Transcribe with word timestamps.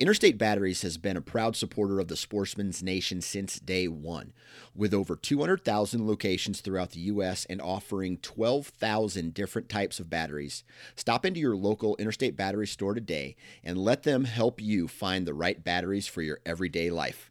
Interstate 0.00 0.38
Batteries 0.38 0.82
has 0.82 0.98
been 0.98 1.16
a 1.16 1.20
proud 1.20 1.54
supporter 1.54 2.00
of 2.00 2.08
the 2.08 2.16
Sportsman's 2.16 2.82
Nation 2.82 3.20
since 3.20 3.60
day 3.60 3.86
one. 3.86 4.32
With 4.74 4.92
over 4.92 5.14
200,000 5.14 6.04
locations 6.04 6.60
throughout 6.60 6.90
the 6.90 7.00
U.S. 7.00 7.44
and 7.44 7.62
offering 7.62 8.16
12,000 8.16 9.32
different 9.32 9.68
types 9.68 10.00
of 10.00 10.10
batteries, 10.10 10.64
stop 10.96 11.24
into 11.24 11.38
your 11.38 11.54
local 11.56 11.94
Interstate 11.96 12.36
Battery 12.36 12.66
store 12.66 12.94
today 12.94 13.36
and 13.62 13.78
let 13.78 14.02
them 14.02 14.24
help 14.24 14.60
you 14.60 14.88
find 14.88 15.26
the 15.26 15.34
right 15.34 15.62
batteries 15.62 16.08
for 16.08 16.22
your 16.22 16.40
everyday 16.44 16.90
life. 16.90 17.30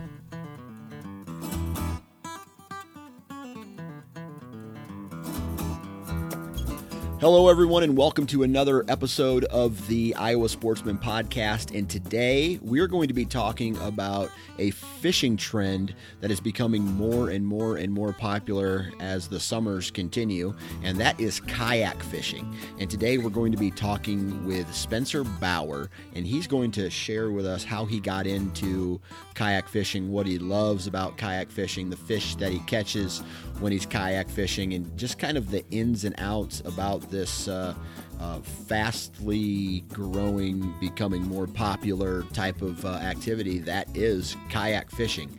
Hello, 7.21 7.49
everyone, 7.49 7.83
and 7.83 7.95
welcome 7.95 8.25
to 8.25 8.41
another 8.41 8.83
episode 8.87 9.43
of 9.45 9.85
the 9.85 10.15
Iowa 10.15 10.49
Sportsman 10.49 10.97
Podcast. 10.97 11.77
And 11.77 11.87
today 11.87 12.57
we 12.63 12.79
are 12.79 12.87
going 12.87 13.09
to 13.09 13.13
be 13.13 13.25
talking 13.25 13.77
about 13.77 14.31
a 14.57 14.71
fishing 14.71 15.37
trend 15.37 15.93
that 16.21 16.31
is 16.31 16.39
becoming 16.39 16.83
more 16.83 17.29
and 17.29 17.45
more 17.45 17.77
and 17.77 17.93
more 17.93 18.11
popular 18.11 18.91
as 18.99 19.27
the 19.27 19.39
summers 19.39 19.91
continue, 19.91 20.55
and 20.81 20.99
that 20.99 21.19
is 21.19 21.39
kayak 21.41 22.01
fishing. 22.01 22.55
And 22.79 22.89
today 22.89 23.19
we're 23.19 23.29
going 23.29 23.51
to 23.51 23.57
be 23.59 23.69
talking 23.69 24.43
with 24.47 24.73
Spencer 24.73 25.23
Bauer, 25.23 25.91
and 26.15 26.25
he's 26.25 26.47
going 26.47 26.71
to 26.71 26.89
share 26.89 27.29
with 27.29 27.45
us 27.45 27.63
how 27.63 27.85
he 27.85 27.99
got 27.99 28.25
into 28.25 28.99
kayak 29.35 29.69
fishing, 29.69 30.11
what 30.11 30.25
he 30.25 30.39
loves 30.39 30.87
about 30.87 31.17
kayak 31.17 31.51
fishing, 31.51 31.91
the 31.91 31.97
fish 31.97 32.33
that 32.37 32.51
he 32.51 32.61
catches 32.61 33.21
when 33.61 33.71
he's 33.71 33.85
kayak 33.85 34.27
fishing, 34.29 34.73
and 34.73 34.97
just 34.97 35.17
kind 35.17 35.37
of 35.37 35.51
the 35.51 35.63
ins 35.71 36.03
and 36.03 36.15
outs 36.17 36.61
about 36.65 37.09
this 37.09 37.47
uh, 37.47 37.73
uh, 38.19 38.39
fastly 38.39 39.83
growing, 39.89 40.73
becoming 40.79 41.23
more 41.23 41.47
popular 41.47 42.23
type 42.33 42.61
of 42.61 42.83
uh, 42.85 42.89
activity 42.89 43.59
that 43.59 43.87
is 43.95 44.35
kayak 44.49 44.91
fishing. 44.91 45.29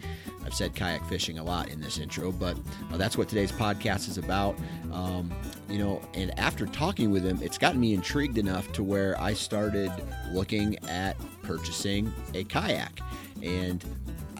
I've 0.45 0.55
said 0.55 0.75
kayak 0.75 1.05
fishing 1.09 1.39
a 1.39 1.45
lot 1.45 1.69
in 1.69 1.81
this 1.81 1.98
intro, 1.98 2.33
but 2.33 2.56
uh, 2.93 2.97
that's 2.97 3.17
what 3.17 3.28
today's 3.28 3.53
podcast 3.53 4.09
is 4.09 4.19
about. 4.19 4.56
Um, 4.93 5.33
you 5.69 5.78
know, 5.78 6.00
and 6.15 6.37
after 6.39 6.67
talking 6.67 7.11
with 7.11 7.25
him, 7.25 7.39
it's 7.43 7.59
gotten 7.59 7.81
me 7.81 7.95
intrigued 7.95 8.39
enough 8.39 8.73
to 8.73 8.83
where 8.83 9.20
I 9.20 9.34
started 9.34 9.91
looking 10.33 10.77
at 10.89 11.17
purchasing 11.43 12.12
a 12.34 12.45
kayak. 12.45 13.00
And 13.43 13.84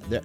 there, 0.09 0.23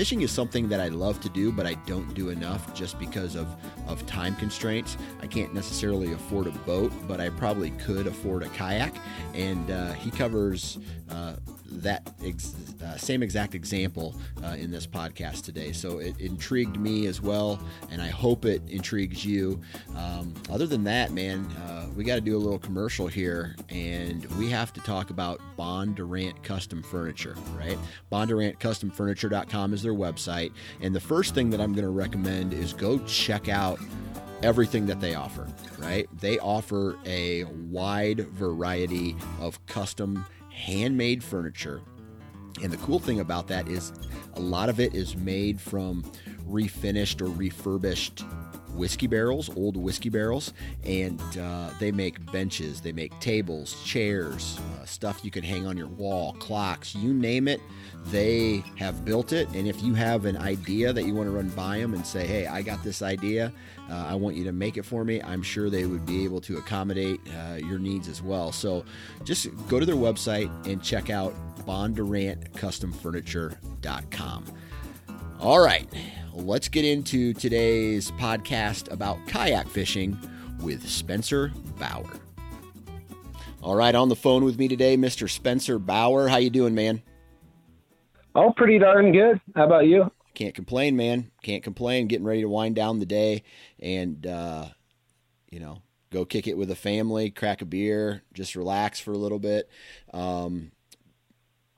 fishing 0.00 0.22
is 0.22 0.30
something 0.30 0.66
that 0.66 0.80
I 0.80 0.88
love 0.88 1.20
to 1.20 1.28
do, 1.28 1.52
but 1.52 1.66
I 1.66 1.74
don't 1.84 2.14
do 2.14 2.30
enough 2.30 2.72
just 2.72 2.98
because 2.98 3.34
of, 3.36 3.46
of 3.86 4.06
time 4.06 4.34
constraints. 4.36 4.96
I 5.20 5.26
can't 5.26 5.52
necessarily 5.52 6.14
afford 6.14 6.46
a 6.46 6.52
boat, 6.52 6.90
but 7.06 7.20
I 7.20 7.28
probably 7.28 7.72
could 7.72 8.06
afford 8.06 8.42
a 8.42 8.48
kayak. 8.48 8.94
And 9.34 9.70
uh, 9.70 9.92
he 9.92 10.10
covers 10.10 10.78
uh, 11.10 11.34
that 11.70 12.12
ex- 12.24 12.54
uh, 12.84 12.96
same 12.96 13.22
exact 13.22 13.54
example 13.54 14.14
uh, 14.44 14.48
in 14.58 14.70
this 14.70 14.86
podcast 14.86 15.44
today. 15.44 15.72
So 15.72 15.98
it 15.98 16.18
intrigued 16.20 16.78
me 16.78 17.06
as 17.06 17.20
well, 17.20 17.60
and 17.90 18.02
I 18.02 18.08
hope 18.08 18.44
it 18.44 18.62
intrigues 18.68 19.24
you. 19.24 19.60
Um, 19.96 20.34
other 20.50 20.66
than 20.66 20.84
that, 20.84 21.12
man, 21.12 21.46
uh, 21.64 21.86
we 21.96 22.04
got 22.04 22.16
to 22.16 22.20
do 22.20 22.36
a 22.36 22.38
little 22.38 22.58
commercial 22.58 23.06
here, 23.06 23.56
and 23.68 24.24
we 24.36 24.50
have 24.50 24.72
to 24.74 24.80
talk 24.80 25.10
about 25.10 25.40
Bondurant 25.58 26.42
Custom 26.42 26.82
Furniture, 26.82 27.36
right? 27.56 27.78
BondurantCustomFurniture.com 28.12 29.72
is 29.74 29.82
their 29.82 29.94
website, 29.94 30.52
and 30.80 30.94
the 30.94 31.00
first 31.00 31.34
thing 31.34 31.50
that 31.50 31.60
I'm 31.60 31.72
going 31.72 31.84
to 31.84 31.90
recommend 31.90 32.52
is 32.52 32.72
go 32.72 32.98
check 33.00 33.48
out 33.48 33.78
everything 34.42 34.86
that 34.86 35.00
they 35.00 35.14
offer, 35.14 35.46
right? 35.78 36.08
They 36.18 36.38
offer 36.38 36.96
a 37.04 37.44
wide 37.44 38.20
variety 38.30 39.16
of 39.40 39.64
custom 39.66 40.24
handmade 40.60 41.24
furniture. 41.24 41.80
And 42.62 42.72
the 42.72 42.76
cool 42.78 42.98
thing 42.98 43.20
about 43.20 43.48
that 43.48 43.68
is 43.68 43.92
a 44.34 44.40
lot 44.40 44.68
of 44.68 44.78
it 44.78 44.94
is 44.94 45.16
made 45.16 45.60
from 45.60 46.04
refinished 46.46 47.20
or 47.20 47.26
refurbished 47.26 48.24
whiskey 48.74 49.06
barrels, 49.06 49.54
old 49.56 49.76
whiskey 49.76 50.08
barrels, 50.08 50.52
and 50.84 51.20
uh, 51.38 51.70
they 51.78 51.92
make 51.92 52.30
benches, 52.32 52.80
they 52.80 52.92
make 52.92 53.18
tables, 53.20 53.82
chairs, 53.84 54.58
uh, 54.58 54.84
stuff 54.84 55.24
you 55.24 55.30
can 55.30 55.42
hang 55.42 55.66
on 55.66 55.76
your 55.76 55.88
wall, 55.88 56.32
clocks, 56.34 56.94
you 56.94 57.12
name 57.12 57.48
it. 57.48 57.60
They 58.06 58.64
have 58.76 59.04
built 59.04 59.32
it, 59.32 59.48
and 59.48 59.66
if 59.68 59.82
you 59.82 59.92
have 59.94 60.24
an 60.24 60.36
idea 60.36 60.92
that 60.92 61.04
you 61.04 61.14
want 61.14 61.26
to 61.28 61.32
run 61.32 61.48
by 61.50 61.78
them 61.78 61.94
and 61.94 62.06
say, 62.06 62.26
"Hey, 62.26 62.46
I 62.46 62.62
got 62.62 62.82
this 62.82 63.02
idea, 63.02 63.52
uh, 63.90 64.06
I 64.08 64.14
want 64.14 64.36
you 64.36 64.44
to 64.44 64.52
make 64.52 64.78
it 64.78 64.84
for 64.84 65.04
me," 65.04 65.20
I'm 65.22 65.42
sure 65.42 65.68
they 65.68 65.84
would 65.84 66.06
be 66.06 66.24
able 66.24 66.40
to 66.42 66.56
accommodate 66.56 67.20
uh, 67.28 67.56
your 67.56 67.78
needs 67.78 68.08
as 68.08 68.22
well. 68.22 68.52
So, 68.52 68.86
just 69.24 69.48
go 69.68 69.78
to 69.78 69.84
their 69.84 69.96
website 69.96 70.50
and 70.66 70.82
check 70.82 71.10
out 71.10 71.34
BondurantCustomFurniture.com. 71.66 74.44
All 75.40 75.58
right, 75.58 75.88
let's 76.34 76.68
get 76.68 76.84
into 76.84 77.32
today's 77.32 78.10
podcast 78.12 78.92
about 78.92 79.16
kayak 79.26 79.68
fishing 79.68 80.18
with 80.60 80.86
Spencer 80.86 81.50
Bauer. 81.78 82.20
All 83.62 83.74
right, 83.74 83.94
on 83.94 84.10
the 84.10 84.16
phone 84.16 84.44
with 84.44 84.58
me 84.58 84.68
today, 84.68 84.98
Mr. 84.98 85.30
Spencer 85.30 85.78
Bauer. 85.78 86.28
How 86.28 86.36
you 86.36 86.50
doing, 86.50 86.74
man? 86.74 87.00
Oh, 88.34 88.52
pretty 88.54 88.78
darn 88.78 89.12
good. 89.12 89.40
How 89.56 89.64
about 89.64 89.86
you? 89.86 90.12
Can't 90.34 90.54
complain, 90.54 90.94
man. 90.94 91.30
Can't 91.42 91.62
complain. 91.62 92.06
Getting 92.06 92.26
ready 92.26 92.42
to 92.42 92.48
wind 92.48 92.74
down 92.74 92.98
the 92.98 93.06
day 93.06 93.42
and, 93.78 94.26
uh, 94.26 94.66
you 95.50 95.58
know, 95.58 95.80
go 96.10 96.26
kick 96.26 96.48
it 96.48 96.58
with 96.58 96.68
the 96.68 96.76
family, 96.76 97.30
crack 97.30 97.62
a 97.62 97.64
beer, 97.64 98.22
just 98.34 98.56
relax 98.56 99.00
for 99.00 99.12
a 99.12 99.18
little 99.18 99.38
bit. 99.38 99.70
Um, 100.12 100.72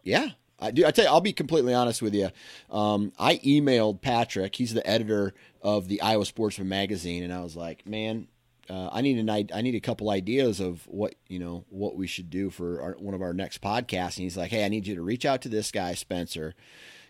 yeah, 0.03 0.31
I 0.62 0.71
do. 0.71 0.87
I 0.87 0.93
tell 0.93 1.05
you, 1.05 1.11
I'll 1.11 1.21
be 1.21 1.33
completely 1.33 1.75
honest 1.75 2.00
with 2.00 2.15
you. 2.15 2.31
Um, 2.71 3.12
I 3.19 3.37
emailed 3.39 4.00
Patrick. 4.00 4.55
He's 4.55 4.75
the 4.75 4.87
editor 4.87 5.34
of 5.61 5.89
the 5.89 6.00
Iowa 6.00 6.25
Sportsman 6.25 6.69
magazine, 6.69 7.23
and 7.25 7.33
I 7.33 7.43
was 7.43 7.56
like, 7.56 7.87
man, 7.87 8.28
uh, 8.71 8.89
I 8.93 9.00
need 9.00 9.19
an 9.19 9.28
I 9.28 9.61
need 9.61 9.75
a 9.75 9.81
couple 9.81 10.11
ideas 10.11 10.61
of 10.61 10.87
what 10.87 11.15
you 11.28 11.39
know 11.39 11.65
what 11.69 11.97
we 11.97 12.06
should 12.06 12.31
do 12.31 12.49
for 12.49 12.81
our, 12.81 12.93
one 12.93 13.15
of 13.15 13.23
our 13.23 13.34
next 13.34 13.61
podcasts. 13.61 14.17
And 14.17 14.25
he's 14.25 14.37
like, 14.37 14.50
"Hey, 14.50 14.65
I 14.65 14.69
need 14.69 14.87
you 14.87 14.95
to 14.95 15.03
reach 15.03 15.27
out 15.27 15.43
to 15.43 15.49
this 15.49 15.73
guy, 15.73 15.95
Spencer. 15.95 16.55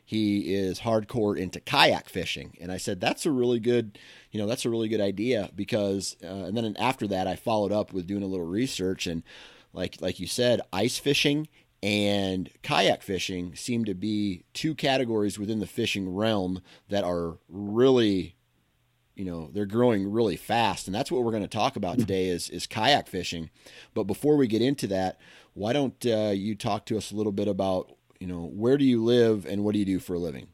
He 0.04 0.54
is 0.54 0.80
hardcore 0.80 1.38
into 1.38 1.60
kayak 1.60 2.08
fishing." 2.08 2.56
And 2.60 2.72
I 2.72 2.78
said, 2.78 3.00
"That's 3.00 3.26
a 3.26 3.30
really 3.30 3.60
good, 3.60 3.98
you 4.30 4.40
know, 4.40 4.46
that's 4.46 4.64
a 4.64 4.70
really 4.70 4.88
good 4.88 5.00
idea." 5.00 5.50
Because 5.54 6.16
uh, 6.24 6.44
and 6.44 6.56
then 6.56 6.74
after 6.78 7.06
that, 7.08 7.26
I 7.26 7.36
followed 7.36 7.72
up 7.72 7.92
with 7.92 8.06
doing 8.06 8.22
a 8.22 8.26
little 8.26 8.46
research 8.46 9.06
and 9.06 9.22
like 9.74 10.00
like 10.00 10.20
you 10.20 10.26
said, 10.26 10.62
ice 10.72 10.98
fishing 10.98 11.48
and 11.82 12.50
kayak 12.62 13.02
fishing 13.02 13.54
seem 13.54 13.84
to 13.84 13.94
be 13.94 14.44
two 14.54 14.74
categories 14.74 15.38
within 15.38 15.58
the 15.58 15.66
fishing 15.66 16.14
realm 16.14 16.62
that 16.88 17.04
are 17.04 17.38
really 17.48 18.36
you 19.16 19.24
know 19.24 19.50
they're 19.52 19.66
growing 19.66 20.10
really 20.10 20.36
fast. 20.36 20.86
And 20.86 20.94
that's 20.94 21.10
what 21.10 21.22
we're 21.22 21.32
going 21.32 21.42
to 21.42 21.48
talk 21.48 21.76
about 21.76 21.98
today 21.98 22.28
is 22.28 22.48
is 22.48 22.66
kayak 22.66 23.08
fishing. 23.08 23.50
But 23.94 24.04
before 24.04 24.36
we 24.36 24.46
get 24.46 24.62
into 24.62 24.86
that 24.88 25.18
why 25.54 25.72
don't 25.72 26.04
uh, 26.06 26.32
you 26.34 26.54
talk 26.54 26.86
to 26.86 26.96
us 26.96 27.12
a 27.12 27.16
little 27.16 27.32
bit 27.32 27.48
about 27.48 27.92
you 28.20 28.26
know 28.26 28.46
where 28.46 28.78
do 28.78 28.84
you 28.84 29.02
live 29.02 29.46
and 29.46 29.64
what 29.64 29.72
do 29.72 29.78
you 29.78 29.84
do 29.84 29.98
for 29.98 30.14
a 30.14 30.18
living? 30.18 30.48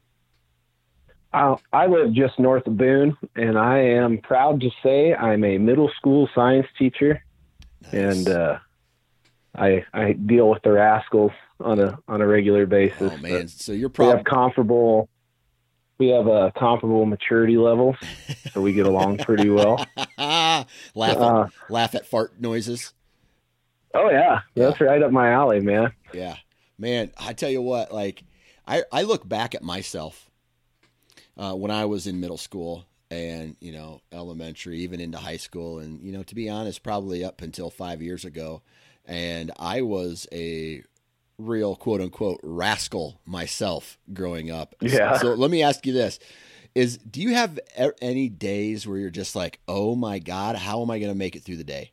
Uh, 1.31 1.55
I 1.71 1.85
live 1.85 2.13
just 2.13 2.39
north 2.39 2.65
of 2.65 2.75
Boone, 2.75 3.15
and 3.35 3.57
I 3.57 3.79
am 3.79 4.17
proud 4.17 4.61
to 4.61 4.71
say 4.81 5.13
I'm 5.13 5.43
a 5.43 5.59
middle 5.59 5.91
school 5.97 6.27
science 6.33 6.65
teacher, 6.77 7.23
nice. 7.83 7.93
and 7.93 8.29
uh, 8.29 8.59
I 9.55 9.85
I 9.93 10.13
deal 10.13 10.49
with 10.49 10.61
the 10.63 10.71
rascals 10.71 11.31
on 11.59 11.79
a 11.79 11.97
on 12.07 12.21
a 12.21 12.27
regular 12.27 12.65
basis. 12.65 13.11
Oh 13.13 13.17
man, 13.17 13.47
so 13.47 13.71
you're 13.71 13.89
probably 13.89 14.13
we 14.13 14.17
have 14.17 14.25
comparable 14.25 15.09
we 15.97 16.07
have 16.09 16.27
a 16.27 16.51
comparable 16.57 17.05
maturity 17.05 17.57
level, 17.57 17.95
so 18.53 18.61
we 18.61 18.73
get 18.73 18.85
along 18.85 19.17
pretty 19.17 19.49
well. 19.49 19.85
laugh, 20.17 20.67
uh, 20.97 21.41
at, 21.43 21.51
laugh 21.69 21.95
at 21.95 22.07
fart 22.07 22.39
noises. 22.39 22.93
Oh 23.93 24.09
yeah, 24.09 24.41
that's 24.55 24.79
yeah. 24.79 24.87
right 24.87 25.03
up 25.03 25.11
my 25.11 25.31
alley, 25.31 25.59
man. 25.59 25.91
Yeah, 26.13 26.37
man. 26.77 27.11
I 27.17 27.33
tell 27.33 27.49
you 27.49 27.61
what, 27.61 27.91
like 27.91 28.23
I 28.67 28.83
I 28.91 29.03
look 29.03 29.27
back 29.27 29.55
at 29.55 29.63
myself 29.63 30.29
uh, 31.37 31.53
when 31.53 31.71
I 31.71 31.85
was 31.85 32.07
in 32.07 32.19
middle 32.19 32.37
school 32.37 32.85
and 33.11 33.57
you 33.59 33.73
know 33.73 34.01
elementary, 34.11 34.79
even 34.79 35.01
into 35.01 35.17
high 35.17 35.37
school, 35.37 35.79
and 35.79 36.01
you 36.01 36.13
know 36.13 36.23
to 36.23 36.35
be 36.35 36.49
honest, 36.49 36.83
probably 36.83 37.25
up 37.25 37.41
until 37.41 37.69
five 37.69 38.01
years 38.01 38.23
ago, 38.23 38.61
and 39.09 39.51
I 39.57 39.81
was 39.81 40.27
a 40.31 40.83
real 41.37 41.75
quote 41.75 41.99
unquote 42.01 42.39
rascal 42.43 43.19
myself 43.25 43.97
growing 44.13 44.51
up. 44.51 44.75
Yeah. 44.81 45.13
So, 45.17 45.21
so 45.21 45.33
let 45.33 45.49
me 45.51 45.63
ask 45.63 45.85
you 45.85 45.93
this: 45.93 46.19
Is 46.75 46.97
do 46.97 47.21
you 47.21 47.33
have 47.33 47.59
any 48.01 48.29
days 48.29 48.87
where 48.87 48.97
you're 48.97 49.09
just 49.09 49.35
like, 49.35 49.59
oh 49.67 49.95
my 49.95 50.19
god, 50.19 50.55
how 50.55 50.81
am 50.81 50.91
I 50.91 50.99
going 50.99 51.11
to 51.11 51.17
make 51.17 51.35
it 51.35 51.43
through 51.43 51.57
the 51.57 51.63
day? 51.63 51.91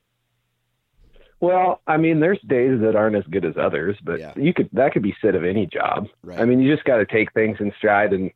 Well, 1.41 1.83
I 1.87 1.97
mean, 1.99 2.21
there's 2.21 2.41
days 2.47 2.81
that 2.81 2.97
aren't 2.97 3.17
as 3.17 3.25
good 3.31 3.45
as 3.45 3.55
others, 3.59 3.97
but 4.03 4.19
Yeah. 4.21 4.33
you 4.37 4.55
could 4.55 4.69
that 4.73 4.93
could 4.93 5.03
be 5.03 5.15
said 5.21 5.35
of 5.35 5.45
any 5.45 5.67
job. 5.67 6.09
Right. 6.23 6.41
I 6.41 6.45
mean, 6.45 6.61
you 6.61 6.73
just 6.73 6.85
got 6.87 6.97
to 6.99 7.07
take 7.07 7.33
things 7.33 7.59
in 7.61 7.73
stride 7.77 8.13
and 8.13 8.31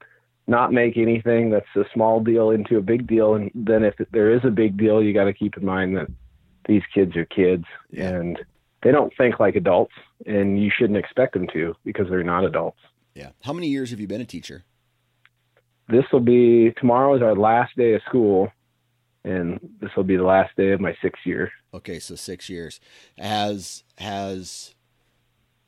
not 0.47 0.73
make 0.73 0.97
anything 0.97 1.50
that's 1.50 1.67
a 1.77 1.85
small 1.94 2.21
deal 2.21 2.50
into 2.50 2.77
a 2.77 2.82
big 2.82 3.06
deal. 3.06 3.35
And 3.35 3.50
then 3.55 3.85
if 3.85 3.94
there 4.12 4.32
is 4.35 4.41
a 4.44 4.50
big 4.50 4.77
deal, 4.77 5.03
you 5.03 5.15
got 5.15 5.25
to 5.25 5.32
keep 5.32 5.56
in 5.56 5.65
mind 5.65 5.97
that 5.97 6.09
these 6.67 6.82
kids 6.94 7.17
are 7.17 7.25
kids 7.25 7.65
Yeah. 7.91 8.11
and 8.11 8.38
they 8.82 8.93
don't 8.93 9.12
think 9.17 9.41
like 9.41 9.56
adults, 9.56 9.93
and 10.27 10.62
you 10.62 10.71
shouldn't 10.77 10.99
expect 10.99 11.35
them 11.35 11.47
to 11.53 11.75
because 11.85 12.09
they're 12.09 12.23
not 12.23 12.44
adults. 12.44 12.79
Yeah. 13.15 13.31
How 13.43 13.53
many 13.53 13.69
years 13.69 13.91
have 13.91 14.00
you 14.00 14.06
been 14.06 14.21
a 14.21 14.27
teacher? 14.27 14.65
This 15.88 16.05
will 16.12 16.21
be 16.21 16.73
tomorrow 16.79 17.17
is 17.17 17.23
our 17.23 17.35
last 17.35 17.77
day 17.77 17.94
of 17.94 18.03
school, 18.09 18.50
and 19.25 19.59
this 19.81 19.91
will 19.97 20.05
be 20.05 20.17
the 20.17 20.23
last 20.25 20.56
day 20.56 20.71
of 20.71 20.81
my 20.81 20.97
sixth 21.03 21.27
year. 21.27 21.50
Okay, 21.75 21.99
so 21.99 22.15
six 22.15 22.49
years. 22.49 22.81
Has 23.19 23.85
has 23.99 24.75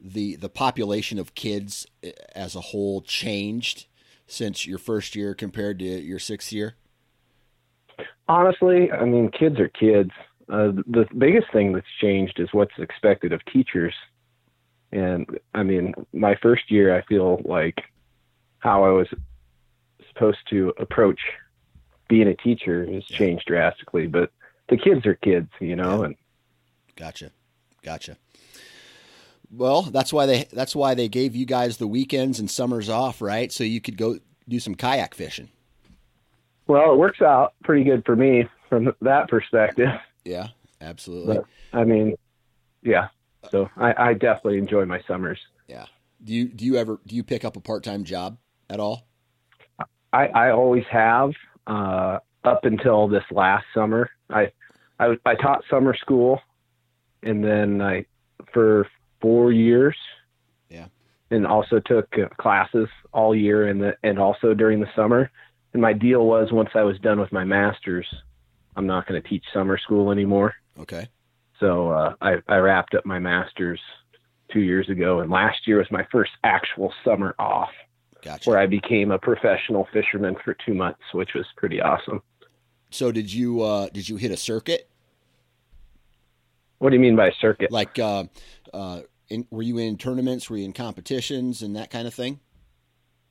the 0.01 0.37
the 0.37 0.49
population 0.49 1.19
of 1.19 1.35
kids 1.35 1.87
eh, 2.03 2.13
as 2.35 2.55
a 2.55 2.61
whole 2.61 3.03
changed 3.03 3.87
since 4.27 4.67
your 4.67 4.79
first 4.79 5.15
year 5.15 5.35
compared 5.35 5.79
to 5.81 5.85
your 5.85 6.19
sixth 6.19 6.53
year? 6.53 6.77
Honestly, 8.29 8.91
I 8.91 9.05
mean, 9.05 9.31
kids 9.31 9.59
are 9.59 9.69
kids. 9.69 10.11
Uh, 10.53 10.71
the 10.87 11.07
biggest 11.17 11.51
thing 11.51 11.73
that's 11.73 11.87
changed 11.99 12.39
is 12.39 12.49
what's 12.53 12.79
expected 12.79 13.33
of 13.33 13.41
teachers. 13.47 13.95
And 14.93 15.27
I 15.55 15.63
mean, 15.63 15.95
my 16.13 16.35
first 16.43 16.71
year, 16.71 16.95
I 16.95 17.01
feel 17.07 17.41
like 17.47 17.81
how 18.59 18.85
I 18.85 18.91
was 18.91 19.07
supposed 20.09 20.41
to 20.51 20.75
approach 20.79 21.19
being 22.09 22.29
a 22.29 22.37
teacher 22.37 22.85
has 22.85 23.03
Yeah. 23.09 23.17
changed 23.17 23.47
drastically. 23.47 24.07
But 24.07 24.31
the 24.69 24.77
kids 24.77 25.07
are 25.07 25.15
kids, 25.15 25.49
you 25.59 25.75
know, 25.75 26.01
Yeah. 26.01 26.05
and 26.05 26.17
Gotcha, 26.97 27.31
gotcha. 27.83 28.19
Well, 29.51 29.81
that's 29.83 30.13
why 30.13 30.27
they 30.27 30.45
that's 30.53 30.77
why 30.77 30.95
they 30.95 31.09
gave 31.09 31.35
you 31.35 31.47
guys 31.47 31.79
the 31.79 31.87
weekends 31.87 32.39
and 32.39 32.51
summers 32.51 32.91
off, 32.91 33.23
right? 33.23 33.51
So 33.51 33.65
you 33.65 33.81
could 33.81 33.97
go 33.97 34.19
do 34.47 34.61
some 34.61 34.75
kayak 34.75 35.15
fishing. 35.15 35.49
well, 36.67 36.93
it 36.93 36.99
works 36.99 37.23
out 37.23 37.55
pretty 37.65 37.85
good 37.85 38.05
for 38.05 38.15
me 38.17 38.47
from 38.69 38.95
that 39.01 39.29
perspective. 39.29 39.89
Yeah, 40.25 40.49
absolutely. 40.81 41.37
But 41.37 41.45
I 41.79 41.85
mean, 41.85 42.17
yeah. 42.83 43.09
So 43.51 43.69
I, 43.77 44.11
I 44.11 44.15
definitely 44.15 44.59
enjoy 44.59 44.85
my 44.85 45.01
summers. 45.09 45.39
yeah. 45.69 45.87
Do 46.25 46.33
you 46.33 46.47
do 46.49 46.65
you 46.65 46.77
ever 46.77 47.01
do 47.07 47.17
you 47.17 47.25
pick 47.25 47.45
up 47.45 47.57
a 47.57 47.61
part 47.61 47.83
time 47.83 48.05
job 48.05 48.39
at 48.71 48.79
all? 48.79 49.09
I, 50.13 50.27
I 50.29 50.51
always 50.51 50.85
have 50.91 51.33
uh, 51.67 52.19
up 52.45 52.65
until 52.65 53.09
this 53.09 53.25
last 53.33 53.65
summer. 53.75 54.09
I, 54.31 54.53
I 55.01 55.17
I 55.27 55.35
taught 55.35 55.65
summer 55.69 55.97
school, 55.97 56.39
and 57.25 57.43
then 57.43 57.83
I 57.83 58.07
for 58.55 58.87
four 59.21 59.51
years. 59.53 59.97
Yeah. 60.69 60.87
And 61.33 61.47
also 61.47 61.81
took 61.81 62.07
uh, 62.17 62.29
classes 62.41 62.89
all 63.13 63.35
year, 63.35 63.67
and 63.67 63.81
the 63.81 63.95
and 64.05 64.19
also 64.19 64.55
during 64.55 64.81
the 64.81 64.91
summer. 64.95 65.29
And 65.73 65.83
my 65.83 65.93
deal 65.95 66.27
was 66.27 66.53
once 66.53 66.71
I 66.75 66.83
was 66.83 66.99
done 67.01 67.19
with 67.19 67.33
my 67.33 67.45
masters, 67.45 68.07
I'm 68.77 68.87
not 68.87 69.07
going 69.07 69.21
to 69.21 69.29
teach 69.29 69.45
summer 69.53 69.79
school 69.79 70.11
anymore. 70.11 70.55
Okay. 70.79 71.09
So 71.61 71.91
uh, 71.91 72.15
I 72.21 72.37
I 72.49 72.57
wrapped 72.57 72.95
up 72.95 73.07
my 73.07 73.19
masters 73.19 73.81
two 74.53 74.61
years 74.61 74.89
ago, 74.89 75.21
and 75.21 75.31
last 75.31 75.67
year 75.67 75.79
was 75.79 75.91
my 75.91 76.07
first 76.11 76.33
actual 76.45 76.93
summer 77.05 77.35
off 77.39 77.71
Gotcha. 78.23 78.49
where 78.49 78.59
I 78.59 78.67
became 78.67 79.11
a 79.11 79.19
professional 79.19 79.89
fisherman 79.93 80.37
for 80.45 80.57
two 80.67 80.75
months, 80.75 81.01
which 81.13 81.31
was 81.35 81.47
pretty 81.57 81.81
awesome. 81.81 82.23
So 82.91 83.13
did 83.13 83.33
you 83.33 83.63
uh 83.63 83.89
did 83.91 84.09
you 84.09 84.17
hit 84.17 84.31
a 84.31 84.37
circuit? 84.37 84.89
What 86.79 86.91
do 86.91 86.97
you 86.97 87.01
mean 87.01 87.17
by 87.17 87.31
circuit? 87.41 87.71
Like 87.71 87.99
uh 87.99 88.25
uh 88.73 89.03
in, 89.29 89.47
were 89.51 89.63
you 89.63 89.79
in 89.79 89.97
tournaments, 89.97 90.51
were 90.51 90.57
you 90.57 90.65
in 90.65 90.73
competitions 90.73 91.63
and 91.63 91.75
that 91.77 91.91
kind 91.91 92.07
of 92.07 92.15
thing? 92.15 92.41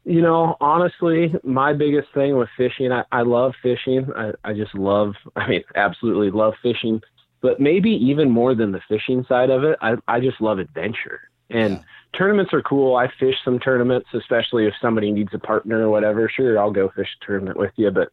You 0.03 0.21
know, 0.21 0.57
honestly, 0.59 1.33
my 1.43 1.73
biggest 1.73 2.07
thing 2.13 2.35
with 2.37 2.49
fishing, 2.57 2.91
I, 2.91 3.03
I 3.11 3.21
love 3.21 3.53
fishing. 3.61 4.07
I, 4.15 4.31
I 4.43 4.53
just 4.53 4.73
love, 4.75 5.13
I 5.35 5.47
mean, 5.47 5.63
absolutely 5.75 6.31
love 6.31 6.53
fishing. 6.61 7.01
But 7.41 7.59
maybe 7.59 7.89
even 7.91 8.29
more 8.29 8.55
than 8.55 8.71
the 8.71 8.81
fishing 8.87 9.25
side 9.27 9.49
of 9.49 9.63
it, 9.63 9.77
I, 9.81 9.93
I 10.07 10.19
just 10.19 10.41
love 10.41 10.59
adventure. 10.59 11.21
And 11.49 11.79
Yeah. 11.79 11.83
tournaments 12.17 12.53
are 12.53 12.61
cool. 12.61 12.95
I 12.95 13.07
fish 13.19 13.35
some 13.43 13.59
tournaments, 13.59 14.07
especially 14.13 14.67
if 14.67 14.73
somebody 14.81 15.11
needs 15.11 15.33
a 15.33 15.39
partner 15.39 15.87
or 15.87 15.89
whatever. 15.89 16.29
Sure, 16.29 16.57
I'll 16.59 16.71
go 16.71 16.89
fish 16.95 17.07
a 17.21 17.25
tournament 17.25 17.57
with 17.57 17.71
you. 17.75 17.91
But 17.91 18.09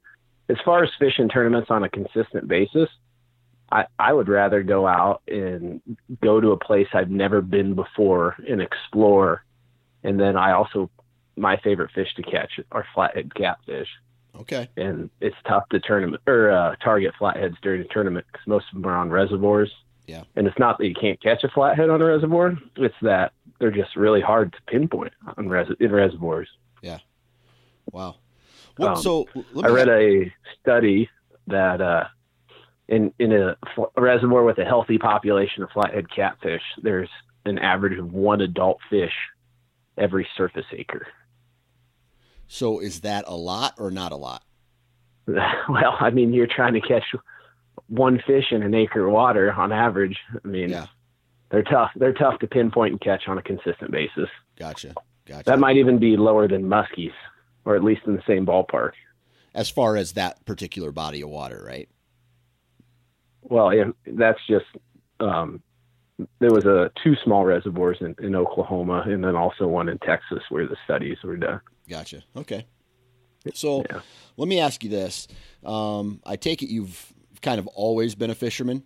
as 0.49 0.57
far 0.65 0.83
as 0.83 0.91
fishing 0.99 1.29
tournaments 1.29 1.71
on 1.71 1.85
a 1.85 1.89
consistent 1.91 2.49
basis, 2.49 2.89
I, 3.71 3.85
I 3.99 4.13
would 4.13 4.29
rather 4.29 4.63
go 4.63 4.87
out 4.87 5.23
and 5.29 5.83
go 6.23 6.41
to 6.41 6.53
a 6.53 6.59
place 6.59 6.89
I've 6.95 7.11
never 7.11 7.43
been 7.43 7.75
before 7.75 8.35
and 8.49 8.63
explore. 8.63 9.45
And 10.03 10.19
then 10.19 10.37
I 10.37 10.53
also, 10.53 10.91
my 11.39 11.57
favorite 11.59 11.91
fish 11.95 12.15
to 12.17 12.23
catch 12.23 12.61
are 12.73 12.85
flathead 12.95 13.35
catfish. 13.35 13.89
Okay. 14.41 14.69
And 14.77 15.11
it's 15.21 15.37
tough 15.47 15.69
to 15.71 15.81
tournament 15.81 16.23
or 16.27 16.51
uh, 16.51 16.77
target 16.77 17.15
flatheads 17.19 17.57
during 17.63 17.81
a 17.81 17.85
tournament 17.85 18.27
because 18.31 18.47
most 18.47 18.67
of 18.73 18.81
them 18.81 18.91
are 18.91 18.97
on 18.97 19.11
reservoirs. 19.11 19.73
Yeah. 20.07 20.25
And 20.37 20.47
it's 20.47 20.59
not 20.59 20.79
that 20.79 20.87
you 20.87 20.95
can't 20.95 21.21
catch 21.21 21.45
a 21.45 21.49
flathead 21.49 21.91
on 21.91 22.01
a 22.01 22.05
reservoir; 22.05 22.57
it's 22.77 22.95
that 23.03 23.33
they're 23.59 23.71
just 23.71 23.95
really 23.97 24.21
hard 24.21 24.53
to 24.53 24.59
pinpoint 24.67 25.13
on 25.37 25.49
res- 25.49 25.69
in 25.81 25.93
reservoirs. 25.93 26.49
Yeah. 26.83 26.99
Wow. 27.93 28.17
What, 28.77 28.93
Um, 28.93 29.03
so 29.03 29.29
I 29.63 29.69
read 29.69 29.89
a 29.89 30.33
study 30.61 31.11
that 31.49 31.81
uh, 31.81 32.05
in 32.87 33.13
in 33.19 33.33
a, 33.33 33.57
fl- 33.75 33.93
a 33.97 34.01
reservoir 34.01 34.45
with 34.45 34.59
a 34.59 34.65
healthy 34.65 34.99
population 34.99 35.63
of 35.63 35.71
flathead 35.71 36.07
catfish, 36.15 36.63
there's 36.83 37.11
an 37.45 37.59
average 37.59 37.99
of 37.99 38.13
one 38.13 38.41
adult 38.41 38.79
fish 38.89 39.13
every 39.99 40.27
surface 40.37 40.67
acre. 40.73 41.07
So 42.49 42.81
is 42.81 43.01
that 43.03 43.25
a 43.29 43.37
lot 43.37 43.75
or 43.79 43.91
not 43.91 44.11
a 44.13 44.17
lot? 44.17 44.43
well, 45.27 45.97
I 46.01 46.11
mean, 46.11 46.33
you're 46.33 46.47
trying 46.49 46.75
to 46.75 46.81
catch 46.81 47.05
one 47.89 48.21
fish 48.27 48.47
in 48.51 48.63
an 48.63 48.75
acre 48.75 49.07
of 49.07 49.13
water 49.13 49.53
on 49.53 49.73
average. 49.73 50.17
I 50.45 50.49
mean, 50.49 50.71
Yeah. 50.71 50.87
they're 51.51 51.63
tough. 51.63 51.91
They're 51.97 52.13
tough 52.15 52.39
to 52.41 52.47
pinpoint 52.47 52.93
and 52.93 53.01
catch 53.01 53.29
on 53.29 53.39
a 53.39 53.43
consistent 53.43 53.91
basis. 53.91 54.29
Gotcha. 54.59 54.95
Gotcha. 55.27 55.45
That 55.45 55.59
might 55.59 55.77
even 55.77 55.99
be 55.99 56.17
lower 56.17 56.49
than 56.49 56.65
muskies, 56.65 57.13
or 57.67 57.77
at 57.77 57.85
least 57.85 58.03
in 58.07 58.15
the 58.17 58.23
same 58.27 58.47
ballpark. 58.47 58.93
as 59.55 59.69
far 59.69 59.97
as 59.97 60.13
that 60.13 60.45
particular 60.47 60.91
body 60.93 61.21
of 61.23 61.29
water, 61.29 61.63
right? 61.67 61.89
Well, 63.43 63.75
yeah, 63.75 63.85
that's 64.07 64.39
just 64.49 64.67
um, 65.21 65.63
there 66.39 66.51
was 66.53 66.65
a 66.65 66.91
two 67.03 67.15
small 67.25 67.45
reservoirs 67.45 67.99
in, 68.01 68.15
in 68.21 68.35
Oklahoma, 68.37 69.05
and 69.07 69.23
then 69.25 69.37
also 69.37 69.67
one 69.67 69.89
in 69.89 69.99
Texas 69.99 70.41
where 70.51 70.67
the 70.67 70.77
studies 70.85 71.19
were 71.25 71.37
done. 71.37 71.61
Gotcha. 71.89 72.23
Okay. 72.37 72.67
So 73.55 73.85
Yeah. 73.91 74.01
let 74.37 74.49
me 74.49 74.61
ask 74.61 74.85
you 74.85 74.91
this. 74.91 75.27
Um, 75.65 76.21
I 76.27 76.37
take 76.37 76.63
it 76.63 76.69
you've 76.69 77.13
kind 77.41 77.59
of 77.59 77.67
always 77.69 78.15
been 78.15 78.31
a 78.31 78.35
fisherman. 78.35 78.83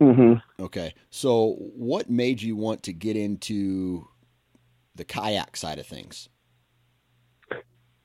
Mm-hmm. 0.00 0.62
Okay. 0.62 0.94
So 1.10 1.56
what 1.58 2.08
made 2.08 2.40
you 2.40 2.54
want 2.56 2.84
to 2.84 2.92
get 2.92 3.16
into 3.16 4.06
the 4.94 5.04
kayak 5.04 5.56
side 5.56 5.78
of 5.78 5.86
things? 5.86 6.28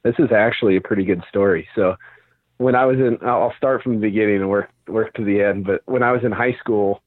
This 0.04 0.16
is 0.20 0.32
actually 0.32 0.76
a 0.76 0.82
pretty 0.82 1.06
good 1.06 1.24
story. 1.30 1.68
So, 1.76 1.96
when 2.58 2.76
I 2.76 2.86
was 2.86 2.98
in, 2.98 3.18
I'll 3.26 3.54
start 3.58 3.82
from 3.82 3.94
the 3.94 4.00
beginning 4.00 4.42
and 4.42 4.50
work 4.50 4.70
work 4.88 5.14
to 5.16 5.24
the 5.24 5.42
end. 5.42 5.66
But 5.66 5.82
when 5.86 6.04
I 6.04 6.12
was 6.12 6.24
in 6.24 6.32
high 6.32 6.56
school, 6.60 7.02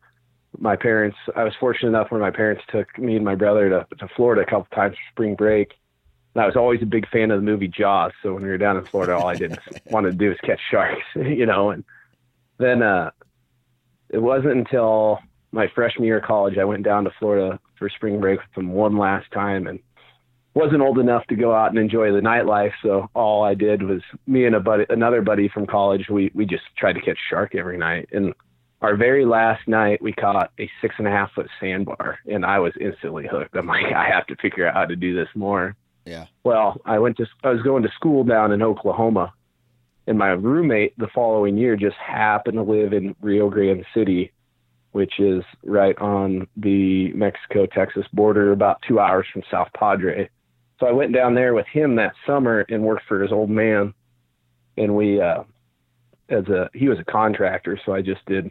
my 0.58 0.76
parents, 0.76 1.16
I 1.36 1.44
was 1.44 1.52
fortunate 1.60 1.90
enough 1.90 2.10
where 2.10 2.20
my 2.20 2.30
parents 2.30 2.62
took 2.70 2.98
me 2.98 3.16
and 3.16 3.24
my 3.24 3.34
brother 3.34 3.68
to 3.68 3.86
to 3.98 4.08
Florida 4.16 4.42
a 4.42 4.46
couple 4.46 4.66
times 4.74 4.94
for 4.96 5.12
spring 5.12 5.34
break. 5.34 5.72
And 6.36 6.42
I 6.42 6.46
was 6.46 6.56
always 6.56 6.82
a 6.82 6.86
big 6.86 7.08
fan 7.08 7.30
of 7.30 7.40
the 7.40 7.46
movie 7.46 7.66
Jaws. 7.66 8.12
So 8.22 8.34
when 8.34 8.42
we 8.42 8.50
were 8.50 8.58
down 8.58 8.76
in 8.76 8.84
Florida, 8.84 9.16
all 9.16 9.26
I 9.26 9.36
did 9.36 9.58
wanted 9.86 10.10
to 10.10 10.16
do 10.18 10.28
was 10.28 10.36
catch 10.44 10.60
sharks, 10.70 11.02
you 11.14 11.46
know. 11.46 11.70
And 11.70 11.82
then 12.58 12.82
uh, 12.82 13.10
it 14.10 14.18
wasn't 14.18 14.52
until 14.52 15.20
my 15.50 15.66
freshman 15.74 16.04
year 16.04 16.18
of 16.18 16.24
college 16.24 16.58
I 16.58 16.64
went 16.64 16.82
down 16.82 17.04
to 17.04 17.10
Florida 17.18 17.58
for 17.78 17.88
spring 17.88 18.20
break 18.20 18.40
with 18.40 18.52
them 18.54 18.72
one 18.72 18.98
last 18.98 19.32
time 19.32 19.66
and 19.66 19.78
wasn't 20.52 20.82
old 20.82 20.98
enough 20.98 21.26
to 21.28 21.36
go 21.36 21.54
out 21.54 21.70
and 21.70 21.78
enjoy 21.78 22.12
the 22.12 22.20
nightlife. 22.20 22.72
So 22.82 23.08
all 23.14 23.42
I 23.42 23.54
did 23.54 23.82
was 23.82 24.02
me 24.26 24.44
and 24.44 24.56
a 24.56 24.60
buddy, 24.60 24.84
another 24.90 25.22
buddy 25.22 25.48
from 25.48 25.66
college, 25.66 26.10
we, 26.10 26.30
we 26.34 26.44
just 26.44 26.64
tried 26.76 26.96
to 26.96 27.00
catch 27.00 27.18
shark 27.30 27.54
every 27.54 27.78
night. 27.78 28.10
And 28.12 28.34
our 28.82 28.94
very 28.94 29.24
last 29.24 29.66
night, 29.66 30.02
we 30.02 30.12
caught 30.12 30.50
a 30.60 30.70
six 30.82 30.96
and 30.98 31.08
a 31.08 31.10
half 31.10 31.32
foot 31.32 31.48
sandbar 31.58 32.18
and 32.26 32.44
I 32.44 32.58
was 32.58 32.74
instantly 32.78 33.26
hooked. 33.26 33.56
I'm 33.56 33.66
like, 33.66 33.86
I 33.86 34.10
have 34.10 34.26
to 34.26 34.36
figure 34.36 34.66
out 34.66 34.74
how 34.74 34.84
to 34.84 34.96
do 34.96 35.14
this 35.14 35.28
more. 35.34 35.74
Yeah. 36.06 36.26
Well, 36.44 36.80
I 36.84 36.98
went 36.98 37.16
to, 37.18 37.26
I 37.44 37.50
was 37.50 37.62
going 37.62 37.82
to 37.82 37.90
school 37.90 38.24
down 38.24 38.52
in 38.52 38.62
Oklahoma 38.62 39.32
and 40.06 40.16
my 40.16 40.28
roommate 40.28 40.96
the 40.98 41.08
following 41.14 41.58
year 41.58 41.76
just 41.76 41.96
happened 41.96 42.56
to 42.56 42.62
live 42.62 42.92
in 42.92 43.14
Rio 43.20 43.50
Grande 43.50 43.84
City 43.92 44.32
which 44.96 45.20
is 45.20 45.44
right 45.62 45.94
on 45.98 46.46
the 46.56 47.12
Mexico 47.12 47.66
Texas 47.66 48.06
border, 48.14 48.52
about 48.52 48.80
two 48.88 48.98
hours 48.98 49.26
from 49.30 49.42
South 49.50 49.68
Padre. 49.78 50.30
So 50.80 50.86
I 50.86 50.92
went 50.92 51.12
down 51.12 51.34
there 51.34 51.52
with 51.52 51.66
him 51.66 51.96
that 51.96 52.14
summer 52.26 52.64
and 52.70 52.82
worked 52.82 53.04
for 53.06 53.20
his 53.20 53.30
old 53.30 53.50
man. 53.50 53.92
And 54.78 54.96
we, 54.96 55.20
uh, 55.20 55.42
as 56.30 56.48
a, 56.48 56.70
he 56.72 56.88
was 56.88 56.98
a 56.98 57.04
contractor. 57.04 57.78
So 57.84 57.92
I 57.92 58.00
just 58.00 58.24
did, 58.24 58.50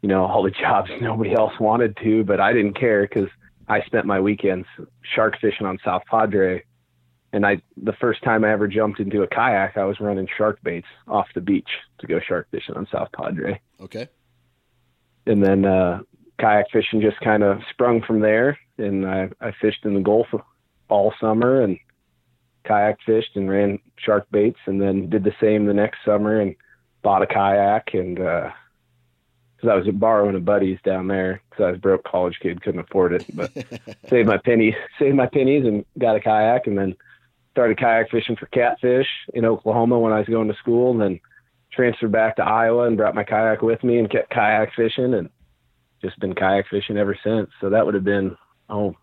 you 0.00 0.08
know, 0.08 0.24
all 0.24 0.42
the 0.42 0.50
jobs 0.62 0.88
nobody 1.02 1.34
else 1.34 1.52
wanted 1.60 1.94
to, 2.02 2.24
but 2.24 2.40
I 2.40 2.54
didn't 2.54 2.80
care 2.80 3.02
because 3.02 3.28
I 3.68 3.82
spent 3.82 4.06
my 4.06 4.18
weekends 4.18 4.66
shark 5.14 5.34
fishing 5.42 5.66
on 5.66 5.78
South 5.84 6.04
Padre. 6.10 6.64
And 7.32 7.46
I, 7.46 7.62
the 7.82 7.94
first 7.94 8.22
time 8.22 8.44
I 8.44 8.52
ever 8.52 8.68
jumped 8.68 9.00
into 9.00 9.22
a 9.22 9.26
kayak, 9.26 9.76
I 9.76 9.84
was 9.84 10.00
running 10.00 10.28
shark 10.36 10.62
baits 10.62 10.86
off 11.08 11.28
the 11.34 11.40
beach 11.40 11.68
to 11.98 12.06
go 12.06 12.20
shark 12.20 12.48
fishing 12.50 12.76
on 12.76 12.86
South 12.92 13.08
Padre. 13.12 13.58
Okay. 13.80 14.08
And 15.26 15.42
then, 15.42 15.64
uh, 15.64 16.00
kayak 16.38 16.66
fishing 16.72 17.00
just 17.00 17.20
kind 17.20 17.42
of 17.42 17.60
sprung 17.70 18.02
from 18.02 18.20
there. 18.20 18.58
And 18.76 19.06
I, 19.06 19.30
I 19.40 19.52
fished 19.60 19.84
in 19.84 19.94
the 19.94 20.00
Gulf 20.00 20.26
all 20.88 21.14
summer 21.20 21.62
and 21.62 21.78
kayak 22.64 22.98
fished 23.06 23.36
and 23.36 23.48
ran 23.48 23.78
shark 23.96 24.26
baits 24.30 24.58
and 24.66 24.80
then 24.80 25.08
did 25.08 25.24
the 25.24 25.34
same 25.40 25.66
the 25.66 25.74
next 25.74 25.98
summer 26.04 26.40
and 26.40 26.54
bought 27.02 27.22
a 27.22 27.26
kayak 27.26 27.94
and, 27.94 28.20
uh, 28.20 28.50
cause 29.60 29.70
I 29.70 29.74
was 29.74 29.86
borrowing 29.94 30.36
a 30.36 30.40
buddy's 30.40 30.78
down 30.84 31.06
there 31.08 31.40
cause 31.50 31.64
I 31.64 31.70
was 31.70 31.80
broke 31.80 32.04
college 32.04 32.38
kid, 32.40 32.62
couldn't 32.62 32.80
afford 32.80 33.12
it, 33.12 33.24
but 33.34 33.52
saved 34.08 34.28
my 34.28 34.38
pennies, 34.38 34.74
saved 34.98 35.16
my 35.16 35.26
pennies 35.26 35.64
and 35.64 35.84
got 35.98 36.16
a 36.16 36.20
kayak 36.20 36.66
and 36.66 36.76
then 36.76 36.94
started 37.52 37.78
kayak 37.78 38.10
fishing 38.10 38.36
for 38.36 38.46
catfish 38.46 39.06
in 39.34 39.44
Oklahoma 39.44 39.98
when 39.98 40.12
I 40.12 40.18
was 40.18 40.28
going 40.28 40.48
to 40.48 40.54
school 40.54 40.90
and 40.90 41.00
then 41.00 41.20
transferred 41.72 42.12
back 42.12 42.36
to 42.36 42.42
Iowa 42.42 42.86
and 42.86 42.96
brought 42.96 43.14
my 43.14 43.24
kayak 43.24 43.62
with 43.62 43.84
me 43.84 43.98
and 43.98 44.10
kept 44.10 44.30
kayak 44.30 44.74
fishing 44.74 45.14
and 45.14 45.30
just 46.00 46.18
been 46.18 46.34
kayak 46.34 46.66
fishing 46.68 46.96
ever 46.96 47.16
since. 47.22 47.50
So 47.60 47.70
that 47.70 47.84
would 47.84 47.94
have 47.94 48.04
been, 48.04 48.36
oh, 48.68 48.96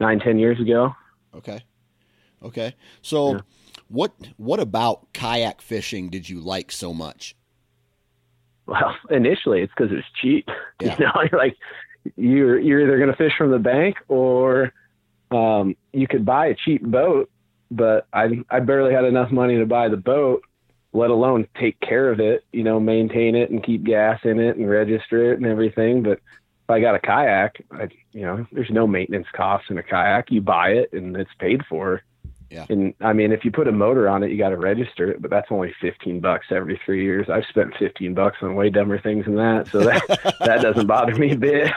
nine, 0.00 0.18
ten 0.18 0.38
years 0.38 0.58
ago. 0.60 0.94
Okay. 1.34 1.62
Okay. 2.42 2.74
So 3.02 3.34
yeah. 3.34 3.40
what 3.88 4.12
what 4.36 4.60
about 4.60 5.12
kayak 5.12 5.62
fishing 5.62 6.08
did 6.08 6.28
you 6.28 6.40
like 6.40 6.72
so 6.72 6.92
much? 6.92 7.36
Well, 8.66 8.96
initially 9.10 9.60
it's 9.60 9.72
because 9.76 9.92
it's 9.92 10.06
cheap. 10.20 10.48
Yeah. 10.80 10.96
You 10.98 11.04
know, 11.06 11.12
you're 11.30 11.40
like 11.40 11.56
you're 12.16 12.58
you're 12.58 12.80
either 12.80 12.98
going 12.98 13.10
to 13.10 13.16
fish 13.16 13.32
from 13.38 13.52
the 13.52 13.60
bank 13.60 13.96
or 14.08 14.72
um, 15.30 15.76
you 15.92 16.06
could 16.06 16.24
buy 16.26 16.46
a 16.46 16.54
cheap 16.54 16.82
boat, 16.82 17.30
but 17.70 18.06
I 18.12 18.44
I 18.50 18.60
barely 18.60 18.92
had 18.92 19.04
enough 19.04 19.30
money 19.30 19.56
to 19.58 19.66
buy 19.66 19.88
the 19.88 19.96
boat, 19.96 20.42
let 20.92 21.10
alone 21.10 21.46
take 21.58 21.78
care 21.80 22.10
of 22.10 22.20
it. 22.20 22.44
You 22.52 22.62
know, 22.62 22.80
maintain 22.80 23.34
it 23.34 23.50
and 23.50 23.64
keep 23.64 23.84
gas 23.84 24.20
in 24.24 24.38
it 24.38 24.56
and 24.56 24.68
register 24.68 25.32
it 25.32 25.38
and 25.38 25.46
everything. 25.46 26.02
But 26.02 26.20
if 26.64 26.70
I 26.70 26.80
got 26.80 26.94
a 26.94 27.00
kayak, 27.00 27.64
I, 27.70 27.88
you 28.12 28.22
know, 28.22 28.46
there's 28.52 28.70
no 28.70 28.86
maintenance 28.86 29.26
costs 29.34 29.68
in 29.70 29.78
a 29.78 29.82
kayak. 29.82 30.30
You 30.30 30.40
buy 30.40 30.70
it 30.70 30.92
and 30.92 31.16
it's 31.16 31.34
paid 31.38 31.62
for. 31.68 32.02
Yeah. 32.50 32.66
And 32.68 32.94
I 33.00 33.12
mean, 33.12 33.32
if 33.32 33.44
you 33.44 33.50
put 33.50 33.66
a 33.66 33.72
motor 33.72 34.08
on 34.08 34.22
it, 34.22 34.30
you 34.30 34.38
got 34.38 34.50
to 34.50 34.56
register 34.56 35.10
it, 35.10 35.20
but 35.20 35.30
that's 35.30 35.48
only 35.50 35.74
15 35.80 36.20
bucks 36.20 36.46
every 36.50 36.80
three 36.84 37.02
years. 37.02 37.28
I've 37.28 37.46
spent 37.46 37.74
15 37.78 38.14
bucks 38.14 38.38
on 38.42 38.54
way 38.54 38.70
dumber 38.70 39.00
things 39.00 39.24
than 39.24 39.34
that. 39.36 39.68
So 39.72 39.80
that, 39.80 40.36
that 40.40 40.62
doesn't 40.62 40.86
bother 40.86 41.16
me 41.16 41.32
a 41.32 41.36
bit. 41.36 41.72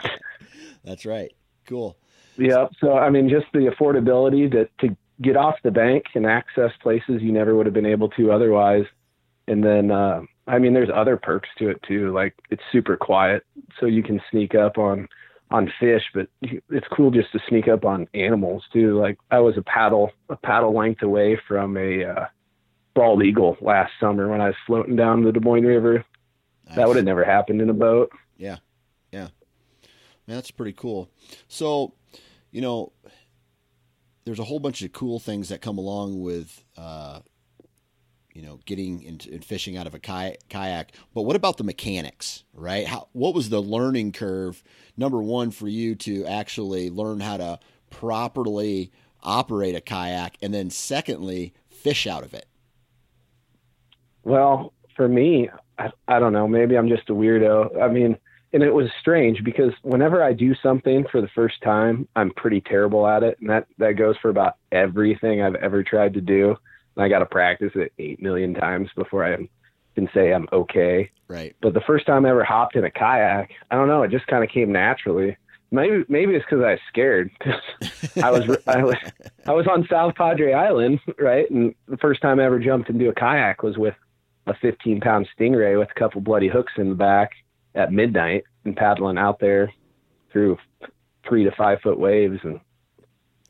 That's 0.83 1.05
right. 1.05 1.31
Cool. 1.65 1.97
Yeah. 2.37 2.67
So, 2.79 2.95
I 2.95 3.09
mean, 3.09 3.27
just 3.27 3.47
the 3.53 3.71
affordability 3.71 4.51
to, 4.51 4.69
to 4.87 4.95
get 5.21 5.35
off 5.35 5.55
the 5.63 5.71
bank 5.71 6.05
and 6.15 6.25
access 6.25 6.71
places 6.81 7.21
you 7.21 7.31
never 7.31 7.55
would 7.55 7.65
have 7.65 7.73
been 7.73 7.85
able 7.85 8.09
to 8.09 8.31
otherwise. 8.31 8.85
And 9.47 9.63
then, 9.63 9.91
uh, 9.91 10.21
I 10.45 10.59
mean, 10.59 10.73
there's 10.73 10.89
other 10.93 11.17
perks 11.17 11.49
to 11.59 11.69
it 11.69 11.81
too. 11.87 12.13
Like 12.13 12.35
it's 12.49 12.61
super 12.71 12.97
quiet, 12.97 13.43
so 13.79 13.85
you 13.85 14.03
can 14.03 14.21
sneak 14.31 14.55
up 14.55 14.77
on 14.77 15.07
on 15.49 15.71
fish, 15.79 16.03
but 16.13 16.27
it's 16.41 16.87
cool 16.91 17.09
just 17.09 17.31
to 17.31 17.39
sneak 17.47 17.69
up 17.69 17.85
on 17.85 18.07
animals 18.13 18.63
too. 18.73 18.99
Like 18.99 19.17
I 19.31 19.39
was 19.39 19.57
a 19.57 19.61
paddle 19.61 20.11
a 20.29 20.35
paddle 20.35 20.75
length 20.75 21.01
away 21.01 21.39
from 21.47 21.77
a 21.77 22.03
uh, 22.03 22.25
bald 22.93 23.23
eagle 23.23 23.55
last 23.61 23.93
summer 23.99 24.27
when 24.27 24.41
I 24.41 24.47
was 24.47 24.55
floating 24.65 24.95
down 24.95 25.23
the 25.23 25.31
Des 25.31 25.39
Moines 25.39 25.65
River. 25.65 26.03
Nice. 26.67 26.75
That 26.75 26.87
would 26.87 26.97
have 26.97 27.05
never 27.05 27.23
happened 27.23 27.61
in 27.61 27.69
a 27.69 27.73
boat. 27.73 28.11
Yeah, 28.37 28.57
yeah, 29.11 29.29
Man, 30.27 30.35
that's 30.35 30.51
pretty 30.51 30.73
cool. 30.73 31.09
So, 31.47 31.93
you 32.51 32.59
know, 32.59 32.91
there's 34.27 34.39
a 34.39 34.43
whole 34.43 34.59
bunch 34.59 34.81
of 34.81 34.91
cool 34.91 35.19
things 35.19 35.47
that 35.47 35.61
come 35.61 35.77
along 35.77 36.21
with 36.21 36.61
uh, 36.77 37.21
you 38.33 38.43
know, 38.43 38.59
getting 38.65 39.01
into 39.01 39.31
and 39.31 39.43
fishing 39.43 39.77
out 39.77 39.87
of 39.87 39.95
a 39.95 39.99
kayak. 39.99 40.91
But 41.15 41.23
what 41.23 41.35
about 41.35 41.57
the 41.57 41.63
mechanics, 41.63 42.43
right? 42.53 42.85
How, 42.85 43.07
what 43.13 43.33
was 43.33 43.49
the 43.49 43.61
learning 43.61 44.11
curve, 44.11 44.61
number 44.95 45.23
one, 45.23 45.49
for 45.49 45.67
you 45.67 45.95
to 45.95 46.23
actually 46.25 46.91
learn 46.91 47.19
how 47.19 47.37
to 47.37 47.59
properly 47.89 48.91
operate 49.23 49.75
a 49.75 49.81
kayak? 49.81 50.37
And 50.43 50.53
then, 50.53 50.69
secondly, 50.69 51.53
fish 51.69 52.05
out 52.05 52.23
of 52.23 52.35
it? 52.35 52.45
Well, 54.23 54.73
for 54.95 55.07
me, 55.07 55.49
I, 55.79 55.89
I 56.07 56.19
don't 56.19 56.33
know. 56.33 56.47
Maybe 56.47 56.77
I'm 56.77 56.89
just 56.89 57.09
a 57.09 57.13
weirdo. 57.13 57.81
I 57.81 57.87
mean, 57.87 58.17
and 58.53 58.63
it 58.63 58.73
was 58.73 58.89
strange 58.99 59.43
because 59.43 59.73
whenever 59.81 60.23
I 60.23 60.33
do 60.33 60.55
something 60.55 61.05
for 61.11 61.21
the 61.21 61.27
first 61.29 61.61
time, 61.61 62.07
I'm 62.15 62.31
pretty 62.31 62.61
terrible 62.61 63.05
at 63.05 63.23
it. 63.23 63.37
And 63.41 63.49
that, 63.49 63.67
that 63.77 63.93
goes 63.93 64.15
for 64.21 64.29
about 64.29 64.55
everything 64.71 65.41
I've 65.41 65.55
ever 65.55 65.83
tried 65.83 66.13
to 66.13 66.21
do. 66.21 66.55
And 66.95 67.03
I 67.03 67.09
got 67.09 67.19
to 67.19 67.25
practice 67.25 67.73
it 67.75 67.91
eight 67.99 68.21
million 68.21 68.53
times 68.53 68.89
before 68.95 69.25
I 69.25 69.49
can 69.95 70.09
say 70.13 70.31
I'm 70.33 70.47
okay. 70.53 71.11
Right. 71.27 71.55
But 71.61 71.73
the 71.73 71.81
first 71.81 72.05
time 72.05 72.25
I 72.25 72.29
ever 72.29 72.43
hopped 72.43 72.75
in 72.75 72.85
a 72.85 72.91
kayak, 72.91 73.51
I 73.69 73.75
don't 73.75 73.89
know, 73.89 74.03
it 74.03 74.11
just 74.11 74.27
kind 74.27 74.43
of 74.43 74.49
came 74.49 74.71
naturally. 74.71 75.35
Maybe 75.69 76.05
maybe 76.07 76.33
it's 76.33 76.45
because 76.45 76.63
I 76.63 76.71
was 76.71 76.79
scared. 76.87 77.29
I 78.23 78.31
was 78.31 78.57
I 78.65 78.83
was 78.83 78.95
I 79.45 79.51
was 79.51 79.67
on 79.67 79.85
South 79.89 80.15
Padre 80.15 80.53
Island, 80.53 81.01
right? 81.19 81.51
And 81.51 81.75
the 81.89 81.97
first 81.97 82.21
time 82.21 82.39
I 82.39 82.45
ever 82.45 82.57
jumped 82.57 82.89
into 82.89 83.09
a 83.09 83.13
kayak 83.13 83.63
was 83.63 83.77
with 83.77 83.95
a 84.45 84.53
15 84.53 85.01
pound 85.01 85.27
stingray 85.37 85.77
with 85.77 85.89
a 85.93 85.99
couple 85.99 86.21
bloody 86.21 86.47
hooks 86.47 86.71
in 86.77 86.87
the 86.87 86.95
back 86.95 87.31
at 87.75 87.91
midnight 87.91 88.43
and 88.65 88.75
paddling 88.75 89.17
out 89.17 89.39
there 89.39 89.71
through 90.31 90.57
three 91.27 91.43
to 91.43 91.51
five 91.51 91.79
foot 91.81 91.99
waves 91.99 92.39
and 92.43 92.59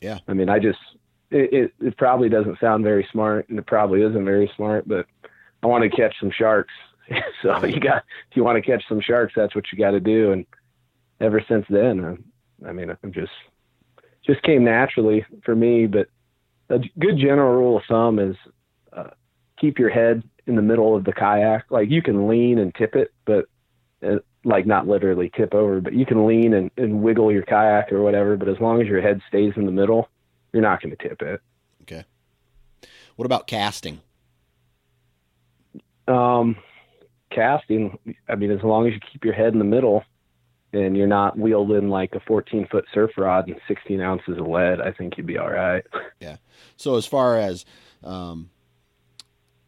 yeah 0.00 0.18
i 0.28 0.32
mean 0.32 0.48
i 0.48 0.58
just 0.58 0.78
it, 1.30 1.52
it, 1.52 1.86
it 1.86 1.96
probably 1.96 2.28
doesn't 2.28 2.58
sound 2.58 2.84
very 2.84 3.06
smart, 3.12 3.48
and 3.48 3.58
it 3.58 3.66
probably 3.66 4.02
isn't 4.02 4.24
very 4.24 4.50
smart, 4.56 4.88
but 4.88 5.06
I 5.62 5.66
want 5.66 5.84
to 5.84 5.90
catch 5.90 6.14
some 6.20 6.30
sharks. 6.30 6.72
so 7.42 7.64
you 7.64 7.80
got 7.80 8.04
if 8.30 8.36
you 8.36 8.44
want 8.44 8.62
to 8.62 8.70
catch 8.70 8.82
some 8.88 9.00
sharks, 9.00 9.32
that's 9.36 9.54
what 9.54 9.64
you 9.72 9.78
got 9.78 9.92
to 9.92 10.00
do. 10.00 10.32
And 10.32 10.46
ever 11.20 11.42
since 11.48 11.66
then, 11.68 12.04
uh, 12.04 12.68
I 12.68 12.72
mean, 12.72 12.94
I'm 13.02 13.12
just 13.12 13.32
just 14.26 14.42
came 14.42 14.64
naturally 14.64 15.24
for 15.44 15.54
me. 15.54 15.86
But 15.86 16.08
a 16.68 16.78
good 16.98 17.18
general 17.18 17.52
rule 17.52 17.78
of 17.78 17.82
thumb 17.88 18.18
is 18.18 18.36
uh, 18.92 19.10
keep 19.58 19.78
your 19.78 19.90
head 19.90 20.22
in 20.46 20.56
the 20.56 20.62
middle 20.62 20.94
of 20.94 21.04
the 21.04 21.12
kayak. 21.12 21.64
Like 21.70 21.90
you 21.90 22.02
can 22.02 22.28
lean 22.28 22.58
and 22.58 22.74
tip 22.74 22.94
it, 22.94 23.12
but 23.24 23.46
like 24.44 24.66
not 24.66 24.86
literally 24.86 25.30
tip 25.36 25.54
over, 25.54 25.80
but 25.80 25.92
you 25.92 26.06
can 26.06 26.26
lean 26.26 26.54
and, 26.54 26.70
and 26.76 27.02
wiggle 27.02 27.32
your 27.32 27.42
kayak 27.42 27.92
or 27.92 28.02
whatever. 28.02 28.36
But 28.36 28.48
as 28.48 28.58
long 28.60 28.80
as 28.80 28.86
your 28.86 29.02
head 29.02 29.20
stays 29.28 29.52
in 29.56 29.66
the 29.66 29.72
middle, 29.72 30.08
you're 30.52 30.62
not 30.62 30.82
going 30.82 30.96
to 30.96 31.08
tip 31.08 31.20
it. 31.22 31.40
Okay. 31.82 32.04
What 33.16 33.26
about 33.26 33.46
casting? 33.46 34.00
Um, 36.06 36.56
casting. 37.30 37.98
I 38.28 38.36
mean, 38.36 38.50
as 38.50 38.62
long 38.62 38.86
as 38.86 38.94
you 38.94 39.00
keep 39.12 39.24
your 39.24 39.34
head 39.34 39.52
in 39.52 39.58
the 39.58 39.64
middle 39.64 40.04
and 40.72 40.96
you're 40.96 41.06
not 41.06 41.38
wielding 41.38 41.88
like 41.88 42.14
a 42.14 42.20
14 42.20 42.68
foot 42.70 42.84
surf 42.92 43.10
rod 43.16 43.48
and 43.48 43.60
16 43.66 44.00
ounces 44.00 44.38
of 44.38 44.46
lead, 44.46 44.80
I 44.80 44.92
think 44.92 45.16
you'd 45.16 45.26
be 45.26 45.38
all 45.38 45.50
right. 45.50 45.84
Yeah. 46.20 46.36
So 46.76 46.96
as 46.96 47.06
far 47.06 47.36
as 47.38 47.64
um, 48.02 48.50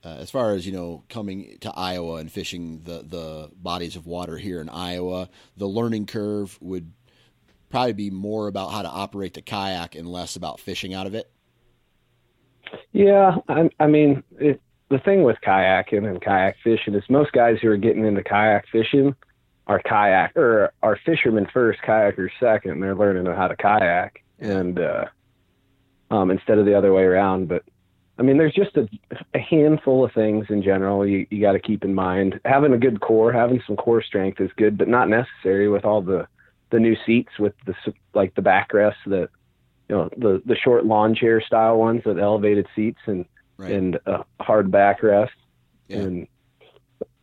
uh, 0.04 0.16
as 0.18 0.30
far 0.30 0.54
as 0.54 0.66
you 0.66 0.72
know, 0.72 1.04
coming 1.08 1.58
to 1.60 1.72
Iowa 1.74 2.16
and 2.16 2.30
fishing 2.30 2.82
the 2.84 3.02
the 3.06 3.50
bodies 3.54 3.96
of 3.96 4.06
water 4.06 4.38
here 4.38 4.60
in 4.60 4.68
Iowa, 4.68 5.28
the 5.56 5.66
learning 5.66 6.06
curve 6.06 6.58
would 6.60 6.92
probably 7.68 7.92
be 7.92 8.10
more 8.10 8.48
about 8.48 8.72
how 8.72 8.82
to 8.82 8.88
operate 8.88 9.34
the 9.34 9.42
kayak 9.42 9.94
and 9.94 10.08
less 10.08 10.36
about 10.36 10.58
fishing 10.60 10.94
out 10.94 11.06
of 11.06 11.14
it. 11.14 11.30
Yeah, 12.92 13.36
I, 13.48 13.70
I 13.78 13.86
mean, 13.86 14.22
it, 14.38 14.60
the 14.88 14.98
thing 14.98 15.22
with 15.22 15.36
kayaking 15.46 16.08
and 16.08 16.20
kayak 16.20 16.56
fishing 16.62 16.94
is 16.94 17.04
most 17.08 17.32
guys 17.32 17.58
who 17.60 17.68
are 17.70 17.76
getting 17.76 18.04
into 18.04 18.22
kayak 18.22 18.66
fishing 18.72 19.14
are 19.66 19.80
kayak 19.80 20.36
or 20.36 20.72
are 20.82 20.98
fishermen 21.04 21.46
first, 21.52 21.80
kayakers 21.86 22.30
second. 22.40 22.72
and 22.72 22.82
They're 22.82 22.96
learning 22.96 23.26
how 23.26 23.48
to 23.48 23.56
kayak, 23.56 24.22
and 24.40 24.78
uh, 24.80 25.04
um, 26.10 26.30
instead 26.30 26.58
of 26.58 26.66
the 26.66 26.76
other 26.76 26.92
way 26.92 27.02
around. 27.02 27.48
But 27.48 27.64
I 28.20 28.22
mean, 28.22 28.36
there's 28.36 28.54
just 28.54 28.76
a, 28.76 28.86
a 29.32 29.38
handful 29.38 30.04
of 30.04 30.12
things 30.12 30.44
in 30.50 30.62
general 30.62 31.06
you, 31.06 31.26
you 31.30 31.40
got 31.40 31.52
to 31.52 31.58
keep 31.58 31.84
in 31.84 31.94
mind. 31.94 32.38
Having 32.44 32.74
a 32.74 32.78
good 32.78 33.00
core, 33.00 33.32
having 33.32 33.62
some 33.66 33.76
core 33.76 34.02
strength 34.02 34.42
is 34.42 34.50
good, 34.58 34.76
but 34.76 34.88
not 34.88 35.08
necessary 35.08 35.68
with 35.68 35.86
all 35.86 36.02
the 36.02 36.28
the 36.70 36.78
new 36.78 36.94
seats 37.04 37.32
with 37.38 37.54
the 37.66 37.74
like 38.14 38.34
the 38.34 38.42
backrests 38.42 39.02
that 39.06 39.30
you 39.88 39.96
know 39.96 40.10
the 40.18 40.42
the 40.44 40.54
short 40.54 40.84
lawn 40.84 41.14
chair 41.14 41.40
style 41.40 41.78
ones 41.78 42.02
with 42.04 42.18
elevated 42.18 42.66
seats 42.76 43.00
and 43.06 43.24
right. 43.56 43.72
and 43.72 43.98
a 44.06 44.24
hard 44.40 44.70
backrest 44.70 45.30
yeah. 45.88 45.98
and 45.98 46.28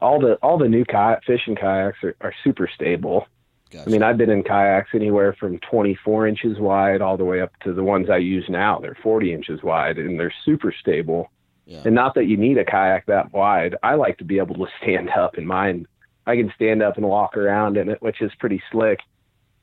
all 0.01 0.19
the 0.19 0.33
all 0.41 0.57
the 0.57 0.67
new 0.67 0.83
kayak 0.83 1.23
fishing 1.23 1.55
kayaks 1.55 2.03
are, 2.03 2.15
are 2.21 2.33
super 2.43 2.67
stable 2.73 3.25
Gotcha. 3.69 3.83
I 3.87 3.91
mean, 3.91 4.03
I've 4.03 4.17
been 4.17 4.29
in 4.29 4.43
kayaks 4.43 4.91
anywhere 4.93 5.33
from 5.33 5.59
24 5.59 6.27
inches 6.27 6.59
wide 6.59 7.01
all 7.01 7.17
the 7.17 7.25
way 7.25 7.41
up 7.41 7.51
to 7.63 7.73
the 7.73 7.83
ones 7.83 8.09
I 8.09 8.17
use 8.17 8.45
now. 8.47 8.79
They're 8.79 8.97
40 9.03 9.33
inches 9.33 9.61
wide 9.61 9.97
and 9.97 10.19
they're 10.19 10.33
super 10.45 10.73
stable. 10.79 11.29
Yeah. 11.65 11.81
And 11.85 11.93
not 11.93 12.15
that 12.15 12.25
you 12.25 12.37
need 12.37 12.57
a 12.57 12.65
kayak 12.65 13.07
that 13.07 13.33
wide. 13.33 13.75
I 13.83 13.95
like 13.95 14.17
to 14.19 14.23
be 14.23 14.37
able 14.37 14.55
to 14.55 14.67
stand 14.81 15.09
up 15.09 15.37
in 15.37 15.45
mine. 15.45 15.85
I 16.25 16.35
can 16.35 16.51
stand 16.55 16.81
up 16.81 16.97
and 16.97 17.05
walk 17.05 17.37
around 17.37 17.77
in 17.77 17.89
it, 17.89 18.01
which 18.01 18.21
is 18.21 18.31
pretty 18.39 18.61
slick. 18.71 18.99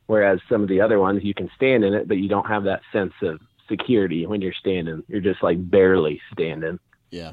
Whereas 0.06 0.40
some 0.50 0.62
of 0.62 0.68
the 0.68 0.82
other 0.82 0.98
ones, 0.98 1.24
you 1.24 1.32
can 1.32 1.50
stand 1.56 1.82
in 1.82 1.94
it, 1.94 2.06
but 2.06 2.18
you 2.18 2.28
don't 2.28 2.46
have 2.46 2.64
that 2.64 2.82
sense 2.92 3.14
of 3.22 3.40
security 3.68 4.26
when 4.26 4.42
you're 4.42 4.52
standing. 4.52 5.02
You're 5.08 5.20
just 5.20 5.42
like 5.42 5.70
barely 5.70 6.20
standing. 6.32 6.78
Yeah. 7.10 7.32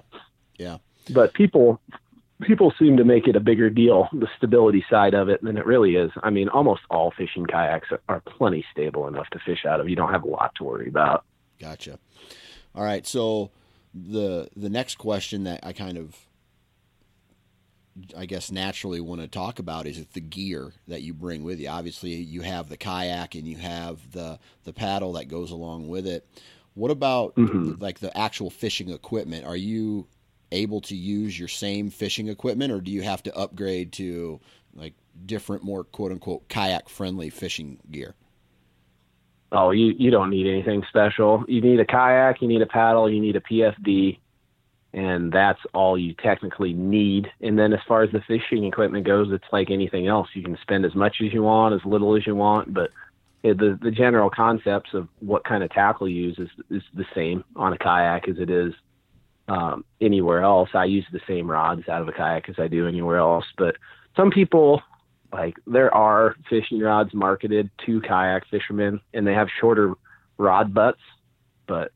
Yeah. 0.58 0.78
But 1.10 1.34
people 1.34 1.82
people 2.42 2.74
seem 2.78 2.98
to 2.98 3.04
make 3.04 3.28
it 3.28 3.36
a 3.36 3.40
bigger 3.40 3.70
deal, 3.70 4.10
the 4.14 4.28
stability 4.38 4.84
side 4.90 5.14
of 5.14 5.30
it, 5.30 5.44
than 5.44 5.58
it 5.58 5.66
really 5.66 5.96
is. 5.96 6.12
I 6.24 6.30
mean, 6.30 6.50
almost 6.50 6.82
all 6.90 7.12
fishing 7.16 7.46
kayaks 7.46 7.90
are, 8.10 8.22
plenty 8.22 8.66
stable 8.72 9.08
enough 9.08 9.30
to 9.32 9.40
fish 9.40 9.66
out 9.66 9.80
of. 9.80 9.90
You 9.90 9.96
don't 9.96 10.12
have 10.12 10.24
a 10.24 10.28
lot 10.28 10.54
to 10.56 10.64
worry 10.64 10.88
about. 10.88 11.26
Gotcha. 11.60 12.00
All 12.74 12.84
right, 12.84 13.06
so 13.06 13.52
the 13.94 14.50
the 14.56 14.70
next 14.70 14.98
question 14.98 15.44
that 15.44 15.60
I 15.64 15.74
kind 15.74 15.98
of 15.98 16.16
I 18.18 18.26
guess 18.26 18.52
naturally 18.52 19.02
want 19.02 19.22
to 19.22 19.28
talk 19.28 19.60
about 19.60 19.86
is 19.86 20.06
the 20.14 20.22
gear 20.22 20.74
that 20.88 21.02
you 21.02 21.14
bring 21.14 21.44
with 21.44 21.60
you. 21.60 21.68
Obviously, 21.68 22.12
you 22.12 22.42
have 22.42 22.70
the 22.70 22.78
kayak 22.78 23.36
and 23.36 23.48
you 23.48 23.58
have 23.58 24.12
the 24.12 24.40
the 24.64 24.74
paddle 24.74 25.14
that 25.14 25.28
goes 25.28 25.52
along 25.52 25.90
with 25.90 26.08
it. 26.08 26.26
What 26.74 26.92
about 26.92 27.36
mm-hmm. 27.36 27.74
like 27.82 28.00
the 28.00 28.16
actual 28.18 28.50
fishing 28.50 28.90
equipment? 28.90 29.46
Are 29.46 29.58
you 29.58 30.08
able 30.52 30.82
to 30.82 30.96
use 30.96 31.38
your 31.38 31.48
same 31.48 31.90
fishing 31.90 32.28
equipment, 32.28 32.72
or 32.72 32.82
do 32.82 32.92
you 32.92 33.02
have 33.02 33.24
to 33.24 33.36
upgrade 33.36 33.94
to 33.94 34.40
like 34.74 34.94
different, 35.26 35.64
more 35.64 35.84
quote 35.84 36.12
unquote 36.12 36.48
kayak 36.48 36.90
friendly 36.90 37.30
fishing 37.30 37.80
gear? 37.90 38.16
Oh, 39.52 39.72
you 39.72 39.94
you 39.98 40.12
don't 40.12 40.30
need 40.30 40.48
anything 40.48 40.84
special. 40.88 41.44
You 41.48 41.62
need 41.62 41.80
a 41.80 41.86
kayak, 41.86 42.42
you 42.42 42.48
need 42.48 42.62
a 42.62 42.68
paddle, 42.68 43.10
you 43.10 43.20
need 43.20 43.36
a 43.36 43.42
PFD, 43.42 44.20
and 44.94 45.32
that's 45.32 45.60
all 45.74 45.98
you 45.98 46.14
technically 46.14 46.74
need. 46.74 47.30
And 47.42 47.60
then 47.60 47.74
as 47.74 47.80
far 47.88 48.04
as 48.04 48.12
the 48.12 48.22
fishing 48.22 48.64
equipment 48.64 49.06
goes, 49.06 49.28
it's 49.32 49.52
like 49.52 49.70
anything 49.70 50.08
else. 50.08 50.30
You 50.34 50.44
can 50.44 50.58
spend 50.62 50.86
as 50.86 50.96
much 50.96 51.18
as 51.26 51.34
you 51.34 51.44
want, 51.44 51.76
as 51.76 51.82
little 51.86 52.16
as 52.16 52.26
you 52.26 52.36
want, 52.36 52.74
but 52.74 52.92
the 53.44 53.78
the 53.82 53.92
general 53.92 54.30
concepts 54.30 54.94
of 54.94 55.08
what 55.20 55.44
kind 55.44 55.64
of 55.64 55.72
tackle 55.72 56.08
you 56.08 56.28
use 56.28 56.40
is 56.40 56.50
is 56.70 56.84
the 56.94 57.06
same 57.16 57.44
on 57.56 57.74
a 57.74 57.78
kayak 57.78 58.30
as 58.30 58.38
it 58.38 58.50
is 58.50 58.74
um, 59.52 59.84
anywhere 60.00 60.42
else. 60.44 60.70
I 60.74 60.86
use 60.86 61.06
the 61.12 61.20
same 61.28 61.52
rods 61.52 61.90
out 61.90 62.02
of 62.02 62.08
a 62.08 62.14
kayak 62.14 62.48
as 62.48 62.56
I 62.58 62.68
do 62.68 62.88
anywhere 62.88 63.18
else. 63.18 63.44
But 63.58 63.76
some 64.16 64.32
people, 64.32 64.82
like, 65.34 65.56
there 65.68 65.94
are 65.94 66.36
fishing 66.50 66.80
rods 66.80 67.14
marketed 67.14 67.70
to 67.86 68.00
kayak 68.02 68.48
fishermen, 68.50 69.02
and 69.14 69.28
they 69.28 69.34
have 69.34 69.50
shorter 69.60 69.94
rod 70.38 70.74
butts. 70.74 71.02
But 71.68 71.92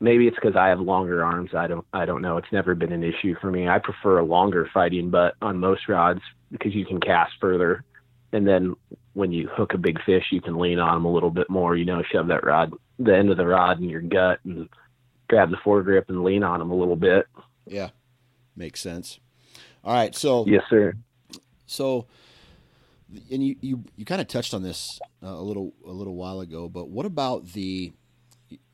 maybe 0.00 0.26
it's 0.26 0.34
because 0.34 0.56
I 0.56 0.68
have 0.68 0.80
longer 0.80 1.24
arms. 1.24 1.50
I 1.56 1.68
don't. 1.68 1.86
I 1.92 2.04
don't 2.04 2.20
know. 2.20 2.36
It's 2.36 2.52
never 2.52 2.74
been 2.74 2.92
an 2.92 3.04
issue 3.04 3.36
for 3.40 3.52
me. 3.52 3.68
I 3.68 3.78
prefer 3.78 4.18
a 4.18 4.24
longer 4.24 4.68
fighting 4.74 5.10
butt 5.10 5.34
on 5.40 5.58
most 5.58 5.88
rods 5.88 6.20
because 6.50 6.74
you 6.74 6.84
can 6.84 7.00
cast 7.00 7.32
further, 7.40 7.84
and 8.32 8.46
then 8.46 8.74
when 9.14 9.30
you 9.30 9.48
hook 9.52 9.72
a 9.74 9.78
big 9.78 10.02
fish, 10.04 10.24
you 10.32 10.40
can 10.40 10.58
lean 10.58 10.80
on 10.80 10.94
them 10.94 11.04
a 11.04 11.12
little 11.12 11.30
bit 11.30 11.48
more. 11.48 11.76
You 11.76 11.84
know, 11.84 12.02
shove 12.10 12.26
that 12.26 12.44
rod, 12.44 12.72
the 12.98 13.16
end 13.16 13.30
of 13.30 13.36
the 13.36 13.46
rod 13.46 13.78
in 13.78 13.88
your 13.88 14.02
gut, 14.02 14.40
and 14.44 14.68
grab 15.32 15.50
the 15.50 15.56
foregrip 15.56 16.10
and 16.10 16.22
lean 16.22 16.42
on 16.42 16.58
them 16.58 16.70
a 16.70 16.74
little 16.74 16.96
bit. 16.96 17.26
Yeah, 17.66 17.88
makes 18.54 18.82
sense. 18.82 19.18
All 19.82 19.94
right, 19.94 20.14
so 20.14 20.44
yes, 20.46 20.62
sir. 20.68 20.92
So, 21.64 22.06
and 23.30 23.42
you 23.42 23.56
you, 23.62 23.84
you 23.96 24.04
kind 24.04 24.20
of 24.20 24.28
touched 24.28 24.52
on 24.52 24.62
this 24.62 25.00
uh, 25.22 25.28
a 25.28 25.40
little 25.42 25.72
a 25.86 25.90
little 25.90 26.16
while 26.16 26.40
ago, 26.40 26.68
but 26.68 26.90
what 26.90 27.06
about 27.06 27.52
the? 27.52 27.92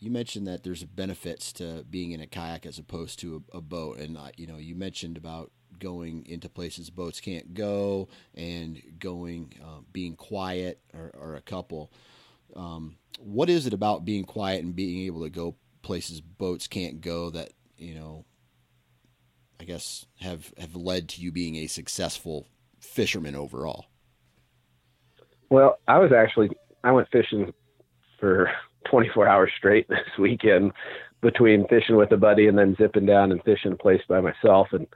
You 0.01 0.11
mentioned 0.11 0.49
that 0.49 0.65
there's 0.65 0.83
benefits 0.83 1.53
to 1.55 1.87
being 1.89 2.11
in 2.11 2.21
a 2.21 2.27
kayak 2.27 2.67
as 2.67 2.81
opposed 2.81 3.21
to 3.21 3.45
a, 3.53 3.59
a 3.59 3.61
boat, 3.61 3.99
and 3.99 4.17
uh, 4.17 4.31
you 4.37 4.49
know 4.49 4.57
you 4.57 4.75
mentioned 4.75 5.17
about 5.17 5.53
going 5.79 6.27
into 6.27 6.49
places 6.49 6.91
boats 6.91 7.21
can't 7.21 7.55
go 7.55 8.09
and 8.35 8.83
going 8.99 9.53
uh, 9.63 9.79
being 9.93 10.17
quiet 10.17 10.81
or, 10.93 11.13
or 11.17 11.37
a 11.37 11.41
couple. 11.41 11.93
Um, 12.57 12.97
what 13.21 13.49
is 13.49 13.65
it 13.65 13.73
about 13.73 14.05
being 14.05 14.25
quiet 14.25 14.65
and 14.65 14.75
being 14.75 15.07
able 15.07 15.23
to 15.23 15.31
go 15.31 15.55
places 15.89 16.21
boats 16.21 16.67
can't 16.67 17.01
go 17.01 17.31
that 17.31 17.49
you 17.79 17.95
know 17.95 18.27
I 19.59 19.65
guess 19.65 20.05
have 20.21 20.53
have 20.59 20.77
led 20.77 21.09
to 21.09 21.23
you 21.23 21.33
being 21.33 21.57
a 21.57 21.67
successful 21.67 22.47
fisherman 22.79 23.35
overall? 23.35 23.87
Well, 25.49 25.79
I 25.89 25.97
was 25.97 26.13
actually 26.13 26.51
I 26.85 26.93
went 26.93 27.09
fishing 27.11 27.55
for 28.21 28.51
24 28.91 29.27
hours 29.27 29.51
straight 29.57 29.89
this 29.89 30.19
weekend 30.19 30.73
between 31.23 31.67
fishing 31.69 31.97
with 31.97 32.13
a 32.13 32.19
buddy 32.19 32.49
and 32.49 32.59
then 32.59 32.77
zipping 32.77 33.07
down 33.07 33.33
and 33.33 33.43
fishing 33.43 33.73
a 33.73 33.77
place 33.77 34.03
by 34.11 34.21
myself 34.21 34.69
and 34.73 34.87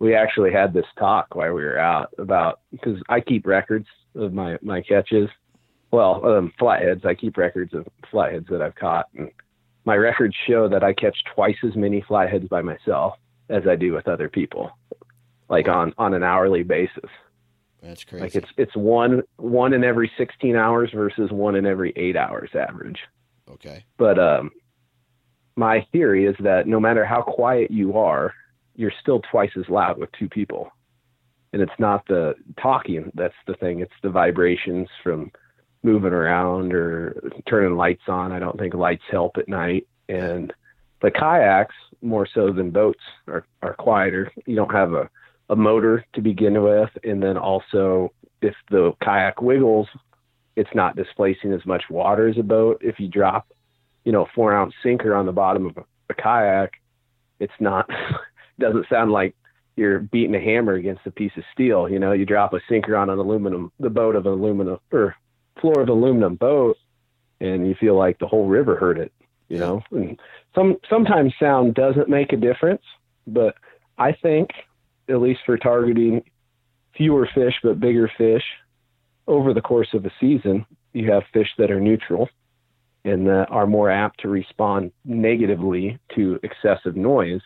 we 0.00 0.16
actually 0.16 0.50
had 0.50 0.72
this 0.72 0.86
talk 0.98 1.36
while 1.36 1.52
we 1.52 1.62
were 1.62 1.78
out 1.78 2.12
about 2.18 2.58
because 2.72 3.00
I 3.08 3.20
keep 3.20 3.46
records 3.46 3.86
of 4.16 4.32
my 4.32 4.58
my 4.62 4.80
catches. 4.80 5.28
Well, 5.92 6.24
um, 6.26 6.52
flatheads. 6.58 7.04
I 7.04 7.14
keep 7.14 7.36
records 7.36 7.72
of 7.72 7.86
flatheads 8.10 8.46
that 8.50 8.62
I've 8.62 8.74
caught, 8.74 9.06
and 9.14 9.30
my 9.84 9.96
records 9.96 10.34
show 10.46 10.68
that 10.68 10.84
I 10.84 10.92
catch 10.92 11.16
twice 11.34 11.56
as 11.64 11.74
many 11.74 12.00
flatheads 12.00 12.48
by 12.48 12.62
myself 12.62 13.14
as 13.48 13.66
I 13.66 13.76
do 13.76 13.92
with 13.92 14.08
other 14.08 14.28
people, 14.28 14.70
like 15.48 15.68
on 15.68 15.94
on 15.98 16.14
an 16.14 16.22
hourly 16.22 16.62
basis. 16.62 17.10
That's 17.82 18.04
crazy. 18.04 18.22
Like 18.22 18.34
it's 18.34 18.50
it's 18.56 18.76
one 18.76 19.22
one 19.36 19.72
in 19.72 19.84
every 19.84 20.10
16 20.18 20.54
hours 20.56 20.90
versus 20.92 21.30
one 21.30 21.56
in 21.56 21.66
every 21.66 21.92
eight 21.96 22.16
hours 22.16 22.50
average. 22.54 23.00
Okay. 23.50 23.84
But 23.96 24.18
um, 24.18 24.50
my 25.56 25.86
theory 25.92 26.26
is 26.26 26.36
that 26.40 26.66
no 26.66 26.78
matter 26.78 27.04
how 27.04 27.22
quiet 27.22 27.70
you 27.70 27.96
are, 27.96 28.34
you're 28.76 28.92
still 29.00 29.20
twice 29.30 29.50
as 29.58 29.68
loud 29.68 29.98
with 29.98 30.10
two 30.12 30.28
people. 30.28 30.70
And 31.52 31.60
it's 31.60 31.72
not 31.78 32.06
the 32.06 32.34
talking 32.60 33.10
that's 33.14 33.34
the 33.46 33.54
thing; 33.54 33.80
it's 33.80 33.92
the 34.02 34.10
vibrations 34.10 34.88
from 35.02 35.32
moving 35.82 36.12
around 36.12 36.72
or 36.72 37.30
turning 37.48 37.76
lights 37.76 38.02
on. 38.08 38.32
I 38.32 38.38
don't 38.38 38.58
think 38.58 38.74
lights 38.74 39.02
help 39.10 39.36
at 39.38 39.48
night. 39.48 39.86
And 40.08 40.52
the 41.02 41.10
kayaks, 41.10 41.74
more 42.02 42.26
so 42.32 42.52
than 42.52 42.70
boats, 42.70 43.02
are, 43.26 43.44
are 43.62 43.74
quieter. 43.74 44.30
You 44.46 44.56
don't 44.56 44.72
have 44.72 44.92
a, 44.92 45.08
a 45.48 45.56
motor 45.56 46.04
to 46.14 46.20
begin 46.20 46.62
with. 46.62 46.90
And 47.04 47.22
then 47.22 47.36
also, 47.36 48.12
if 48.42 48.54
the 48.70 48.92
kayak 49.02 49.40
wiggles, 49.40 49.88
it's 50.56 50.70
not 50.74 50.96
displacing 50.96 51.52
as 51.52 51.64
much 51.64 51.84
water 51.88 52.28
as 52.28 52.38
a 52.38 52.42
boat. 52.42 52.80
If 52.82 53.00
you 53.00 53.08
drop, 53.08 53.48
you 54.04 54.12
know, 54.12 54.24
a 54.24 54.30
four 54.34 54.54
ounce 54.54 54.74
sinker 54.82 55.14
on 55.14 55.26
the 55.26 55.32
bottom 55.32 55.66
of 55.66 55.76
a, 55.76 55.84
a 56.10 56.14
kayak, 56.14 56.72
it's 57.38 57.52
not, 57.60 57.88
doesn't 58.58 58.86
sound 58.90 59.12
like 59.12 59.34
you're 59.76 60.00
beating 60.00 60.34
a 60.34 60.40
hammer 60.40 60.74
against 60.74 61.06
a 61.06 61.10
piece 61.10 61.32
of 61.38 61.44
steel. 61.54 61.88
You 61.88 61.98
know, 61.98 62.12
you 62.12 62.26
drop 62.26 62.52
a 62.52 62.60
sinker 62.68 62.96
on 62.96 63.08
an 63.08 63.18
aluminum, 63.18 63.72
the 63.80 63.88
boat 63.88 64.16
of 64.16 64.26
an 64.26 64.32
aluminum 64.32 64.78
or 64.92 65.16
floor 65.60 65.80
of 65.80 65.88
aluminum 65.88 66.34
boat 66.34 66.76
and 67.40 67.66
you 67.66 67.74
feel 67.74 67.96
like 67.96 68.18
the 68.18 68.26
whole 68.26 68.46
river 68.46 68.76
heard 68.76 68.98
it, 68.98 69.12
you 69.48 69.58
know. 69.58 69.82
And 69.90 70.18
some 70.54 70.76
sometimes 70.88 71.32
sound 71.40 71.74
doesn't 71.74 72.08
make 72.08 72.32
a 72.32 72.36
difference, 72.36 72.82
but 73.26 73.54
I 73.98 74.12
think 74.12 74.50
at 75.08 75.20
least 75.20 75.40
for 75.44 75.56
targeting 75.56 76.22
fewer 76.96 77.28
fish 77.34 77.54
but 77.62 77.80
bigger 77.80 78.10
fish 78.18 78.44
over 79.26 79.54
the 79.54 79.60
course 79.60 79.88
of 79.94 80.04
a 80.04 80.10
season, 80.20 80.66
you 80.92 81.10
have 81.10 81.22
fish 81.32 81.48
that 81.58 81.70
are 81.70 81.80
neutral 81.80 82.28
and 83.04 83.26
that 83.26 83.46
are 83.50 83.66
more 83.66 83.90
apt 83.90 84.20
to 84.20 84.28
respond 84.28 84.92
negatively 85.04 85.98
to 86.14 86.38
excessive 86.42 86.96
noise. 86.96 87.40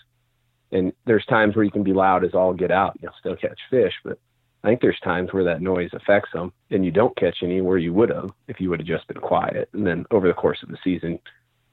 And 0.73 0.93
there's 1.07 1.25
times 1.27 1.55
where 1.55 1.65
you 1.65 1.71
can 1.71 1.85
be 1.85 1.93
loud 1.93 2.25
as 2.25 2.35
all 2.35 2.53
get 2.53 2.73
out, 2.73 2.99
you'll 3.01 3.13
still 3.21 3.37
catch 3.37 3.59
fish, 3.71 3.93
but 4.03 4.19
I 4.65 4.69
think 4.69 4.81
there's 4.81 4.99
times 5.01 5.33
where 5.33 5.45
that 5.45 5.61
noise 5.61 5.91
affects 5.93 6.31
them 6.33 6.51
and 6.71 6.85
you 6.87 6.91
don't 6.91 7.15
catch 7.17 7.37
any 7.43 7.61
where 7.61 7.77
you 7.77 7.93
would 7.93 8.09
have 8.09 8.31
if 8.49 8.61
you 8.61 8.71
would 8.71 8.81
have 8.81 8.87
just 8.87 9.07
been 9.07 9.19
quiet. 9.19 9.69
And 9.75 9.87
then 9.87 10.07
over 10.11 10.27
the 10.27 10.33
course 10.33 10.63
of 10.63 10.71
the 10.71 10.79
season, 10.83 11.19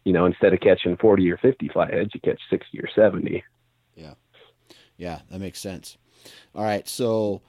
you 0.04 0.12
know, 0.12 0.26
instead 0.26 0.54
of 0.54 0.60
catching 0.60 0.98
40 0.98 1.32
or 1.32 1.38
50 1.38 1.70
flatheads, 1.70 2.12
you 2.14 2.20
catch 2.20 2.42
60 2.50 2.80
or 2.80 2.90
70. 2.94 3.44
Yeah. 3.96 4.16
Yeah, 4.98 5.22
that 5.30 5.40
makes 5.40 5.60
sense. 5.60 5.98
All 6.54 6.64
right. 6.64 6.86
So, 6.88 7.42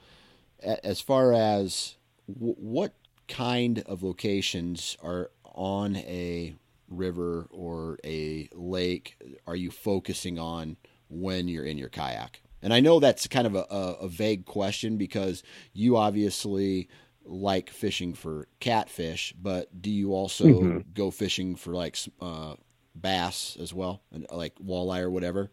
as 0.61 1.01
far 1.01 1.33
as 1.33 1.97
w- 2.33 2.55
what 2.55 2.93
kind 3.27 3.83
of 3.85 4.01
locations 4.01 4.97
are 5.03 5.29
on 5.43 5.97
a 5.97 6.55
river 6.87 7.47
or 7.51 7.97
a 8.03 8.47
lake 8.53 9.17
are 9.47 9.55
you 9.55 9.71
focusing 9.71 10.39
on 10.39 10.77
when 11.09 11.47
you're 11.49 11.65
in 11.65 11.77
your 11.77 11.89
kayak? 11.89 12.42
And 12.63 12.73
I 12.73 12.79
know 12.79 12.99
that's 12.99 13.27
kind 13.27 13.45
of 13.45 13.55
a, 13.55 13.59
a, 13.59 14.07
vague 14.07 14.45
question 14.45 14.97
because 14.97 15.43
you 15.73 15.97
obviously 15.97 16.87
like 17.25 17.69
fishing 17.69 18.13
for 18.13 18.47
catfish, 18.61 19.33
but 19.39 19.81
do 19.81 19.91
you 19.91 20.13
also 20.13 20.45
mm-hmm. 20.45 20.77
go 20.93 21.11
fishing 21.11 21.55
for 21.55 21.73
like 21.73 21.97
uh, 22.21 22.55
bass 22.95 23.57
as 23.59 23.73
well, 23.73 24.01
and 24.11 24.25
like 24.31 24.55
walleye 24.55 25.01
or 25.01 25.11
whatever? 25.11 25.51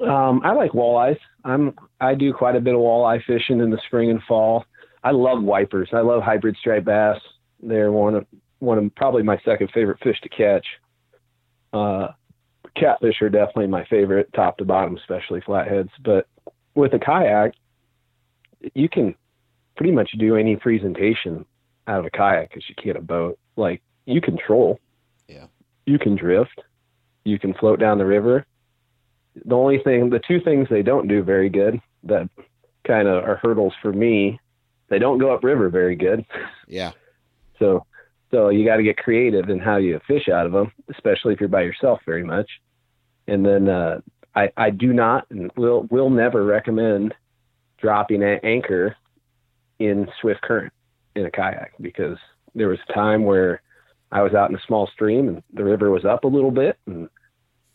Um, 0.00 0.40
I 0.42 0.52
like 0.52 0.72
walleyes. 0.72 1.18
I'm 1.44 1.74
I 2.00 2.14
do 2.14 2.32
quite 2.32 2.56
a 2.56 2.60
bit 2.60 2.74
of 2.74 2.80
walleye 2.80 3.22
fishing 3.26 3.60
in 3.60 3.70
the 3.70 3.80
spring 3.86 4.10
and 4.10 4.22
fall. 4.22 4.64
I 5.04 5.10
love 5.10 5.42
wipers. 5.42 5.90
I 5.92 6.00
love 6.00 6.22
hybrid 6.22 6.56
striped 6.58 6.86
bass. 6.86 7.20
They're 7.62 7.92
one 7.92 8.14
of 8.14 8.26
one 8.58 8.78
of 8.78 8.94
probably 8.94 9.22
my 9.22 9.38
second 9.44 9.70
favorite 9.72 9.98
fish 10.02 10.20
to 10.22 10.28
catch. 10.30 10.66
Uh, 11.72 12.08
catfish 12.76 13.20
are 13.22 13.28
definitely 13.28 13.66
my 13.68 13.84
favorite, 13.84 14.32
top 14.34 14.58
to 14.58 14.64
bottom, 14.64 14.96
especially 14.96 15.40
flatheads. 15.40 15.90
But 16.02 16.26
with 16.74 16.92
a 16.94 16.98
kayak, 16.98 17.54
you 18.74 18.88
can 18.88 19.14
pretty 19.76 19.92
much 19.92 20.10
do 20.12 20.36
any 20.36 20.56
presentation 20.56 21.44
out 21.86 22.00
of 22.00 22.06
a 22.06 22.10
kayak 22.10 22.50
because 22.50 22.68
you 22.68 22.74
can't 22.74 22.96
a 22.98 23.02
boat. 23.02 23.38
Like 23.56 23.82
you 24.06 24.20
can 24.20 24.36
troll, 24.38 24.78
Yeah. 25.28 25.46
you 25.86 25.98
can 25.98 26.16
drift, 26.16 26.60
you 27.24 27.38
can 27.38 27.54
float 27.54 27.80
down 27.80 27.98
the 27.98 28.06
river. 28.06 28.46
The 29.44 29.54
only 29.54 29.78
thing, 29.78 30.10
the 30.10 30.18
two 30.18 30.40
things 30.40 30.68
they 30.68 30.82
don't 30.82 31.08
do 31.08 31.22
very 31.22 31.48
good 31.48 31.80
that 32.04 32.28
kind 32.86 33.06
of 33.08 33.24
are 33.24 33.36
hurdles 33.36 33.74
for 33.80 33.92
me, 33.92 34.38
they 34.88 34.98
don't 34.98 35.18
go 35.18 35.32
upriver 35.32 35.68
very 35.68 35.96
good. 35.96 36.24
Yeah. 36.66 36.92
So, 37.58 37.84
so 38.30 38.48
you 38.48 38.64
got 38.64 38.76
to 38.76 38.82
get 38.82 38.96
creative 38.96 39.48
in 39.48 39.58
how 39.58 39.76
you 39.76 40.00
fish 40.06 40.28
out 40.28 40.46
of 40.46 40.52
them, 40.52 40.72
especially 40.90 41.34
if 41.34 41.40
you're 41.40 41.48
by 41.48 41.62
yourself 41.62 42.00
very 42.06 42.22
much. 42.24 42.48
And 43.26 43.44
then 43.44 43.68
uh, 43.68 44.00
I, 44.34 44.50
I 44.56 44.70
do 44.70 44.92
not 44.92 45.26
and 45.30 45.50
will 45.56 45.82
will 45.90 46.10
never 46.10 46.44
recommend 46.44 47.14
dropping 47.78 48.22
an 48.22 48.40
anchor 48.42 48.96
in 49.78 50.08
swift 50.20 50.42
current 50.42 50.72
in 51.16 51.24
a 51.26 51.30
kayak 51.30 51.72
because 51.80 52.18
there 52.54 52.68
was 52.68 52.78
a 52.88 52.92
time 52.92 53.24
where 53.24 53.62
I 54.12 54.22
was 54.22 54.34
out 54.34 54.50
in 54.50 54.56
a 54.56 54.60
small 54.66 54.86
stream 54.92 55.28
and 55.28 55.42
the 55.54 55.64
river 55.64 55.90
was 55.90 56.04
up 56.04 56.24
a 56.24 56.28
little 56.28 56.50
bit 56.50 56.78
and 56.86 57.08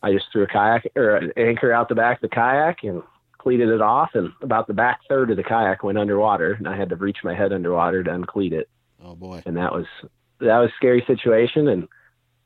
I 0.04 0.12
just 0.14 0.26
threw 0.32 0.44
a 0.44 0.48
kayak 0.48 0.86
or 0.96 1.16
an 1.16 1.32
anchor 1.38 1.72
out 1.72 1.90
the 1.90 1.96
back 1.96 2.18
of 2.18 2.30
the 2.30 2.36
kayak 2.36 2.84
and 2.84 3.02
cleated 3.38 3.70
it 3.70 3.82
off 3.82 4.12
and 4.14 4.32
about 4.42 4.68
the 4.68 4.74
back 4.74 5.00
third 5.10 5.32
of 5.32 5.38
the 5.38 5.44
kayak 5.44 5.84
went 5.84 5.98
underwater 5.98 6.54
and 6.54 6.68
I 6.68 6.76
had 6.78 6.90
to 6.90 6.96
reach 6.96 7.18
my 7.24 7.34
head 7.34 7.52
underwater 7.54 8.04
to 8.04 8.14
uncleat 8.14 8.54
it 8.54 8.70
Oh 9.04 9.16
boy. 9.16 9.42
and 9.46 9.58
that 9.58 9.72
was 9.74 9.86
that 10.46 10.60
was 10.60 10.70
a 10.70 10.76
scary 10.76 11.04
situation 11.08 11.68
and 11.68 11.88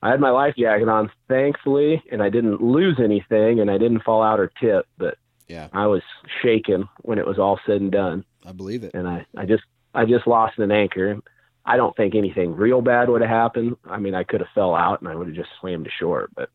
I 0.02 0.10
had 0.12 0.20
my 0.22 0.30
life 0.30 0.56
jacket 0.58 0.88
on 0.88 1.12
thankfully 1.28 2.02
and 2.12 2.22
I 2.24 2.30
didn't 2.30 2.62
lose 2.62 3.00
anything 3.00 3.60
and 3.60 3.70
I 3.70 3.78
didn't 3.78 4.04
fall 4.04 4.22
out 4.24 4.40
or 4.40 4.52
tip 4.60 4.86
but 4.98 5.18
Yeah. 5.48 5.68
I 5.74 5.88
was 5.88 6.02
shaken 6.42 6.88
when 7.02 7.18
it 7.20 7.26
was 7.28 7.38
all 7.40 7.60
said 7.66 7.82
and 7.82 7.92
done 7.92 8.26
I 8.46 8.52
believe 8.54 8.84
it. 8.84 8.94
and 8.94 9.08
I 9.08 9.26
I 9.38 9.46
just 9.46 9.64
I 9.94 10.06
just 10.06 10.26
lost 10.28 10.58
an 10.60 10.72
anchor 10.72 11.20
I 11.66 11.78
don't 11.78 11.96
think 11.96 12.16
anything 12.16 12.56
real 12.56 12.82
bad 12.82 13.10
would 13.10 13.22
have 13.22 13.30
happened 13.30 13.76
I 13.86 13.98
mean 14.00 14.16
I 14.16 14.24
could 14.24 14.40
have 14.42 14.50
fell 14.56 14.74
out 14.76 15.02
and 15.02 15.10
I 15.10 15.16
would 15.16 15.28
have 15.28 15.36
just 15.36 15.50
swam 15.60 15.84
to 15.84 15.90
shore 15.90 16.30
but 16.36 16.50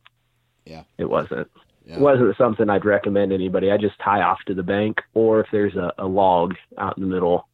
Yeah. 0.64 0.84
it 0.98 1.08
wasn't 1.10 1.48
Yeah. 1.86 1.96
it 1.96 2.00
wasn't 2.00 2.36
something 2.38 2.70
I'd 2.70 2.84
recommend 2.86 3.32
anybody 3.32 3.70
I 3.70 3.76
just 3.76 3.98
tie 3.98 4.22
off 4.22 4.40
to 4.46 4.54
the 4.54 4.62
bank 4.62 5.02
or 5.12 5.40
if 5.40 5.48
there's 5.52 5.76
a, 5.76 5.92
a 5.98 6.06
log 6.06 6.54
out 6.78 6.96
in 6.96 7.02
the 7.02 7.14
middle 7.14 7.46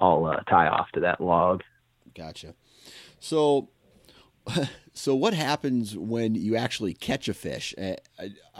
I'll 0.00 0.24
uh, 0.26 0.40
tie 0.48 0.66
off 0.68 0.90
to 0.92 1.00
that 1.00 1.20
log 1.20 1.62
Gotcha. 2.16 2.54
So, 3.20 3.70
so 4.92 5.14
what 5.14 5.34
happens 5.34 5.96
when 5.96 6.34
you 6.34 6.56
actually 6.56 6.94
catch 6.94 7.28
a 7.28 7.34
fish? 7.34 7.74
I, 7.78 7.98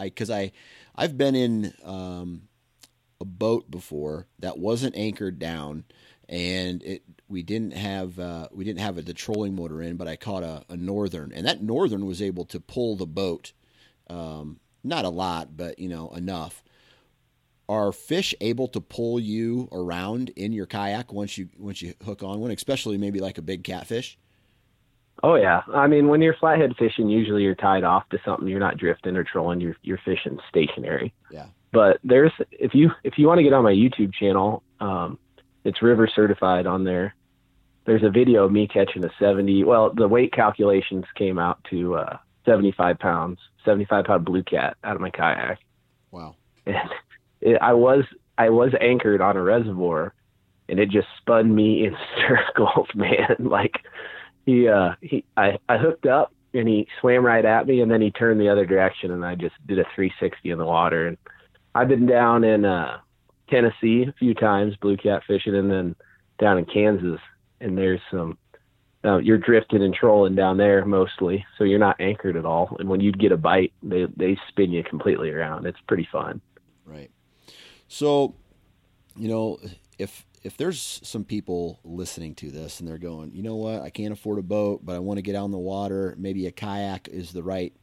because 0.05 0.31
I, 0.31 0.53
I, 0.95 1.03
have 1.03 1.17
been 1.17 1.35
in 1.35 1.73
um, 1.85 2.43
a 3.21 3.25
boat 3.25 3.71
before 3.71 4.27
that 4.39 4.59
wasn't 4.59 4.97
anchored 4.97 5.39
down, 5.39 5.85
and 6.29 6.83
it 6.83 7.03
we 7.29 7.43
didn't 7.43 7.73
have 7.73 8.19
uh, 8.19 8.49
we 8.53 8.65
didn't 8.65 8.81
have 8.81 8.99
a 8.99 9.03
the 9.03 9.15
trolling 9.15 9.55
motor 9.55 9.81
in, 9.83 9.97
but 9.97 10.09
I 10.09 10.17
caught 10.17 10.43
a, 10.43 10.65
a 10.69 10.77
northern, 10.77 11.33
and 11.33 11.47
that 11.47 11.63
northern 11.63 12.07
was 12.07 12.23
able 12.23 12.45
to 12.47 12.61
pull 12.61 12.97
the 12.97 13.07
boat. 13.07 13.53
Um, 14.09 14.61
not 14.85 15.05
a 15.05 15.11
lot, 15.11 15.57
but 15.57 15.79
you 15.79 15.89
know 15.89 16.11
enough. 16.11 16.63
Are 17.69 17.93
fish 17.93 18.35
able 18.41 18.67
to 18.69 18.81
pull 18.81 19.21
you 19.21 19.69
around 19.71 20.31
in 20.31 20.53
your 20.53 20.65
kayak 20.65 21.13
once 21.13 21.37
you 21.37 21.49
once 21.59 21.83
you 21.83 21.95
hook 22.05 22.23
on 22.23 22.41
one, 22.41 22.51
especially 22.51 22.97
maybe 22.97 23.21
like 23.21 23.37
a 23.37 23.43
big 23.43 23.65
catfish? 23.65 24.19
Oh 25.23 25.35
yeah, 25.35 25.63
I 25.75 25.87
mean 25.87 26.09
when 26.09 26.23
you're 26.23 26.35
flathead 26.35 26.75
fishing, 26.79 27.09
usually 27.09 27.43
you're 27.43 27.55
tied 27.55 27.85
off 27.85 28.09
to 28.11 28.19
something. 28.25 28.47
You're 28.49 28.61
not 28.61 28.79
drifting 28.79 29.17
or 29.17 29.25
trolling. 29.25 29.61
You're 29.61 29.77
you're 29.83 30.01
fishing 30.05 30.39
stationary. 30.49 31.13
Yeah. 31.31 31.47
But 31.73 31.99
there's 32.05 32.33
if 32.53 32.75
you 32.75 32.91
if 33.05 33.15
you 33.19 33.27
want 33.27 33.39
to 33.39 33.43
get 33.43 33.53
on 33.53 33.65
my 33.65 33.73
YouTube 33.73 34.15
channel, 34.15 34.63
um, 34.81 35.19
it's 35.65 35.83
river 35.83 36.09
certified 36.15 36.67
on 36.67 36.85
there. 36.85 37.15
There's 37.85 38.03
a 38.05 38.11
video 38.11 38.45
of 38.45 38.53
me 38.53 38.69
catching 38.69 39.03
a 39.05 39.11
70. 39.19 39.65
Well, 39.65 39.93
the 39.95 40.07
weight 40.07 40.33
calculations 40.33 41.07
came 41.17 41.39
out 41.39 41.59
to 41.71 41.95
uh, 41.97 42.19
75 42.45 42.99
pounds, 42.99 43.39
75 43.65 44.05
pound 44.05 44.25
blue 44.27 44.43
cat 44.43 44.77
out 44.85 44.95
of 44.95 45.01
my 45.01 45.11
kayak, 45.11 45.59
Wow. 46.11 46.37
and 46.67 46.77
it, 47.41 47.59
I 47.61 47.73
was 47.73 48.05
I 48.37 48.51
was 48.51 48.73
anchored 48.81 49.21
on 49.21 49.37
a 49.37 49.43
reservoir, 49.43 50.15
and 50.69 50.79
it 50.79 50.91
just 50.91 51.09
spun 51.19 51.55
me 51.55 51.87
in 51.87 51.97
circles, 52.29 52.89
man. 52.95 53.37
Like 53.39 53.81
he 54.49 54.67
uh 54.67 54.95
he 55.03 55.25
I 55.37 55.59
I 55.69 55.77
hooked 55.77 56.07
up 56.07 56.33
and 56.55 56.67
he 56.67 56.89
swam 57.01 57.25
right 57.25 57.45
at 57.45 57.67
me 57.67 57.83
and 57.83 57.91
then 57.91 58.01
he 58.01 58.11
turned 58.11 58.41
the 58.41 58.49
other 58.49 58.65
direction 58.65 59.11
and 59.11 59.23
I 59.25 59.35
just 59.35 59.55
did 59.67 59.79
a 59.79 59.85
360 59.95 60.51
in 60.51 60.57
the 60.57 60.65
water. 60.65 61.07
And 61.07 61.19
I've 61.75 61.89
been 61.89 62.07
down 62.07 62.45
in 62.45 62.65
uh 62.65 62.99
Tennessee 63.51 64.07
a 64.09 64.15
few 64.19 64.33
times 64.33 64.75
blue 64.77 64.97
cat 64.97 65.23
fishing 65.27 65.55
and 65.55 65.71
then 65.71 65.95
down 66.39 66.57
in 66.57 66.65
Kansas. 66.65 67.21
And 67.61 67.77
there's 67.77 68.01
some 68.11 68.39
uh, 69.05 69.19
you're 69.19 69.39
drifting 69.39 69.83
and 69.83 69.95
trolling 69.95 70.35
down 70.35 70.57
there 70.57 70.85
mostly 70.85 71.45
so 71.57 71.65
you're 71.65 71.79
not 71.79 72.01
anchored 72.01 72.37
at 72.37 72.47
all. 72.47 72.75
And 72.79 72.89
when 72.89 73.01
you 73.01 73.13
get 73.13 73.33
a 73.33 73.37
bite 73.37 73.75
they 73.83 74.07
they 74.17 74.39
spin 74.49 74.73
you 74.73 74.83
completely 74.83 75.31
around. 75.31 75.67
It's 75.67 75.81
pretty 75.87 76.09
fun. 76.11 76.41
Right. 76.87 77.11
So, 77.89 78.35
you 79.15 79.29
know, 79.29 79.59
if 79.99 80.25
if 80.43 80.57
there's 80.57 81.01
some 81.03 81.25
people 81.25 81.81
listening 81.85 82.35
to 82.37 82.51
this 82.51 82.81
and 82.81 82.89
they're 82.89 82.99
going, 82.99 83.33
you 83.35 83.43
know 83.43 83.57
what, 83.57 83.83
I 83.83 83.91
can't 83.91 84.13
afford 84.13 84.39
a 84.39 84.43
boat, 84.43 84.85
but 84.85 84.97
I 84.97 84.99
want 84.99 85.19
to 85.19 85.23
get 85.23 85.35
out 85.35 85.45
on 85.45 85.51
the 85.51 85.59
water. 85.59 86.15
Maybe 86.19 86.47
a 86.47 86.53
kayak 86.53 87.09
is 87.09 87.33
the 87.33 87.43
right 87.43 87.75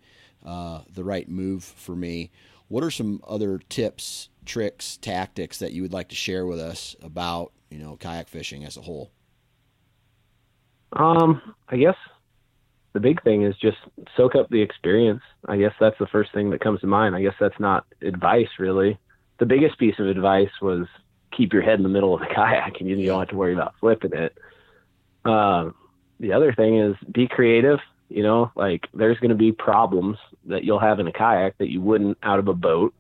uh, 0.46 0.82
the 0.94 1.04
right 1.04 1.28
move 1.28 1.64
for 1.64 1.96
me. 1.96 2.32
What 2.68 2.84
are 2.84 2.92
some 2.92 3.22
other 3.28 3.60
tips, 3.70 4.30
tricks, 4.46 4.98
tactics 4.98 5.60
that 5.60 5.72
you 5.72 5.82
would 5.82 5.94
like 5.94 6.10
to 6.10 6.16
share 6.16 6.46
with 6.46 6.60
us 6.60 6.96
about 7.02 7.52
you 7.70 7.80
know 7.80 7.98
kayak 7.98 8.28
fishing 8.28 8.64
as 8.64 8.78
a 8.78 8.82
whole? 8.82 9.12
Um, 10.94 11.42
I 11.68 11.78
guess 11.78 11.98
the 12.94 13.00
big 13.00 13.22
thing 13.24 13.44
is 13.44 13.56
just 13.58 13.78
soak 14.16 14.36
up 14.36 14.50
the 14.50 14.62
experience. 14.62 15.22
I 15.48 15.58
guess 15.58 15.74
that's 15.80 16.00
the 16.00 16.08
first 16.08 16.34
thing 16.34 16.50
that 16.52 16.62
comes 16.62 16.80
to 16.82 16.88
mind. 16.88 17.16
I 17.16 17.22
guess 17.22 17.36
that's 17.40 17.60
not 17.60 17.86
advice 18.02 18.48
really. 18.58 18.98
The 19.38 19.46
biggest 19.46 19.78
piece 19.78 20.00
of 20.00 20.08
advice 20.08 20.52
was 20.62 20.88
keep 21.36 21.54
your 21.54 21.62
head 21.62 21.78
in 21.80 21.84
the 21.84 21.90
middle 21.90 22.14
of 22.14 22.22
the 22.22 22.28
kayak 22.36 22.80
and 22.80 22.90
you 22.90 23.06
don't 23.06 23.20
have 23.20 23.30
to 23.30 23.36
worry 23.36 23.54
about 23.54 23.76
flipping 23.80 24.14
it. 24.14 24.38
Um, 25.26 25.76
the 26.20 26.34
other 26.34 26.54
thing 26.54 26.78
is 26.80 26.96
be 27.12 27.28
creative. 27.28 27.80
You 28.10 28.24
know, 28.24 28.52
like 28.56 28.88
there's 28.94 29.18
going 29.20 29.30
to 29.30 29.36
be 29.36 29.52
problems 29.52 30.18
that 30.46 30.64
you'll 30.64 30.80
have 30.80 31.00
in 31.00 31.08
a 31.08 31.12
kayak 31.12 31.58
that 31.58 31.72
you 31.72 31.82
wouldn't 31.82 32.18
out 32.24 32.40
of 32.40 32.48
a 32.48 32.54
boat. 32.54 32.94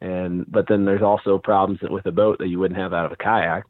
And, 0.00 0.44
but 0.50 0.66
then 0.68 0.84
there's 0.84 1.02
also 1.02 1.38
problems 1.38 1.80
that 1.80 1.90
with 1.90 2.06
a 2.06 2.12
boat 2.12 2.38
that 2.38 2.48
you 2.48 2.58
wouldn't 2.58 2.80
have 2.80 2.92
out 2.92 3.06
of 3.06 3.12
a 3.12 3.16
kayak 3.16 3.64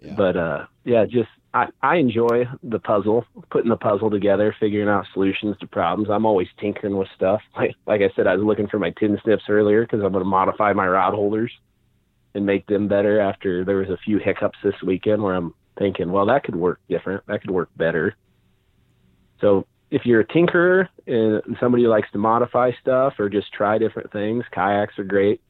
Yeah. 0.00 0.14
but 0.16 0.36
uh 0.36 0.66
yeah 0.84 1.06
just 1.06 1.30
i 1.54 1.66
i 1.82 1.96
enjoy 1.96 2.46
the 2.62 2.78
puzzle 2.78 3.24
putting 3.50 3.70
the 3.70 3.76
puzzle 3.76 4.10
together 4.10 4.54
figuring 4.60 4.88
out 4.88 5.06
solutions 5.14 5.56
to 5.60 5.66
problems 5.66 6.10
i'm 6.10 6.26
always 6.26 6.48
tinkering 6.60 6.96
with 6.98 7.08
stuff 7.16 7.40
like 7.56 7.74
like 7.86 8.02
i 8.02 8.10
said 8.14 8.26
i 8.26 8.36
was 8.36 8.44
looking 8.44 8.68
for 8.68 8.78
my 8.78 8.90
tin 8.90 9.18
snips 9.24 9.44
earlier 9.48 9.82
because 9.82 10.02
i'm 10.02 10.12
going 10.12 10.24
to 10.24 10.28
modify 10.28 10.72
my 10.74 10.86
rod 10.86 11.14
holders 11.14 11.52
and 12.34 12.44
make 12.44 12.66
them 12.66 12.88
better 12.88 13.20
after 13.20 13.64
there 13.64 13.76
was 13.76 13.90
a 13.90 13.98
few 14.04 14.18
hiccups 14.18 14.58
this 14.62 14.74
weekend 14.84 15.22
where 15.22 15.34
i'm 15.34 15.54
thinking 15.78 16.10
well 16.10 16.26
that 16.26 16.44
could 16.44 16.56
work 16.56 16.80
different 16.88 17.24
that 17.26 17.40
could 17.40 17.50
work 17.50 17.68
better 17.76 18.14
so 19.40 19.66
if 19.90 20.04
you're 20.04 20.20
a 20.20 20.26
tinkerer 20.26 20.88
and 21.06 21.56
somebody 21.60 21.84
who 21.84 21.88
likes 21.88 22.10
to 22.12 22.18
modify 22.18 22.70
stuff 22.80 23.14
or 23.18 23.28
just 23.28 23.52
try 23.52 23.78
different 23.78 24.10
things 24.12 24.44
kayaks 24.52 24.98
are 24.98 25.04
great 25.04 25.40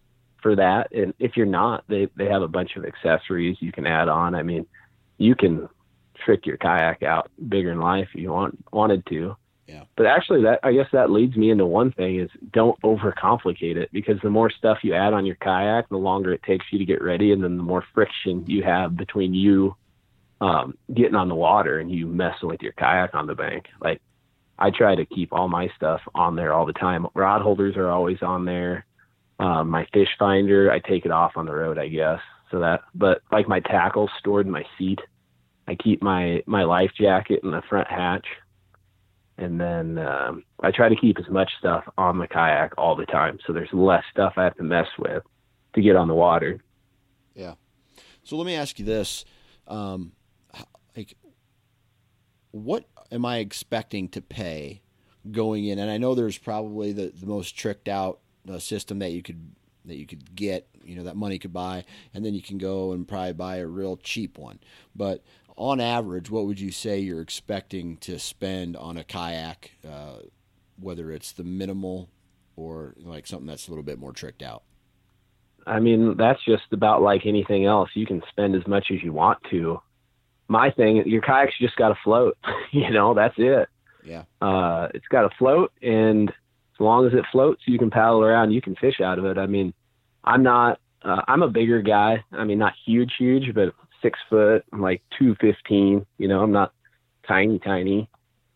for 0.44 0.54
that. 0.54 0.92
And 0.92 1.14
if 1.18 1.36
you're 1.36 1.46
not, 1.46 1.84
they 1.88 2.06
they 2.16 2.26
have 2.26 2.42
a 2.42 2.48
bunch 2.48 2.76
of 2.76 2.84
accessories 2.84 3.56
you 3.60 3.72
can 3.72 3.86
add 3.86 4.08
on. 4.08 4.36
I 4.36 4.44
mean, 4.44 4.66
you 5.16 5.34
can 5.34 5.68
trick 6.24 6.46
your 6.46 6.58
kayak 6.58 7.02
out 7.02 7.30
bigger 7.48 7.72
in 7.72 7.80
life 7.80 8.08
if 8.14 8.20
you 8.20 8.30
want 8.30 8.62
wanted 8.70 9.04
to. 9.06 9.36
Yeah. 9.66 9.84
But 9.96 10.06
actually, 10.06 10.42
that 10.42 10.60
I 10.62 10.72
guess 10.72 10.88
that 10.92 11.10
leads 11.10 11.36
me 11.36 11.50
into 11.50 11.66
one 11.66 11.92
thing: 11.92 12.20
is 12.20 12.30
don't 12.52 12.80
overcomplicate 12.82 13.76
it 13.76 13.90
because 13.92 14.16
the 14.22 14.30
more 14.30 14.50
stuff 14.50 14.78
you 14.82 14.94
add 14.94 15.12
on 15.14 15.24
your 15.24 15.36
kayak, 15.36 15.88
the 15.88 15.96
longer 15.96 16.32
it 16.32 16.42
takes 16.42 16.66
you 16.70 16.78
to 16.78 16.84
get 16.84 17.02
ready, 17.02 17.32
and 17.32 17.42
then 17.42 17.56
the 17.56 17.62
more 17.62 17.84
friction 17.94 18.44
you 18.46 18.62
have 18.62 18.96
between 18.96 19.32
you 19.32 19.74
um, 20.40 20.76
getting 20.92 21.14
on 21.14 21.28
the 21.28 21.34
water 21.34 21.78
and 21.78 21.90
you 21.90 22.06
messing 22.06 22.48
with 22.48 22.62
your 22.62 22.72
kayak 22.72 23.14
on 23.14 23.26
the 23.26 23.34
bank. 23.34 23.66
Like 23.80 24.02
I 24.58 24.70
try 24.70 24.94
to 24.94 25.06
keep 25.06 25.32
all 25.32 25.48
my 25.48 25.68
stuff 25.76 26.00
on 26.14 26.36
there 26.36 26.52
all 26.52 26.66
the 26.66 26.74
time. 26.74 27.06
Rod 27.14 27.40
holders 27.40 27.76
are 27.76 27.88
always 27.88 28.18
on 28.20 28.44
there 28.44 28.84
um, 29.38 29.68
my 29.68 29.86
fish 29.92 30.08
finder 30.18 30.70
i 30.70 30.78
take 30.78 31.04
it 31.04 31.10
off 31.10 31.32
on 31.36 31.46
the 31.46 31.54
road 31.54 31.78
i 31.78 31.88
guess 31.88 32.20
so 32.50 32.60
that 32.60 32.82
but 32.94 33.20
like 33.32 33.48
my 33.48 33.60
tackle 33.60 34.08
stored 34.18 34.46
in 34.46 34.52
my 34.52 34.64
seat 34.78 35.00
i 35.66 35.74
keep 35.74 36.02
my 36.02 36.42
my 36.46 36.62
life 36.62 36.90
jacket 36.98 37.40
in 37.42 37.50
the 37.50 37.62
front 37.68 37.88
hatch 37.88 38.26
and 39.38 39.60
then 39.60 39.98
um, 39.98 40.44
i 40.62 40.70
try 40.70 40.88
to 40.88 40.96
keep 40.96 41.18
as 41.18 41.28
much 41.28 41.50
stuff 41.58 41.84
on 41.98 42.18
the 42.18 42.26
kayak 42.26 42.72
all 42.78 42.94
the 42.96 43.06
time 43.06 43.38
so 43.46 43.52
there's 43.52 43.72
less 43.72 44.04
stuff 44.10 44.34
i 44.36 44.44
have 44.44 44.56
to 44.56 44.62
mess 44.62 44.86
with 44.98 45.22
to 45.74 45.82
get 45.82 45.96
on 45.96 46.08
the 46.08 46.14
water 46.14 46.60
Yeah. 47.34 47.54
So 48.22 48.36
let 48.36 48.46
me 48.46 48.54
ask 48.54 48.78
you 48.78 48.84
this: 48.84 49.24
um, 49.66 50.12
like, 50.96 51.14
what 52.52 52.84
am 53.10 53.24
I 53.24 53.38
expecting 53.38 54.08
to 54.10 54.22
pay 54.22 54.80
going 55.30 55.66
in? 55.66 55.78
And 55.78 55.90
I 55.90 55.98
know 55.98 56.14
there's 56.14 56.38
probably 56.38 56.92
the, 56.92 57.12
the 57.14 57.26
most 57.26 57.56
tricked 57.56 57.88
out 57.88 58.20
uh, 58.50 58.58
system 58.58 59.00
that 59.00 59.10
you 59.10 59.22
could 59.22 59.54
that 59.86 59.96
you 59.96 60.06
could 60.06 60.34
get, 60.34 60.66
you 60.82 60.96
know, 60.96 61.02
that 61.02 61.16
money 61.16 61.38
could 61.38 61.52
buy, 61.52 61.84
and 62.14 62.24
then 62.24 62.32
you 62.32 62.40
can 62.40 62.56
go 62.56 62.92
and 62.92 63.06
probably 63.06 63.34
buy 63.34 63.56
a 63.56 63.66
real 63.66 63.98
cheap 63.98 64.38
one. 64.38 64.58
But 64.96 65.22
on 65.56 65.80
average, 65.80 66.30
what 66.30 66.46
would 66.46 66.60
you 66.60 66.70
say 66.70 66.98
you're 66.98 67.20
expecting 67.20 67.96
to 67.98 68.18
spend 68.18 68.76
on 68.76 68.96
a 68.96 69.04
kayak, 69.04 69.72
uh, 69.88 70.18
whether 70.78 71.12
it's 71.12 71.32
the 71.32 71.44
minimal 71.44 72.08
or 72.56 72.94
like 72.98 73.26
something 73.26 73.46
that's 73.46 73.68
a 73.68 73.70
little 73.70 73.84
bit 73.84 73.98
more 73.98 74.12
tricked 74.12 74.42
out? 74.42 74.62
I 75.66 75.80
mean, 75.80 76.16
that's 76.16 76.44
just 76.44 76.64
about 76.72 77.02
like 77.02 77.24
anything 77.24 77.64
else. 77.64 77.90
You 77.94 78.06
can 78.06 78.22
spend 78.28 78.54
as 78.54 78.66
much 78.66 78.86
as 78.92 79.02
you 79.02 79.12
want 79.12 79.38
to. 79.50 79.80
My 80.48 80.70
thing, 80.70 81.02
your 81.06 81.22
kayak's 81.22 81.58
just 81.58 81.76
got 81.76 81.88
to 81.88 81.98
float. 82.04 82.36
you 82.72 82.90
know, 82.90 83.14
that's 83.14 83.34
it. 83.38 83.68
Yeah. 84.04 84.24
Uh, 84.42 84.88
it's 84.92 85.08
got 85.08 85.22
to 85.22 85.30
float, 85.38 85.72
and 85.80 86.28
as 86.28 86.80
long 86.80 87.06
as 87.06 87.14
it 87.14 87.24
floats, 87.32 87.62
you 87.66 87.78
can 87.78 87.90
paddle 87.90 88.22
around. 88.22 88.52
You 88.52 88.60
can 88.60 88.74
fish 88.76 89.00
out 89.00 89.18
of 89.18 89.24
it. 89.24 89.38
I 89.38 89.46
mean, 89.46 89.72
I'm 90.22 90.42
not. 90.42 90.80
Uh, 91.02 91.22
I'm 91.28 91.42
a 91.42 91.48
bigger 91.48 91.80
guy. 91.80 92.24
I 92.32 92.44
mean, 92.44 92.58
not 92.58 92.74
huge, 92.84 93.12
huge, 93.18 93.54
but 93.54 93.74
six 94.04 94.18
foot. 94.28 94.64
I'm 94.72 94.80
like 94.80 95.02
two 95.18 95.34
fifteen. 95.40 96.06
You 96.18 96.28
know, 96.28 96.42
I'm 96.42 96.52
not 96.52 96.72
tiny, 97.26 97.58
tiny. 97.58 98.08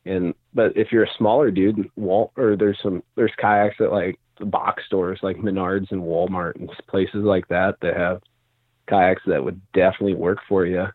And 0.04 0.34
but 0.54 0.76
if 0.76 0.92
you're 0.92 1.04
a 1.04 1.14
smaller 1.16 1.50
dude, 1.50 1.90
Walt 1.96 2.32
or 2.36 2.56
there's 2.56 2.78
some 2.82 3.02
there's 3.16 3.32
kayaks 3.40 3.76
at 3.80 3.92
like 3.92 4.18
box 4.40 4.84
stores 4.86 5.18
like 5.22 5.36
Menards 5.36 5.90
and 5.90 6.02
Walmart 6.02 6.56
and 6.56 6.70
places 6.86 7.22
like 7.24 7.48
that 7.48 7.76
that 7.82 7.96
have 7.96 8.22
kayaks 8.88 9.22
that 9.26 9.42
would 9.42 9.60
definitely 9.72 10.14
work 10.14 10.38
for 10.48 10.64
you. 10.64 10.86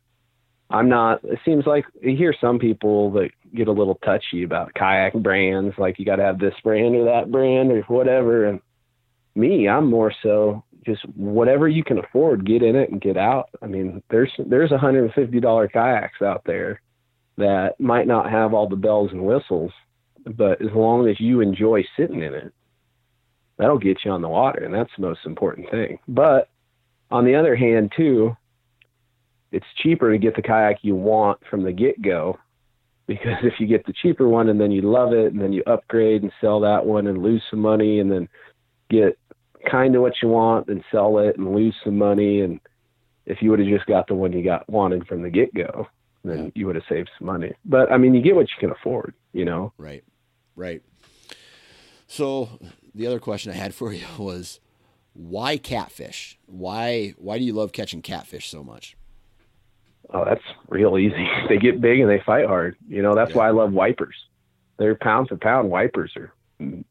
I'm 0.70 0.90
not. 0.90 1.24
It 1.24 1.40
seems 1.46 1.66
like 1.66 1.86
you 2.02 2.16
hear 2.16 2.34
some 2.40 2.58
people 2.58 3.12
that 3.12 3.30
get 3.54 3.68
a 3.68 3.72
little 3.72 4.00
touchy 4.04 4.44
about 4.44 4.74
kayak 4.74 5.14
brands, 5.14 5.76
like 5.78 6.00
you 6.00 6.06
got 6.06 6.16
to 6.16 6.24
have 6.24 6.40
this 6.40 6.56
brand 6.64 6.96
or 6.96 7.06
that 7.06 7.32
brand 7.32 7.72
or 7.72 7.82
whatever. 7.84 8.46
And 8.46 8.60
me, 9.36 9.68
I'm 9.68 9.90
more 9.90 10.12
so 10.24 10.64
just 10.86 11.02
whatever 11.16 11.68
you 11.68 11.84
can 11.84 12.00
afford, 12.00 12.46
get 12.46 12.64
in 12.64 12.76
it 12.76 12.92
and 12.92 13.02
get 13.02 13.18
out. 13.18 13.50
I 13.62 13.68
mean, 13.68 14.02
there's 14.10 14.32
there's 14.38 14.72
$150 14.72 15.72
kayaks 15.72 16.22
out 16.22 16.44
there 16.46 16.82
that 17.38 17.80
might 17.80 18.08
not 18.08 18.30
have 18.30 18.54
all 18.54 18.70
the 18.70 18.76
bells 18.76 19.12
and 19.12 19.24
whistles, 19.24 19.72
but 20.26 20.62
as 20.62 20.72
long 20.74 21.08
as 21.08 21.20
you 21.20 21.42
enjoy 21.42 21.84
sitting 21.98 22.22
in 22.22 22.34
it, 22.34 22.54
that'll 23.58 23.80
get 23.80 24.00
you 24.06 24.12
on 24.12 24.22
the 24.22 24.30
water, 24.30 24.64
and 24.64 24.74
that's 24.74 24.92
the 24.98 25.06
most 25.06 25.22
important 25.26 25.70
thing. 25.72 26.00
But 26.08 26.50
on 27.10 27.26
the 27.26 27.36
other 27.36 27.56
hand, 27.56 27.92
too, 27.96 28.36
it's 29.52 29.66
cheaper 29.82 30.12
to 30.12 30.18
get 30.18 30.36
the 30.36 30.42
kayak 30.42 30.80
you 30.82 30.96
want 30.96 31.40
from 31.50 31.64
the 31.64 31.72
get 31.72 32.02
go 32.02 32.38
because 33.08 33.38
if 33.44 33.54
you 33.60 33.68
get 33.68 33.86
the 33.86 33.94
cheaper 34.02 34.28
one 34.28 34.50
and 34.50 34.60
then 34.60 34.72
you 34.72 34.82
love 34.82 35.14
it 35.14 35.34
and 35.34 35.42
then 35.42 35.54
you 35.54 35.64
upgrade 35.68 36.24
and 36.24 36.32
sell 36.42 36.60
that 36.62 36.86
one 36.86 37.08
and 37.08 37.22
lose 37.22 37.44
some 37.50 37.60
money 37.60 38.00
and 38.00 38.12
then 38.12 38.28
get 38.90 39.18
kind 39.70 39.96
of 39.96 40.02
what 40.02 40.14
you 40.22 40.30
want 40.30 40.68
and 40.68 40.84
sell 40.92 41.18
it 41.20 41.38
and 41.38 41.54
lose 41.54 41.76
some 41.84 41.98
money. 41.98 42.42
And 42.42 42.60
if 43.26 43.42
you 43.42 43.50
would 43.50 43.60
have 43.60 43.68
just 43.68 43.86
got 43.86 44.08
the 44.08 44.16
one 44.16 44.34
you 44.34 44.44
got 44.44 44.68
wanted 44.70 45.08
from 45.08 45.22
the 45.22 45.30
get 45.30 45.54
go 45.54 45.88
then 46.26 46.52
you 46.56 46.66
would 46.66 46.76
have 46.76 46.86
saved 46.88 47.10
some 47.20 47.28
money. 47.28 47.54
But 47.66 47.92
i 47.92 47.98
mean 47.98 48.14
you 48.14 48.22
get 48.22 48.36
what 48.36 48.48
you 48.50 48.56
can 48.60 48.72
afford 48.72 49.14
you 49.34 49.46
know? 49.46 49.74
Right. 49.78 50.04
Right. 50.56 50.82
So 52.08 52.60
the 52.94 53.08
other 53.08 53.20
question 53.20 53.52
i 53.52 53.56
had 53.56 53.74
for 53.74 53.92
you 53.92 54.06
was 54.18 54.60
why 55.14 55.58
catfish? 55.58 56.40
Why 56.46 57.14
why 57.18 57.38
do 57.38 57.44
you 57.44 57.54
love 57.54 57.72
catching 57.72 58.02
catfish 58.02 58.50
so 58.50 58.64
much? 58.64 58.96
Oh 60.12 60.26
that's 60.26 60.44
real 60.70 60.98
easy. 60.98 61.28
They 61.50 61.58
get 61.58 61.82
big 61.82 62.00
and 62.00 62.10
they 62.10 62.22
fight 62.26 62.48
hard. 62.48 62.78
You 62.88 63.02
know 63.02 63.16
that's 63.16 63.32
yeah. 63.32 63.38
why 63.38 63.48
i 63.48 63.52
love 63.52 63.74
wipers. 63.74 64.16
They're 64.78 64.96
pound 64.96 65.28
for 65.28 65.38
pound. 65.38 65.70
Wipers 65.70 66.14
are 66.16 66.34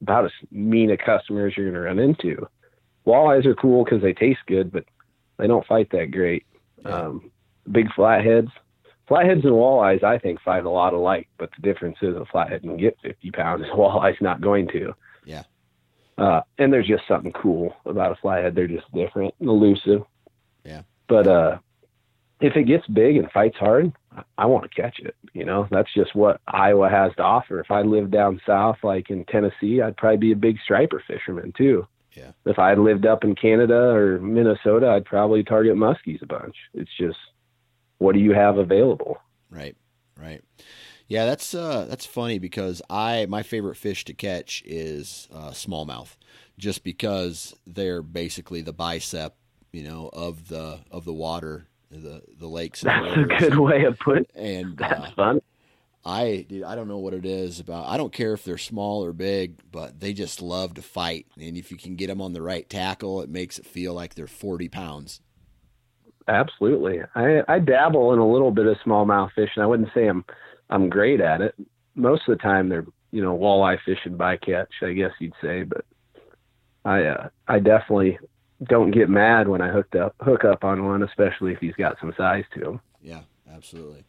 about 0.00 0.26
as 0.26 0.32
mean 0.50 0.90
a 0.90 0.96
customer 0.96 1.46
as 1.46 1.56
you're 1.56 1.66
going 1.66 1.74
to 1.74 1.80
run 1.80 1.98
into 1.98 2.46
walleyes 3.06 3.46
are 3.46 3.54
cool 3.54 3.84
because 3.84 4.02
they 4.02 4.12
taste 4.12 4.40
good, 4.46 4.72
but 4.72 4.84
they 5.38 5.46
don't 5.46 5.66
fight 5.66 5.90
that 5.92 6.10
great. 6.10 6.44
Yeah. 6.84 6.90
Um, 6.90 7.30
big 7.70 7.92
flatheads, 7.94 8.50
flatheads 9.06 9.44
and 9.44 9.52
walleyes, 9.52 10.02
I 10.02 10.18
think 10.18 10.40
fight 10.40 10.64
a 10.64 10.70
lot 10.70 10.94
alike, 10.94 11.28
but 11.38 11.50
the 11.56 11.62
difference 11.62 11.98
is 12.02 12.16
a 12.16 12.24
flathead 12.26 12.62
can 12.62 12.76
get 12.76 12.96
50 13.02 13.30
pounds, 13.30 13.64
a 13.72 13.76
walleye's 13.76 14.20
not 14.20 14.40
going 14.40 14.68
to. 14.68 14.94
Yeah. 15.24 15.42
Uh, 16.18 16.42
and 16.58 16.72
there's 16.72 16.86
just 16.86 17.06
something 17.08 17.32
cool 17.32 17.74
about 17.86 18.12
a 18.12 18.16
flathead. 18.16 18.54
They're 18.54 18.68
just 18.68 18.92
different 18.92 19.34
and 19.40 19.48
elusive. 19.48 20.02
Yeah. 20.64 20.82
But 21.08 21.26
uh, 21.26 21.58
if 22.40 22.56
it 22.56 22.64
gets 22.64 22.86
big 22.86 23.16
and 23.16 23.30
fights 23.30 23.56
hard, 23.56 23.92
I 24.36 24.46
want 24.46 24.64
to 24.64 24.82
catch 24.82 24.98
it. 24.98 25.16
You 25.32 25.44
know, 25.44 25.66
that's 25.70 25.92
just 25.94 26.14
what 26.14 26.40
Iowa 26.46 26.88
has 26.88 27.14
to 27.16 27.22
offer. 27.22 27.60
If 27.60 27.70
I 27.70 27.82
lived 27.82 28.10
down 28.10 28.40
south, 28.46 28.78
like 28.82 29.10
in 29.10 29.24
Tennessee, 29.24 29.80
I'd 29.80 29.96
probably 29.96 30.18
be 30.18 30.32
a 30.32 30.36
big 30.36 30.58
striper 30.62 31.02
fisherman 31.06 31.52
too. 31.56 31.86
Yeah. 32.14 32.32
If 32.44 32.58
I 32.58 32.70
had 32.70 32.78
lived 32.78 33.06
up 33.06 33.24
in 33.24 33.34
Canada 33.34 33.74
or 33.74 34.18
Minnesota, 34.18 34.88
I'd 34.90 35.04
probably 35.04 35.42
target 35.42 35.76
muskies 35.76 36.22
a 36.22 36.26
bunch. 36.26 36.56
It's 36.74 36.90
just 36.98 37.18
what 37.98 38.14
do 38.14 38.20
you 38.20 38.32
have 38.32 38.58
available? 38.58 39.18
Right. 39.50 39.76
Right. 40.20 40.42
Yeah, 41.08 41.26
that's 41.26 41.54
uh 41.54 41.86
that's 41.88 42.06
funny 42.06 42.38
because 42.38 42.80
I 42.88 43.26
my 43.28 43.42
favorite 43.42 43.76
fish 43.76 44.04
to 44.06 44.14
catch 44.14 44.62
is 44.64 45.28
uh, 45.32 45.50
smallmouth, 45.50 46.16
just 46.58 46.84
because 46.84 47.54
they're 47.66 48.02
basically 48.02 48.62
the 48.62 48.72
bicep, 48.72 49.36
you 49.72 49.82
know, 49.82 50.08
of 50.12 50.48
the 50.48 50.80
of 50.90 51.04
the 51.04 51.12
water, 51.12 51.66
the 51.90 52.22
the 52.38 52.46
lakes. 52.46 52.80
That's 52.80 53.16
a 53.16 53.24
good 53.24 53.58
way 53.58 53.84
of 53.84 53.98
putting. 53.98 54.26
And 54.34 54.76
that's 54.76 55.08
uh, 55.08 55.10
fun. 55.14 55.42
I 56.04 56.46
dude, 56.48 56.64
I 56.64 56.74
don't 56.74 56.88
know 56.88 56.98
what 56.98 57.14
it 57.14 57.24
is 57.24 57.60
about. 57.60 57.86
I 57.86 57.96
don't 57.96 58.12
care 58.12 58.32
if 58.32 58.44
they're 58.44 58.58
small 58.58 59.04
or 59.04 59.12
big, 59.12 59.60
but 59.70 60.00
they 60.00 60.12
just 60.12 60.42
love 60.42 60.74
to 60.74 60.82
fight. 60.82 61.26
And 61.40 61.56
if 61.56 61.70
you 61.70 61.76
can 61.76 61.94
get 61.94 62.08
them 62.08 62.20
on 62.20 62.32
the 62.32 62.42
right 62.42 62.68
tackle, 62.68 63.22
it 63.22 63.30
makes 63.30 63.58
it 63.58 63.66
feel 63.66 63.94
like 63.94 64.14
they're 64.14 64.26
forty 64.26 64.68
pounds. 64.68 65.20
Absolutely. 66.26 67.00
I 67.14 67.42
I 67.46 67.58
dabble 67.60 68.12
in 68.12 68.18
a 68.18 68.28
little 68.28 68.50
bit 68.50 68.66
of 68.66 68.76
smallmouth 68.84 69.32
fishing. 69.34 69.62
I 69.62 69.66
wouldn't 69.66 69.90
say 69.94 70.08
I'm 70.08 70.24
I'm 70.70 70.88
great 70.88 71.20
at 71.20 71.40
it. 71.40 71.54
Most 71.94 72.22
of 72.26 72.36
the 72.36 72.42
time, 72.42 72.68
they're 72.68 72.86
you 73.12 73.22
know 73.22 73.36
walleye 73.36 73.78
fishing 73.84 74.16
bycatch, 74.16 74.66
I 74.82 74.92
guess 74.92 75.12
you'd 75.20 75.34
say. 75.40 75.62
But 75.62 75.84
I 76.84 77.04
uh, 77.04 77.28
I 77.46 77.60
definitely 77.60 78.18
don't 78.64 78.90
get 78.90 79.08
mad 79.08 79.48
when 79.48 79.60
I 79.60 79.70
hooked 79.70 79.94
up 79.94 80.16
hook 80.20 80.44
up 80.44 80.64
on 80.64 80.84
one, 80.84 81.02
especially 81.04 81.52
if 81.52 81.60
he's 81.60 81.74
got 81.74 81.96
some 82.00 82.12
size 82.16 82.44
to 82.54 82.70
him. 82.70 82.80
Yeah, 83.00 83.20
absolutely. 83.52 84.04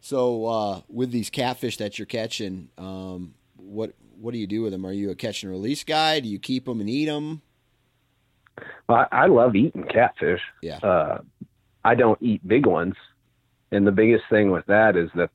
So 0.00 0.46
uh, 0.46 0.80
with 0.88 1.10
these 1.10 1.30
catfish 1.30 1.76
that 1.78 1.98
you're 1.98 2.06
catching, 2.06 2.68
um, 2.78 3.34
what 3.56 3.92
what 4.20 4.32
do 4.32 4.38
you 4.38 4.46
do 4.46 4.62
with 4.62 4.72
them? 4.72 4.86
Are 4.86 4.92
you 4.92 5.10
a 5.10 5.14
catch 5.14 5.42
and 5.42 5.52
release 5.52 5.84
guy? 5.84 6.20
Do 6.20 6.28
you 6.28 6.38
keep 6.38 6.64
them 6.64 6.80
and 6.80 6.88
eat 6.88 7.06
them? 7.06 7.42
Well, 8.88 9.06
I, 9.12 9.24
I 9.24 9.26
love 9.26 9.54
eating 9.54 9.84
catfish. 9.84 10.40
Yeah. 10.62 10.78
Uh, 10.78 11.18
I 11.84 11.94
don't 11.94 12.20
eat 12.20 12.46
big 12.46 12.66
ones, 12.66 12.94
and 13.70 13.86
the 13.86 13.92
biggest 13.92 14.24
thing 14.28 14.50
with 14.50 14.66
that 14.66 14.96
is 14.96 15.10
that, 15.14 15.30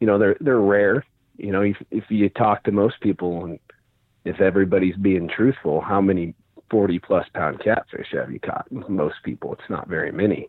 you 0.00 0.06
know, 0.06 0.18
they're 0.18 0.36
they're 0.40 0.60
rare. 0.60 1.04
You 1.36 1.52
know, 1.52 1.62
if 1.62 1.76
if 1.90 2.04
you 2.08 2.28
talk 2.30 2.64
to 2.64 2.72
most 2.72 3.00
people 3.00 3.44
and 3.44 3.58
if 4.24 4.40
everybody's 4.40 4.96
being 4.96 5.28
truthful, 5.28 5.80
how 5.80 6.00
many 6.00 6.34
forty 6.70 6.98
plus 6.98 7.26
pound 7.34 7.60
catfish 7.62 8.08
have 8.12 8.30
you 8.30 8.40
caught? 8.40 8.66
Most 8.70 9.16
people, 9.24 9.52
it's 9.52 9.70
not 9.70 9.88
very 9.88 10.12
many. 10.12 10.48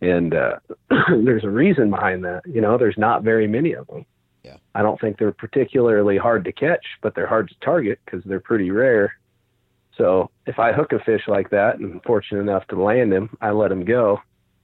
And 0.00 0.34
uh, 0.34 0.58
there's 1.08 1.44
a 1.44 1.50
reason 1.50 1.90
behind 1.90 2.24
that. 2.24 2.42
You 2.46 2.60
know, 2.60 2.78
there's 2.78 2.98
not 2.98 3.22
very 3.22 3.46
many 3.46 3.72
of 3.72 3.86
them. 3.86 4.06
Yeah. 4.42 4.56
I 4.74 4.82
don't 4.82 5.00
think 5.00 5.18
they're 5.18 5.32
particularly 5.32 6.16
hard 6.16 6.44
to 6.44 6.52
catch, 6.52 6.84
but 7.02 7.14
they're 7.14 7.26
hard 7.26 7.48
to 7.48 7.54
target 7.62 7.98
because 8.04 8.22
they're 8.24 8.40
pretty 8.40 8.70
rare. 8.70 9.14
So 9.96 10.30
if 10.46 10.58
I 10.58 10.72
hook 10.72 10.92
a 10.92 10.98
fish 11.00 11.22
like 11.28 11.50
that 11.50 11.78
and 11.78 11.92
I'm 11.92 12.00
fortunate 12.00 12.40
enough 12.40 12.66
to 12.68 12.82
land 12.82 13.12
him, 13.12 13.36
I 13.40 13.50
let 13.50 13.72
him 13.72 13.84
go. 13.84 14.20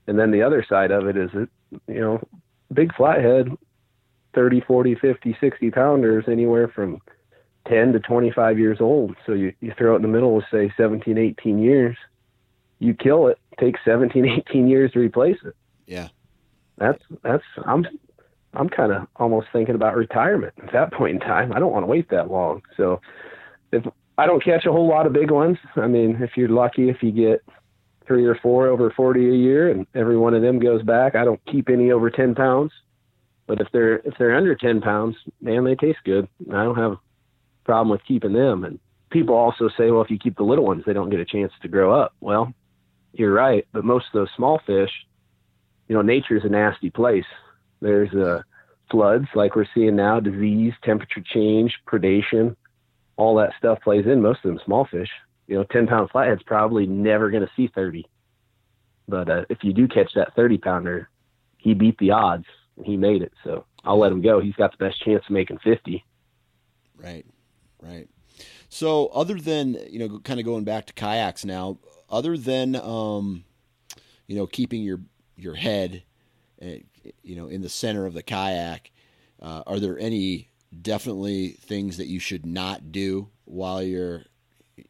And 0.07 0.17
then 0.17 0.31
the 0.31 0.41
other 0.41 0.65
side 0.67 0.89
of 0.89 1.07
it 1.07 1.17
is 1.17 1.29
that, 1.33 1.49
you 1.87 1.99
know, 1.99 2.27
big 2.73 2.95
flathead, 2.95 3.49
30, 4.33 4.61
40, 4.61 4.95
50, 4.95 5.37
60 5.39 5.71
pounders, 5.71 6.25
anywhere 6.27 6.69
from 6.69 6.99
10 7.67 7.93
to 7.93 7.99
25 7.99 8.57
years 8.57 8.77
old. 8.79 9.15
So 9.25 9.33
you, 9.33 9.53
you 9.59 9.73
throw 9.77 9.93
it 9.93 9.97
in 9.97 10.01
the 10.01 10.07
middle 10.07 10.33
with, 10.33 10.45
say, 10.49 10.73
17, 10.77 11.17
18 11.17 11.59
years 11.59 11.97
you 12.79 12.93
kill 12.93 13.27
it, 13.27 13.39
takes 13.59 13.79
17, 13.85 14.25
18 14.49 14.67
years 14.67 14.91
to 14.93 14.99
replace 14.99 15.37
it. 15.45 15.55
Yeah. 15.85 16.09
That's, 16.77 17.01
that's, 17.23 17.43
I'm, 17.65 17.85
I'm 18.53 18.69
kind 18.69 18.91
of 18.91 19.07
almost 19.15 19.47
thinking 19.51 19.75
about 19.75 19.95
retirement 19.95 20.53
at 20.63 20.73
that 20.73 20.93
point 20.93 21.15
in 21.15 21.19
time. 21.19 21.51
I 21.53 21.59
don't 21.59 21.71
want 21.71 21.83
to 21.83 21.87
wait 21.87 22.09
that 22.09 22.29
long. 22.29 22.61
So 22.75 23.01
if 23.71 23.83
I 24.17 24.25
don't 24.25 24.43
catch 24.43 24.65
a 24.65 24.71
whole 24.71 24.87
lot 24.87 25.05
of 25.05 25.13
big 25.13 25.31
ones, 25.31 25.57
I 25.75 25.87
mean, 25.87 26.17
if 26.21 26.31
you're 26.35 26.49
lucky, 26.49 26.89
if 26.89 27.01
you 27.01 27.11
get 27.11 27.41
three 28.05 28.25
or 28.25 28.35
four 28.35 28.67
over 28.67 28.89
40 28.89 29.29
a 29.29 29.33
year 29.33 29.69
and 29.69 29.85
every 29.93 30.17
one 30.17 30.33
of 30.33 30.41
them 30.41 30.59
goes 30.59 30.81
back, 30.81 31.15
I 31.15 31.25
don't 31.25 31.43
keep 31.45 31.69
any 31.69 31.91
over 31.91 32.09
10 32.09 32.35
pounds. 32.35 32.71
But 33.47 33.61
if 33.61 33.67
they're, 33.71 33.97
if 33.99 34.15
they're 34.17 34.35
under 34.35 34.55
10 34.55 34.81
pounds, 34.81 35.15
man, 35.41 35.63
they 35.63 35.75
taste 35.75 35.99
good. 36.03 36.27
I 36.49 36.63
don't 36.63 36.77
have 36.77 36.93
a 36.93 36.99
problem 37.63 37.89
with 37.89 38.01
keeping 38.05 38.33
them. 38.33 38.63
And 38.63 38.79
people 39.09 39.35
also 39.35 39.69
say, 39.77 39.91
well, 39.91 40.01
if 40.01 40.09
you 40.09 40.17
keep 40.17 40.37
the 40.37 40.43
little 40.43 40.65
ones, 40.65 40.83
they 40.85 40.93
don't 40.93 41.09
get 41.09 41.19
a 41.19 41.25
chance 41.25 41.53
to 41.61 41.67
grow 41.67 41.93
up. 41.93 42.13
Well, 42.19 42.53
you're 43.13 43.33
right. 43.33 43.65
But 43.71 43.85
most 43.85 44.05
of 44.07 44.13
those 44.13 44.29
small 44.35 44.59
fish, 44.65 44.91
you 45.87 45.95
know, 45.95 46.01
nature's 46.01 46.43
a 46.45 46.49
nasty 46.49 46.89
place. 46.89 47.25
There's 47.81 48.13
uh, 48.13 48.41
floods 48.91 49.27
like 49.35 49.55
we're 49.55 49.65
seeing 49.73 49.95
now, 49.95 50.19
disease, 50.19 50.73
temperature 50.83 51.23
change, 51.33 51.73
predation, 51.87 52.55
all 53.15 53.35
that 53.37 53.53
stuff 53.57 53.79
plays 53.83 54.05
in. 54.05 54.21
Most 54.21 54.39
of 54.43 54.49
them 54.49 54.59
small 54.65 54.85
fish, 54.85 55.09
you 55.47 55.55
know, 55.55 55.63
10 55.71 55.87
pound 55.87 56.09
flathead's 56.11 56.43
probably 56.43 56.85
never 56.85 57.29
going 57.29 57.43
to 57.43 57.51
see 57.55 57.69
30. 57.73 58.05
But 59.07 59.29
uh, 59.29 59.45
if 59.49 59.59
you 59.63 59.73
do 59.73 59.87
catch 59.87 60.11
that 60.15 60.35
30 60.35 60.57
pounder, 60.57 61.09
he 61.57 61.73
beat 61.73 61.97
the 61.97 62.11
odds 62.11 62.45
and 62.75 62.85
he 62.85 62.97
made 62.97 63.21
it. 63.21 63.33
So 63.43 63.65
I'll 63.83 63.99
let 63.99 64.11
him 64.11 64.21
go. 64.21 64.39
He's 64.39 64.55
got 64.55 64.71
the 64.71 64.85
best 64.85 65.03
chance 65.03 65.23
of 65.25 65.31
making 65.31 65.59
50. 65.59 66.03
Right, 66.97 67.25
right. 67.81 68.09
So 68.69 69.07
other 69.07 69.35
than, 69.35 69.77
you 69.89 69.99
know, 69.99 70.19
kind 70.19 70.39
of 70.39 70.45
going 70.45 70.63
back 70.63 70.85
to 70.87 70.93
kayaks 70.93 71.45
now, 71.45 71.77
other 72.09 72.37
than, 72.37 72.75
um, 72.75 73.43
you 74.27 74.35
know, 74.35 74.47
keeping 74.47 74.81
your, 74.81 74.99
your 75.35 75.55
head, 75.55 76.03
uh, 76.61 76.79
you 77.23 77.35
know, 77.35 77.47
in 77.47 77.61
the 77.61 77.69
center 77.69 78.05
of 78.05 78.13
the 78.13 78.23
kayak, 78.23 78.91
uh, 79.41 79.63
are 79.65 79.79
there 79.79 79.97
any 79.97 80.49
definitely 80.81 81.49
things 81.49 81.97
that 81.97 82.07
you 82.07 82.19
should 82.19 82.45
not 82.45 82.91
do 82.91 83.29
while 83.45 83.81
you're 83.81 84.23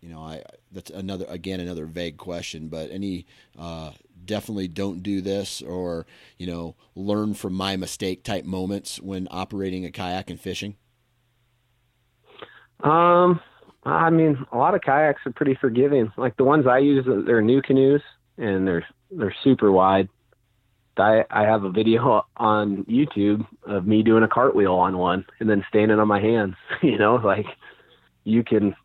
you 0.02 0.10
know 0.10 0.20
i 0.20 0.42
that's 0.72 0.90
another 0.90 1.26
again 1.30 1.60
another 1.60 1.86
vague 1.86 2.18
question 2.18 2.68
but 2.68 2.90
any 2.92 3.26
uh, 3.58 3.92
definitely 4.28 4.68
don't 4.68 5.02
do 5.02 5.22
this 5.22 5.62
or 5.64 6.06
you 6.38 6.46
know 6.46 6.76
learn 6.96 7.34
from 7.34 7.54
my 7.54 7.76
mistake 7.76 8.24
type 8.24 8.46
moments 8.46 9.00
when 9.02 9.28
operating 9.32 9.86
a 9.86 9.92
kayak 9.92 10.30
and 10.30 10.40
fishing? 10.40 10.76
Um 12.82 13.40
i 13.88 14.10
mean 14.10 14.46
a 14.52 14.58
lot 14.58 14.76
of 14.76 14.82
kayaks 14.82 15.22
are 15.26 15.32
pretty 15.32 15.56
forgiving 15.60 16.12
like 16.18 16.36
the 16.38 16.44
ones 16.44 16.66
i 16.68 16.78
use 16.78 17.06
uh, 17.08 17.22
they're 17.26 17.42
NuCanoes 17.42 18.02
and 18.38 18.68
they're 18.68 18.86
they're 19.12 19.36
super 19.44 19.72
wide 19.72 20.10
I, 21.00 21.24
I 21.30 21.44
have 21.44 21.64
a 21.64 21.72
video 21.72 22.26
on 22.38 22.84
YouTube 22.86 23.46
of 23.66 23.86
me 23.86 24.04
doing 24.04 24.24
a 24.24 24.28
cartwheel 24.28 24.74
on 24.74 24.98
one 24.98 25.26
and 25.40 25.50
then 25.50 25.64
standing 25.70 26.00
on 26.00 26.08
my 26.08 26.20
hands. 26.22 26.56
You 26.84 26.98
know, 26.98 27.16
like 27.16 27.46
you 28.24 28.44
can, 28.44 28.76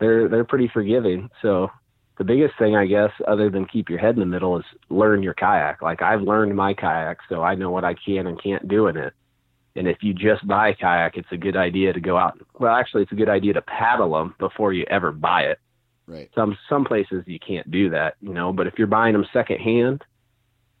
they're 0.00 0.28
they're 0.28 0.44
pretty 0.44 0.70
forgiving. 0.72 1.28
So 1.42 1.68
the 2.16 2.24
biggest 2.24 2.54
thing, 2.58 2.74
I 2.74 2.86
guess, 2.86 3.10
other 3.26 3.50
than 3.50 3.66
keep 3.66 3.90
your 3.90 3.98
head 3.98 4.14
in 4.14 4.20
the 4.20 4.26
middle, 4.26 4.58
is 4.58 4.64
learn 4.88 5.22
your 5.22 5.34
kayak. 5.34 5.82
Like 5.82 6.00
I've 6.02 6.22
learned 6.22 6.56
my 6.56 6.74
kayak, 6.74 7.18
so 7.28 7.42
I 7.42 7.54
know 7.54 7.70
what 7.70 7.84
I 7.84 7.94
can 7.94 8.26
and 8.26 8.42
can't 8.42 8.66
do 8.66 8.86
in 8.86 8.96
it. 8.96 9.12
And 9.78 9.88
if 9.88 9.98
you 10.02 10.12
just 10.12 10.46
buy 10.46 10.70
a 10.70 10.74
kayak, 10.74 11.16
it's 11.16 11.32
a 11.32 11.36
good 11.36 11.56
idea 11.56 11.92
to 11.92 12.00
go 12.00 12.16
out. 12.16 12.38
Well, 12.58 12.74
actually, 12.74 13.02
it's 13.02 13.12
a 13.12 13.16
good 13.16 13.28
idea 13.28 13.52
to 13.54 13.62
paddle 13.62 14.12
them 14.12 14.34
before 14.38 14.72
you 14.72 14.84
ever 14.90 15.12
buy 15.12 15.42
it. 15.42 15.58
Right. 16.06 16.30
Some 16.34 16.56
some 16.68 16.84
places 16.84 17.24
you 17.26 17.38
can't 17.38 17.70
do 17.70 17.90
that, 17.90 18.14
you 18.20 18.32
know. 18.32 18.52
But 18.52 18.66
if 18.66 18.74
you're 18.78 18.86
buying 18.86 19.12
them 19.12 19.26
secondhand, 19.32 20.02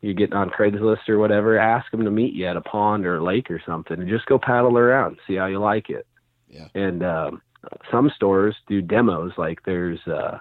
you're 0.00 0.14
getting 0.14 0.34
on 0.34 0.50
Craigslist 0.50 1.08
or 1.08 1.18
whatever, 1.18 1.58
ask 1.58 1.90
them 1.90 2.04
to 2.04 2.10
meet 2.10 2.34
you 2.34 2.46
at 2.46 2.56
a 2.56 2.62
pond 2.62 3.04
or 3.04 3.16
a 3.16 3.24
lake 3.24 3.50
or 3.50 3.60
something, 3.66 3.98
and 4.00 4.08
just 4.08 4.26
go 4.26 4.38
paddle 4.38 4.78
around, 4.78 5.18
see 5.26 5.36
how 5.36 5.46
you 5.46 5.58
like 5.58 5.90
it. 5.90 6.06
Yeah. 6.48 6.68
And 6.74 7.04
um, 7.04 7.42
some 7.90 8.10
stores 8.16 8.56
do 8.68 8.80
demos. 8.80 9.32
Like 9.36 9.58
there's 9.64 10.00
uh, 10.06 10.38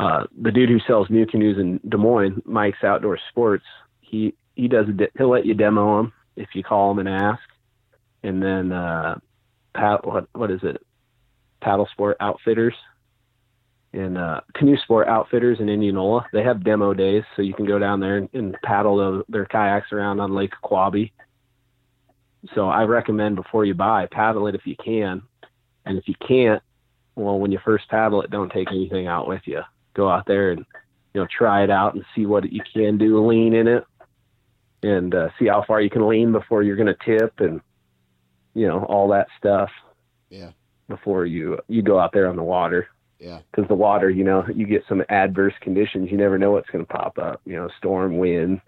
uh, 0.00 0.24
the 0.40 0.50
dude 0.50 0.70
who 0.70 0.80
sells 0.86 1.08
NuCanoes 1.08 1.60
in 1.60 1.80
Des 1.88 1.96
Moines, 1.96 2.42
Mike's 2.44 2.82
Outdoor 2.82 3.18
Sports. 3.30 3.64
He 4.00 4.34
he 4.54 4.68
does 4.68 4.88
a 4.88 4.92
de- 4.92 5.10
he'll 5.16 5.30
let 5.30 5.46
you 5.46 5.54
demo 5.54 5.98
them 5.98 6.12
if 6.36 6.48
you 6.54 6.62
call 6.62 6.90
him 6.90 6.98
and 6.98 7.08
ask. 7.08 7.42
And 8.24 8.42
then 8.42 8.72
uh, 8.72 9.20
pat, 9.74 10.04
what 10.04 10.26
what 10.32 10.50
is 10.50 10.60
it? 10.64 10.82
Paddle 11.60 11.88
Sport 11.92 12.16
Outfitters 12.20 12.74
and 13.94 14.18
uh, 14.18 14.40
Canoe 14.54 14.76
Sport 14.78 15.08
Outfitters 15.08 15.60
in 15.60 15.68
Indianola. 15.68 16.26
They 16.32 16.42
have 16.42 16.64
demo 16.64 16.94
days, 16.94 17.22
so 17.36 17.42
you 17.42 17.54
can 17.54 17.64
go 17.64 17.78
down 17.78 18.00
there 18.00 18.16
and, 18.16 18.28
and 18.32 18.56
paddle 18.62 18.96
the, 18.96 19.24
their 19.28 19.46
kayaks 19.46 19.92
around 19.92 20.20
on 20.20 20.34
Lake 20.34 20.52
Ahquabi. 20.62 21.12
So 22.54 22.68
I 22.68 22.82
recommend 22.82 23.36
before 23.36 23.64
you 23.64 23.74
buy, 23.74 24.06
paddle 24.10 24.48
it 24.48 24.54
if 24.54 24.66
you 24.66 24.74
can, 24.82 25.22
and 25.86 25.96
if 25.96 26.08
you 26.08 26.14
can't, 26.26 26.62
well, 27.14 27.38
when 27.38 27.52
you 27.52 27.60
first 27.64 27.88
paddle 27.88 28.20
it, 28.22 28.30
don't 28.30 28.52
take 28.52 28.68
anything 28.70 29.06
out 29.06 29.28
with 29.28 29.42
you. 29.44 29.62
Go 29.94 30.10
out 30.10 30.26
there 30.26 30.50
and 30.50 30.64
you 31.14 31.20
know 31.20 31.28
try 31.30 31.62
it 31.62 31.70
out 31.70 31.94
and 31.94 32.04
see 32.16 32.26
what 32.26 32.50
you 32.52 32.62
can 32.74 32.98
do. 32.98 33.24
Lean 33.26 33.54
in 33.54 33.68
it, 33.68 33.84
and 34.82 35.14
uh, 35.14 35.28
see 35.38 35.46
how 35.46 35.62
far 35.66 35.80
you 35.80 35.88
can 35.88 36.08
lean 36.08 36.32
before 36.32 36.62
you're 36.62 36.76
going 36.76 36.92
to 36.92 37.18
tip, 37.18 37.34
and 37.38 37.60
you 38.54 38.66
know 38.66 38.84
all 38.84 39.08
that 39.08 39.28
stuff. 39.38 39.70
Yeah. 40.30 40.50
Before 40.88 41.24
you 41.26 41.58
you 41.68 41.82
go 41.82 41.98
out 41.98 42.12
there 42.12 42.28
on 42.28 42.36
the 42.36 42.42
water. 42.42 42.88
Yeah. 43.18 43.40
Because 43.50 43.68
the 43.68 43.74
water, 43.74 44.10
you 44.10 44.24
know, 44.24 44.44
you 44.54 44.66
get 44.66 44.84
some 44.88 45.02
adverse 45.08 45.54
conditions. 45.60 46.10
You 46.10 46.18
never 46.18 46.38
know 46.38 46.50
what's 46.50 46.68
going 46.68 46.84
to 46.84 46.92
pop 46.92 47.18
up. 47.18 47.40
You 47.46 47.54
know, 47.56 47.68
storm, 47.78 48.18
wind. 48.18 48.60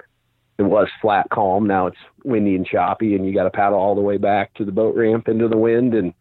It 0.59 0.63
was 0.63 0.89
flat, 1.03 1.29
calm. 1.31 1.67
Now 1.67 1.89
it's 1.89 1.99
windy 2.25 2.57
and 2.57 2.67
choppy, 2.67 3.15
and 3.15 3.27
you 3.27 3.35
got 3.35 3.45
to 3.45 3.51
paddle 3.51 3.79
all 3.79 3.95
the 3.95 4.01
way 4.01 4.17
back 4.17 4.55
to 4.55 4.65
the 4.65 4.73
boat 4.73 4.97
ramp 4.97 5.29
into 5.29 5.49
the 5.49 5.59
wind, 5.59 5.95
and 5.95 6.15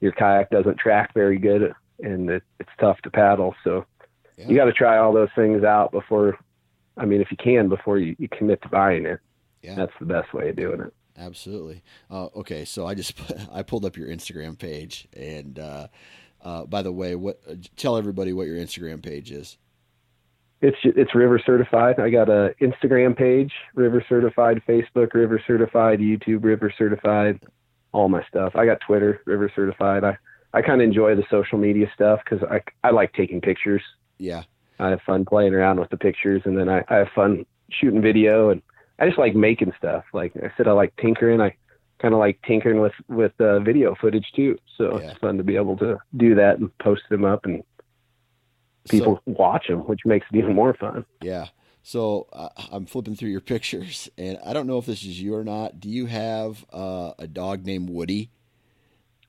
your 0.00 0.12
kayak 0.12 0.50
doesn't 0.50 0.78
track 0.78 1.12
very 1.14 1.38
good, 1.38 1.74
and 2.00 2.30
it, 2.30 2.44
it's 2.60 2.70
tough 2.78 3.00
to 3.02 3.10
paddle. 3.10 3.56
So 3.64 3.84
yeah. 4.36 4.48
you 4.48 4.56
got 4.56 4.66
to 4.66 4.72
try 4.72 4.98
all 4.98 5.12
those 5.12 5.30
things 5.34 5.64
out 5.64 5.90
before. 5.90 6.38
I 6.96 7.06
mean, 7.06 7.20
if 7.20 7.32
you 7.32 7.36
can, 7.36 7.68
before 7.68 7.98
you, 7.98 8.14
you 8.18 8.28
commit 8.28 8.62
to 8.62 8.68
buying 8.68 9.06
it. 9.06 9.18
Yeah. 9.62 9.74
That's 9.74 9.92
the 9.98 10.06
best 10.06 10.32
way 10.32 10.50
of 10.50 10.56
doing 10.56 10.80
it. 10.80 10.94
Absolutely. 11.18 11.82
Uh, 12.10 12.26
okay, 12.36 12.64
so 12.64 12.86
I 12.86 12.94
just 12.94 13.14
I 13.52 13.62
pulled 13.62 13.84
up 13.84 13.96
your 13.96 14.08
Instagram 14.08 14.58
page, 14.58 15.08
and 15.16 15.58
uh, 15.58 15.88
uh, 16.42 16.64
by 16.66 16.82
the 16.82 16.92
way, 16.92 17.14
what 17.14 17.40
tell 17.76 17.96
everybody 17.96 18.32
what 18.32 18.46
your 18.46 18.56
Instagram 18.56 19.02
page 19.02 19.30
is. 19.30 19.58
It's 20.60 20.76
it's 20.84 21.14
River 21.14 21.40
Certified. 21.44 21.98
I 21.98 22.08
got 22.08 22.28
a 22.28 22.54
Instagram 22.60 23.16
page, 23.16 23.52
River 23.74 24.04
Certified, 24.08 24.62
Facebook, 24.66 25.12
River 25.12 25.42
Certified, 25.46 25.98
YouTube, 25.98 26.44
River 26.44 26.72
Certified, 26.76 27.40
all 27.92 28.08
my 28.08 28.24
stuff. 28.28 28.54
I 28.54 28.64
got 28.64 28.78
Twitter, 28.80 29.20
River 29.26 29.50
Certified. 29.54 30.04
I 30.04 30.16
I 30.54 30.62
kind 30.62 30.80
of 30.80 30.86
enjoy 30.86 31.14
the 31.16 31.24
social 31.30 31.58
media 31.58 31.90
stuff 31.94 32.20
because 32.24 32.46
I 32.48 32.60
I 32.86 32.90
like 32.90 33.12
taking 33.12 33.40
pictures. 33.40 33.82
Yeah, 34.18 34.44
I 34.78 34.90
have 34.90 35.00
fun 35.02 35.24
playing 35.24 35.52
around 35.52 35.80
with 35.80 35.90
the 35.90 35.96
pictures, 35.96 36.42
and 36.44 36.56
then 36.56 36.68
I, 36.68 36.84
I 36.88 36.96
have 36.96 37.08
fun 37.14 37.44
shooting 37.70 38.00
video, 38.00 38.50
and 38.50 38.62
I 38.98 39.06
just 39.06 39.18
like 39.18 39.34
making 39.34 39.72
stuff. 39.78 40.04
Like 40.12 40.32
I 40.36 40.52
said, 40.56 40.68
I 40.68 40.72
like 40.72 40.94
tinkering. 40.96 41.40
I 41.40 41.54
kind 42.00 42.14
of 42.14 42.20
like 42.20 42.40
tinkering 42.46 42.80
with 42.80 42.92
with 43.08 43.32
uh, 43.40 43.60
video 43.60 43.94
footage 43.94 44.26
too. 44.34 44.58
So 44.76 44.98
yeah. 44.98 45.10
it's 45.10 45.18
fun 45.18 45.36
to 45.38 45.44
be 45.44 45.56
able 45.56 45.76
to 45.78 45.98
do 46.16 46.34
that 46.34 46.58
and 46.58 46.76
post 46.78 47.02
them 47.10 47.24
up 47.24 47.44
and 47.46 47.62
people 48.88 49.20
so, 49.24 49.32
watch 49.32 49.68
them, 49.68 49.80
which 49.80 50.00
makes 50.04 50.26
it 50.32 50.36
even 50.36 50.54
more 50.54 50.74
fun. 50.74 51.04
Yeah. 51.22 51.46
So 51.82 52.28
uh, 52.32 52.48
I'm 52.70 52.86
flipping 52.86 53.16
through 53.16 53.30
your 53.30 53.40
pictures, 53.54 54.08
and 54.18 54.38
I 54.44 54.52
don't 54.52 54.66
know 54.66 54.78
if 54.78 54.86
this 54.86 55.02
is 55.04 55.20
you 55.20 55.34
or 55.34 55.44
not. 55.44 55.80
Do 55.80 55.88
you 55.88 56.06
have 56.06 56.64
uh, 56.72 57.12
a 57.18 57.26
dog 57.26 57.64
named 57.66 57.90
Woody? 57.90 58.30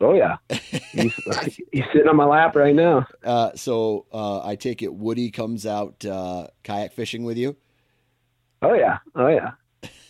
Oh 0.01 0.13
yeah, 0.13 0.37
he's, 0.49 1.13
he's, 1.71 1.83
sitting 1.93 2.09
on 2.09 2.17
my 2.17 2.25
lap 2.25 2.55
right 2.57 2.75
now. 2.75 3.07
Uh, 3.23 3.51
so 3.55 4.05
uh, 4.11 4.45
I 4.45 4.55
take 4.55 4.81
it 4.81 4.93
Woody 4.93 5.31
comes 5.31 5.65
out 5.65 6.03
uh, 6.03 6.47
kayak 6.63 6.91
fishing 6.91 7.23
with 7.23 7.37
you. 7.37 7.55
Oh 8.63 8.73
yeah, 8.73 8.99
oh 9.15 9.27
yeah. 9.27 9.51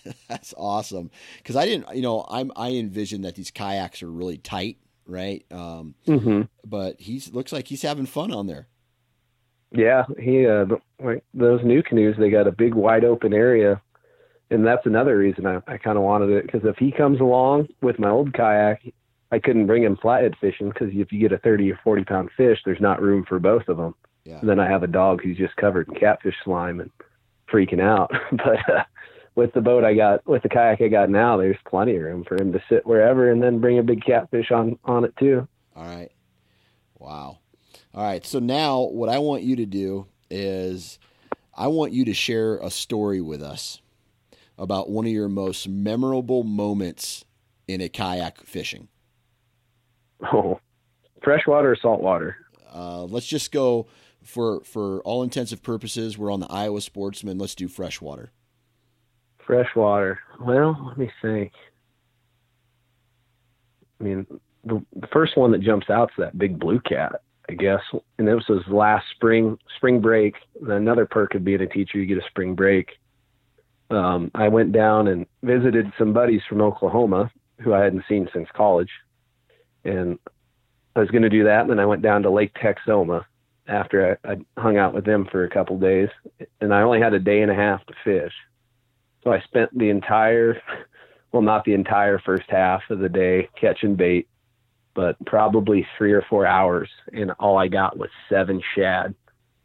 That's 0.28 0.54
awesome. 0.58 1.10
Because 1.38 1.56
I 1.56 1.66
didn't, 1.66 1.96
you 1.96 2.02
know, 2.02 2.26
I'm 2.30 2.52
I 2.56 2.72
envision 2.72 3.22
that 3.24 3.36
these 3.36 3.52
kayaks 3.52 4.04
are 4.04 4.12
really 4.12 4.38
tight, 4.38 4.78
right? 5.06 5.46
Um, 5.52 5.96
mm-hmm. 6.08 6.42
But 6.66 7.02
he's 7.02 7.34
looks 7.34 7.52
like 7.52 7.68
he's 7.68 7.82
having 7.82 8.06
fun 8.06 8.32
on 8.32 8.48
there. 8.48 8.68
Yeah, 9.72 10.06
he 10.20 10.46
uh, 10.46 10.66
like 11.04 11.24
those 11.34 11.62
NuCanoes. 11.62 12.18
They 12.18 12.30
got 12.30 12.48
a 12.48 12.52
big 12.52 12.76
wide 12.76 13.04
open 13.04 13.34
area, 13.34 13.82
and 14.52 14.66
that's 14.66 14.86
another 14.86 15.18
reason 15.18 15.48
I, 15.48 15.62
I 15.68 15.78
kind 15.78 15.98
of 15.98 16.04
wanted 16.04 16.30
it. 16.30 16.46
Because 16.46 16.62
if 16.64 16.78
he 16.78 16.92
comes 16.92 17.20
along 17.20 17.70
with 17.82 17.98
my 17.98 18.10
old 18.10 18.34
kayak, 18.34 18.82
I 19.32 19.40
couldn't 19.40 19.66
bring 19.66 19.84
him 19.84 19.98
flathead 19.98 20.36
fishing 20.40 20.70
because 20.70 20.90
if 20.92 21.12
you 21.12 21.20
get 21.20 21.32
a 21.32 21.40
thirty 21.40 21.72
or 21.72 21.80
forty 21.84 22.04
pound 22.04 22.30
fish, 22.38 22.60
there's 22.66 22.82
not 22.82 23.02
room 23.02 23.26
for 23.28 23.40
both 23.40 23.68
of 23.68 23.78
them. 23.78 23.96
Yeah. 24.26 24.40
And 24.40 24.48
then 24.48 24.60
I 24.60 24.70
have 24.70 24.84
a 24.84 24.88
dog 24.88 25.22
who's 25.24 25.38
just 25.38 25.56
covered 25.56 25.88
in 25.90 25.96
catfish 25.96 26.36
slime 26.44 26.80
and 26.80 26.92
freaking 27.54 27.82
out. 27.82 28.12
but 28.32 28.70
uh, 28.70 28.84
with 29.36 29.54
the 29.54 29.62
boat 29.62 29.84
I 29.84 29.94
got, 29.94 30.26
with 30.28 30.44
the 30.44 30.50
kayak 30.50 30.82
I 30.82 30.88
got 30.88 31.10
now, 31.10 31.38
there's 31.38 31.58
plenty 31.68 31.96
of 31.96 32.02
room 32.02 32.24
for 32.24 32.36
him 32.36 32.52
to 32.54 32.64
sit 32.70 32.86
wherever 32.86 33.32
and 33.32 33.42
then 33.42 33.60
bring 33.60 33.80
a 33.80 33.84
big 33.84 34.04
catfish 34.04 34.52
on 34.52 34.78
on 34.86 35.06
it 35.06 35.16
too. 35.18 35.48
All 35.76 35.86
right. 35.86 36.12
Wow. 36.98 37.40
All 37.94 38.04
right. 38.04 38.26
So 38.26 38.40
now 38.40 38.82
what 38.82 39.10
I 39.10 39.20
want 39.20 39.44
you 39.44 39.58
to 39.58 39.66
do 39.66 40.08
is 40.30 41.00
I 41.56 41.68
want 41.68 41.94
you 41.94 42.06
to 42.06 42.14
share 42.14 42.58
a 42.58 42.70
story 42.70 43.22
with 43.22 43.42
us 43.42 43.82
about 44.58 44.90
one 44.90 45.06
of 45.06 45.12
your 45.12 45.30
most 45.30 45.68
memorable 45.68 46.44
moments 46.44 47.26
in 47.68 47.82
a 47.82 47.90
kayak 47.90 48.40
fishing. 48.42 48.88
Oh, 50.32 50.60
freshwater 51.24 51.72
or 51.72 51.76
saltwater? 51.76 52.38
Uh, 52.74 53.04
let's 53.04 53.28
just 53.28 53.52
go 53.52 53.88
for 54.24 54.62
for 54.64 55.02
all 55.02 55.24
intensive 55.24 55.62
purposes. 55.62 56.18
We're 56.18 56.32
on 56.32 56.40
the 56.40 56.52
Iowa 56.52 56.82
Sportsman. 56.82 57.38
Let's 57.38 57.56
do 57.56 57.68
freshwater. 57.68 58.32
Freshwater. 59.46 60.20
Well, 60.40 60.86
let 60.88 60.98
me 60.98 61.12
think. 61.22 61.52
I 64.00 64.04
mean, 64.04 64.28
the, 64.64 64.84
the 64.96 65.08
first 65.08 65.38
one 65.38 65.52
that 65.52 65.62
jumps 65.62 65.90
out 65.90 66.10
is 66.12 66.16
that 66.18 66.38
big 66.38 66.60
blue 66.60 66.80
cat 66.82 67.22
I 67.50 67.54
guess. 67.54 67.82
And 68.18 68.28
this 68.28 68.48
was 68.48 68.64
last 68.68 69.06
spring, 69.12 69.58
spring 69.78 70.00
break. 70.00 70.36
Another 70.68 71.06
perk 71.06 71.36
of 71.36 71.44
being 71.44 71.62
a 71.62 71.68
teacher, 71.68 71.98
you 71.98 72.06
get 72.06 72.18
a 72.18 72.28
spring 72.30 72.56
break. 72.56 72.90
Um, 73.90 74.32
I 74.34 74.48
went 74.48 74.72
down 74.72 75.08
and 75.08 75.26
visited 75.44 75.92
some 75.98 76.14
buddies 76.14 76.42
from 76.48 76.62
Oklahoma 76.62 77.32
who 77.60 77.74
I 77.74 77.82
hadn't 77.84 78.06
seen 78.10 78.28
since 78.34 78.48
college, 78.56 78.90
and 79.86 80.18
I 80.96 81.00
was 81.00 81.10
going 81.12 81.22
to 81.22 81.30
do 81.30 81.44
that. 81.44 81.62
And 81.62 81.70
then 81.70 81.80
I 81.80 81.86
went 81.86 82.02
down 82.02 82.24
to 82.24 82.30
Lake 82.30 82.54
Texoma 82.56 83.26
after 83.68 84.18
I, 84.26 84.34
I 84.34 84.62
hung 84.62 84.78
out 84.78 84.94
with 84.94 85.06
them 85.06 85.28
for 85.32 85.44
a 85.44 85.50
couple 85.50 85.78
days, 85.80 86.10
and 86.62 86.74
I 86.74 86.82
only 86.82 87.00
had 87.00 87.14
a 87.14 87.20
day 87.20 87.42
and 87.42 87.52
a 87.52 87.56
half 87.56 87.86
to 87.86 87.94
fish. 88.04 88.34
So 89.24 89.32
I 89.32 89.42
spent 89.42 89.78
the 89.78 89.90
entire, 89.90 90.62
well, 91.32 91.42
not 91.42 91.64
the 91.66 91.74
entire 91.74 92.20
first 92.20 92.46
half 92.50 92.82
of 92.90 93.00
the 93.00 93.10
day 93.10 93.50
catching 93.60 93.96
bait, 93.96 94.28
but 94.96 95.16
probably 95.26 95.88
three 95.98 96.14
or 96.14 96.24
four 96.30 96.46
hours, 96.46 96.90
and 97.14 97.32
all 97.40 97.58
I 97.58 97.68
got 97.68 97.98
was 97.98 98.10
seven 98.30 98.62
shad. 98.76 99.16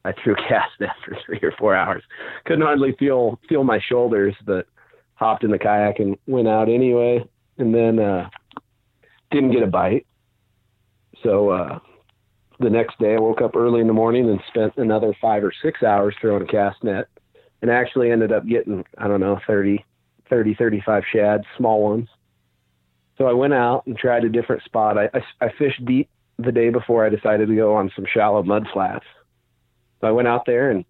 I 0.04 0.12
threw 0.22 0.34
cast 0.48 0.70
for 1.04 1.16
three 1.26 1.40
or 1.42 1.52
four 1.58 1.74
hours. 1.74 2.02
Couldn't 2.46 2.64
hardly 2.64 2.94
feel 2.98 3.38
feel 3.48 3.64
my 3.64 3.80
shoulders, 3.88 4.34
but 4.46 4.66
hopped 5.14 5.44
in 5.44 5.50
the 5.50 5.58
kayak 5.58 5.98
and 5.98 6.16
went 6.26 6.48
out 6.48 6.68
anyway. 6.68 7.24
And 7.58 7.74
then 7.74 7.98
uh, 7.98 8.30
didn't 9.32 9.52
get 9.52 9.64
a 9.64 9.66
bite. 9.66 10.06
So 11.24 11.50
uh, 11.50 11.78
the 12.60 12.70
next 12.70 12.98
day, 12.98 13.14
I 13.14 13.20
woke 13.20 13.40
up 13.40 13.54
early 13.54 13.80
in 13.80 13.86
the 13.86 13.92
morning 13.92 14.28
and 14.28 14.40
spent 14.48 14.76
another 14.76 15.14
five 15.20 15.44
or 15.44 15.52
six 15.62 15.82
hours 15.82 16.14
throwing 16.20 16.42
a 16.42 16.46
cast 16.46 16.82
net, 16.82 17.06
and 17.62 17.70
actually 17.70 18.10
ended 18.10 18.32
up 18.32 18.46
getting 18.46 18.84
I 18.96 19.08
don't 19.08 19.20
know 19.20 19.38
30, 19.46 19.84
30, 20.28 20.54
35 20.54 21.02
shad, 21.12 21.44
small 21.56 21.82
ones. 21.82 22.08
So 23.16 23.26
I 23.26 23.32
went 23.32 23.54
out 23.54 23.86
and 23.86 23.96
tried 23.96 24.24
a 24.24 24.28
different 24.28 24.62
spot. 24.62 24.96
I, 24.96 25.10
I, 25.14 25.46
I 25.46 25.52
fished 25.58 25.84
deep 25.84 26.08
the 26.38 26.52
day 26.52 26.70
before 26.70 27.04
I 27.04 27.08
decided 27.08 27.48
to 27.48 27.56
go 27.56 27.74
on 27.74 27.90
some 27.94 28.06
shallow 28.12 28.42
mud 28.42 28.66
flats. 28.72 29.04
So 30.00 30.06
I 30.06 30.12
went 30.12 30.28
out 30.28 30.46
there 30.46 30.70
and 30.70 30.84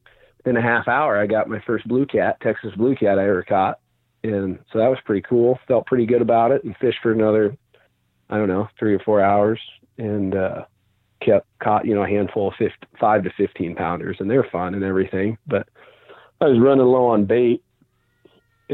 in 0.45 0.57
a 0.57 0.63
half 0.63 0.89
hour 0.89 1.19
I 1.19 1.27
got 1.27 1.49
my 1.49 1.61
first 1.67 1.89
blue 1.89 2.05
cat, 2.05 2.39
Texas 2.43 2.75
blue 2.77 2.95
cat 2.95 3.19
I 3.19 3.29
ever 3.29 3.43
caught. 3.43 3.81
And 4.23 4.59
so 4.73 4.79
that 4.79 4.89
was 4.89 4.99
pretty 5.07 5.25
cool. 5.27 5.59
Felt 5.67 5.87
pretty 5.87 6.05
good 6.05 6.21
about 6.21 6.51
it 6.51 6.65
and 6.65 6.77
fished 6.77 6.99
for 7.03 7.13
another 7.13 7.57
I 8.31 8.37
don't 8.37 8.49
know, 8.49 8.69
three 8.79 8.95
or 8.95 8.99
four 9.01 9.23
hours 9.23 9.59
and 9.97 10.35
uh 10.35 10.65
kept 11.21 11.47
caught, 11.63 11.87
you 11.87 11.95
know, 11.95 12.05
a 12.05 12.09
handful 12.09 12.49
of 12.49 12.55
50, 12.59 12.75
five 13.01 13.25
to 13.25 13.31
15 13.37 13.75
pounders 13.75 14.17
and 14.21 14.31
they're 14.31 14.47
fun 14.51 14.75
and 14.75 14.85
everything. 14.85 15.39
But 15.47 15.69
I 16.41 16.47
was 16.47 16.61
running 16.61 16.87
low 16.87 17.07
on 17.07 17.25
bait 17.25 17.63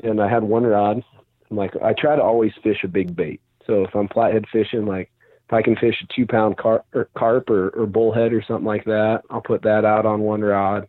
and 0.03 0.20
I 0.20 0.28
had 0.28 0.42
one 0.42 0.64
rod. 0.64 1.03
I'm 1.51 1.57
like, 1.57 1.72
I 1.82 1.92
try 1.92 2.16
to 2.16 2.22
always 2.22 2.53
fish 2.62 2.78
a 2.84 2.88
big 2.88 3.14
bait. 3.14 3.40
So 3.66 3.84
if 3.84 3.95
I'm 3.95 4.09
flathead 4.09 4.45
fishing, 4.53 4.86
like 4.86 5.11
if 5.49 5.53
I 5.53 5.62
can 5.62 5.76
fish 5.76 5.95
a 6.03 6.14
two 6.14 6.26
pound 6.26 6.57
carp 6.57 6.84
or, 6.95 7.09
carp 7.16 7.49
or, 7.51 7.70
or 7.70 7.86
bullhead 7.86 8.32
or 8.32 8.42
something 8.47 8.66
like 8.66 8.84
that, 8.84 9.22
I'll 9.30 9.40
put 9.40 9.62
that 9.62 9.84
out 9.84 10.07
on 10.07 10.20
one 10.20 10.42
rod. 10.42 10.88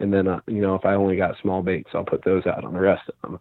And 0.00 0.12
then, 0.12 0.26
uh, 0.26 0.40
you 0.46 0.60
know, 0.60 0.74
if 0.74 0.84
I 0.84 0.94
only 0.94 1.16
got 1.16 1.36
small 1.40 1.62
baits, 1.62 1.90
I'll 1.94 2.04
put 2.04 2.24
those 2.24 2.46
out 2.46 2.64
on 2.64 2.72
the 2.74 2.80
rest 2.80 3.02
of 3.08 3.30
them. 3.30 3.40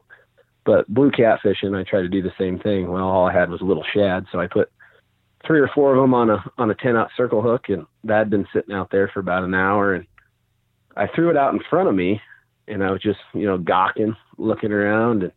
But 0.66 0.88
blue 0.88 1.12
cat 1.12 1.40
fishing, 1.44 1.76
I 1.76 1.84
try 1.84 2.02
to 2.02 2.08
do 2.08 2.22
the 2.22 2.32
same 2.38 2.60
thing. 2.60 2.90
Well, 2.90 3.04
all 3.04 3.28
I 3.28 3.34
had 3.34 3.50
was 3.50 3.62
a 3.62 3.66
little 3.66 3.84
shad, 3.94 4.26
so 4.32 4.40
I 4.40 4.48
put 4.48 4.72
three 5.46 5.60
or 5.60 5.70
four 5.74 5.96
of 5.96 6.02
them 6.02 6.14
on 6.14 6.30
a 6.30 6.44
on 6.58 6.72
a 6.72 6.76
10 6.76 6.96
out 6.96 7.10
circle 7.16 7.42
hook, 7.42 7.66
and 7.70 7.86
that 8.04 8.20
had 8.20 8.30
been 8.30 8.48
sitting 8.54 8.74
out 8.74 8.90
there 8.92 9.10
for 9.14 9.20
about 9.20 9.44
an 9.44 9.54
hour. 9.54 9.94
And 9.94 10.06
I 10.96 11.08
threw 11.08 11.30
it 11.30 11.38
out 11.38 11.54
in 11.54 11.60
front 11.70 11.90
of 11.90 11.96
me, 11.96 12.22
and 12.68 12.84
I 12.84 12.92
was 12.92 13.02
just 13.02 13.20
you 13.34 13.46
know 13.46 13.58
gawking, 13.58 14.16
looking 14.38 14.72
around, 14.72 15.24
and 15.24 15.32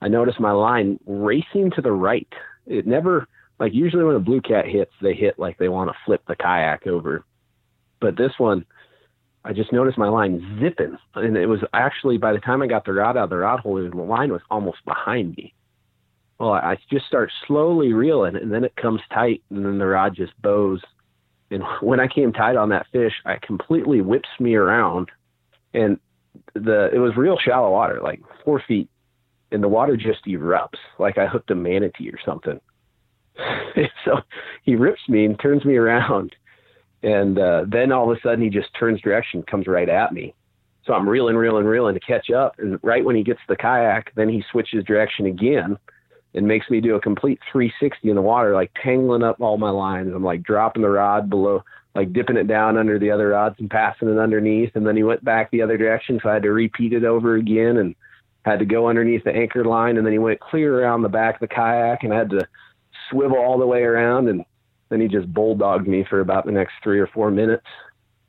I 0.00 0.08
noticed 0.08 0.40
my 0.40 0.52
line 0.52 0.98
racing 1.06 1.72
to 1.72 1.82
the 1.82 1.92
right. 1.92 2.28
It 2.66 2.86
never 2.86 3.26
like 3.58 3.72
usually 3.74 4.04
when 4.04 4.16
a 4.16 4.20
blue 4.20 4.40
cat 4.40 4.66
hits, 4.66 4.92
they 5.00 5.14
hit 5.14 5.38
like 5.38 5.58
they 5.58 5.68
want 5.68 5.90
to 5.90 5.96
flip 6.04 6.22
the 6.28 6.36
kayak 6.36 6.86
over, 6.86 7.24
but 8.00 8.16
this 8.16 8.32
one. 8.38 8.64
I 9.44 9.52
just 9.52 9.72
noticed 9.72 9.96
my 9.96 10.08
line 10.08 10.58
zipping, 10.60 10.98
and 11.14 11.36
it 11.36 11.46
was 11.46 11.60
actually 11.72 12.18
by 12.18 12.32
the 12.32 12.40
time 12.40 12.62
I 12.62 12.66
got 12.66 12.84
the 12.84 12.92
rod 12.92 13.16
out 13.16 13.24
of 13.24 13.30
the 13.30 13.36
rod 13.36 13.60
hole, 13.60 13.76
the 13.76 13.96
line 13.96 14.32
was 14.32 14.40
almost 14.50 14.84
behind 14.84 15.36
me 15.36 15.54
well, 16.38 16.52
I 16.52 16.76
just 16.90 17.06
start 17.06 17.32
slowly 17.46 17.92
reeling, 17.92 18.36
and 18.36 18.52
then 18.52 18.64
it 18.64 18.76
comes 18.76 19.00
tight, 19.12 19.42
and 19.50 19.64
then 19.64 19.78
the 19.78 19.86
rod 19.86 20.14
just 20.14 20.40
bows. 20.42 20.82
And 21.50 21.62
when 21.80 22.00
I 22.00 22.08
came 22.08 22.32
tight 22.32 22.56
on 22.56 22.68
that 22.70 22.86
fish, 22.92 23.12
I 23.24 23.36
completely 23.42 24.00
whips 24.00 24.28
me 24.38 24.54
around, 24.54 25.10
and 25.72 25.98
the 26.54 26.90
it 26.92 26.98
was 26.98 27.16
real 27.16 27.38
shallow 27.38 27.70
water, 27.70 28.00
like 28.02 28.20
four 28.44 28.62
feet, 28.68 28.90
and 29.50 29.62
the 29.62 29.68
water 29.68 29.96
just 29.96 30.26
erupts, 30.26 30.78
like 30.98 31.16
I 31.16 31.26
hooked 31.26 31.50
a 31.50 31.54
manatee 31.54 32.10
or 32.10 32.18
something. 32.24 32.60
so 34.04 34.20
he 34.62 34.76
rips 34.76 35.00
me 35.08 35.24
and 35.24 35.38
turns 35.40 35.64
me 35.64 35.76
around, 35.76 36.36
and 37.02 37.38
uh, 37.38 37.64
then 37.66 37.92
all 37.92 38.10
of 38.10 38.16
a 38.16 38.20
sudden 38.20 38.42
he 38.42 38.50
just 38.50 38.68
turns 38.78 39.00
direction, 39.00 39.42
comes 39.42 39.66
right 39.66 39.88
at 39.88 40.12
me. 40.12 40.34
So 40.84 40.92
I'm 40.92 41.08
reeling, 41.08 41.36
reeling, 41.36 41.64
reeling 41.64 41.94
to 41.94 42.00
catch 42.00 42.30
up, 42.30 42.56
and 42.58 42.78
right 42.82 43.04
when 43.04 43.16
he 43.16 43.24
gets 43.24 43.40
the 43.48 43.56
kayak, 43.56 44.12
then 44.14 44.28
he 44.28 44.44
switches 44.52 44.84
direction 44.84 45.26
again 45.26 45.78
and 46.36 46.46
makes 46.46 46.68
me 46.68 46.82
do 46.82 46.94
a 46.94 47.00
complete 47.00 47.40
360 47.50 48.10
in 48.10 48.14
the 48.14 48.22
water, 48.22 48.54
like 48.54 48.70
tangling 48.82 49.22
up 49.22 49.40
all 49.40 49.56
my 49.56 49.70
lines. 49.70 50.12
I'm 50.14 50.22
like 50.22 50.42
dropping 50.42 50.82
the 50.82 50.90
rod 50.90 51.30
below, 51.30 51.64
like 51.94 52.12
dipping 52.12 52.36
it 52.36 52.46
down 52.46 52.76
under 52.76 52.98
the 52.98 53.10
other 53.10 53.28
rods 53.28 53.56
and 53.58 53.70
passing 53.70 54.10
it 54.10 54.18
underneath. 54.18 54.70
And 54.74 54.86
then 54.86 54.96
he 54.96 55.02
went 55.02 55.24
back 55.24 55.50
the 55.50 55.62
other 55.62 55.78
direction. 55.78 56.20
So 56.22 56.28
I 56.28 56.34
had 56.34 56.42
to 56.42 56.52
repeat 56.52 56.92
it 56.92 57.04
over 57.04 57.36
again 57.36 57.78
and 57.78 57.94
had 58.44 58.58
to 58.58 58.66
go 58.66 58.86
underneath 58.88 59.24
the 59.24 59.32
anchor 59.32 59.64
line. 59.64 59.96
And 59.96 60.04
then 60.04 60.12
he 60.12 60.18
went 60.18 60.40
clear 60.40 60.78
around 60.78 61.02
the 61.02 61.08
back 61.08 61.36
of 61.36 61.40
the 61.40 61.48
kayak 61.48 62.04
and 62.04 62.12
I 62.12 62.18
had 62.18 62.30
to 62.30 62.46
swivel 63.10 63.38
all 63.38 63.58
the 63.58 63.66
way 63.66 63.82
around. 63.82 64.28
And 64.28 64.44
then 64.90 65.00
he 65.00 65.08
just 65.08 65.32
bulldogged 65.32 65.86
me 65.86 66.04
for 66.08 66.20
about 66.20 66.44
the 66.44 66.52
next 66.52 66.74
three 66.84 67.00
or 67.00 67.06
four 67.06 67.30
minutes. 67.30 67.66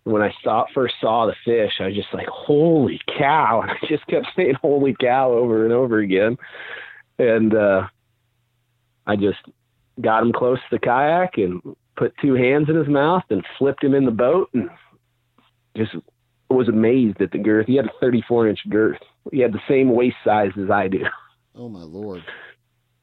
When 0.06 0.22
I 0.22 0.34
saw, 0.42 0.66
first 0.74 0.96
saw 1.02 1.26
the 1.26 1.36
fish, 1.44 1.74
I 1.82 1.88
was 1.88 1.96
just 1.96 2.14
like, 2.14 2.28
holy 2.28 3.02
cow. 3.18 3.62
And 3.68 3.72
I 3.72 3.88
just 3.90 4.08
kept 4.08 4.28
saying, 4.34 4.56
holy 4.62 4.96
cow 4.98 5.34
over 5.34 5.66
and 5.66 5.74
over 5.74 6.00
again. 6.00 6.38
And, 7.20 7.54
uh, 7.54 7.88
I 9.08 9.16
just 9.16 9.40
got 10.02 10.22
him 10.22 10.34
close 10.34 10.60
to 10.60 10.76
the 10.76 10.80
kayak 10.80 11.38
and 11.38 11.62
put 11.96 12.14
two 12.22 12.36
hands 12.36 12.70
in 12.70 12.76
his 12.76 12.88
mouth 12.88 13.24
and 13.30 13.44
flipped 13.58 13.84
him 13.84 13.96
in 13.96 14.06
the 14.06 14.12
boat 14.12 14.50
and 14.54 14.70
just 15.76 15.96
was 16.50 16.68
amazed 16.68 17.22
at 17.22 17.32
the 17.32 17.38
girth. 17.38 17.68
He 17.68 17.76
had 17.76 17.86
a 17.86 17.92
34 18.00 18.50
inch 18.50 18.60
girth. 18.70 19.00
He 19.32 19.40
had 19.40 19.54
the 19.54 19.62
same 19.68 19.90
waist 19.90 20.18
size 20.24 20.52
as 20.62 20.70
I 20.70 20.88
do. 20.88 21.04
Oh 21.56 21.70
my 21.70 21.82
lord. 21.82 22.24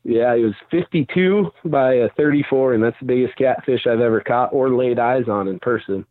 Yeah, 0.04 0.36
he 0.36 0.44
was 0.44 0.54
52 0.70 1.50
by 1.64 1.94
a 1.94 2.10
34, 2.10 2.74
and 2.74 2.84
that's 2.84 2.96
the 3.00 3.06
biggest 3.06 3.36
catfish 3.36 3.86
I've 3.86 4.00
ever 4.00 4.20
caught 4.20 4.52
or 4.52 4.68
laid 4.70 4.98
eyes 4.98 5.28
on 5.28 5.48
in 5.48 5.58
person. 5.58 6.04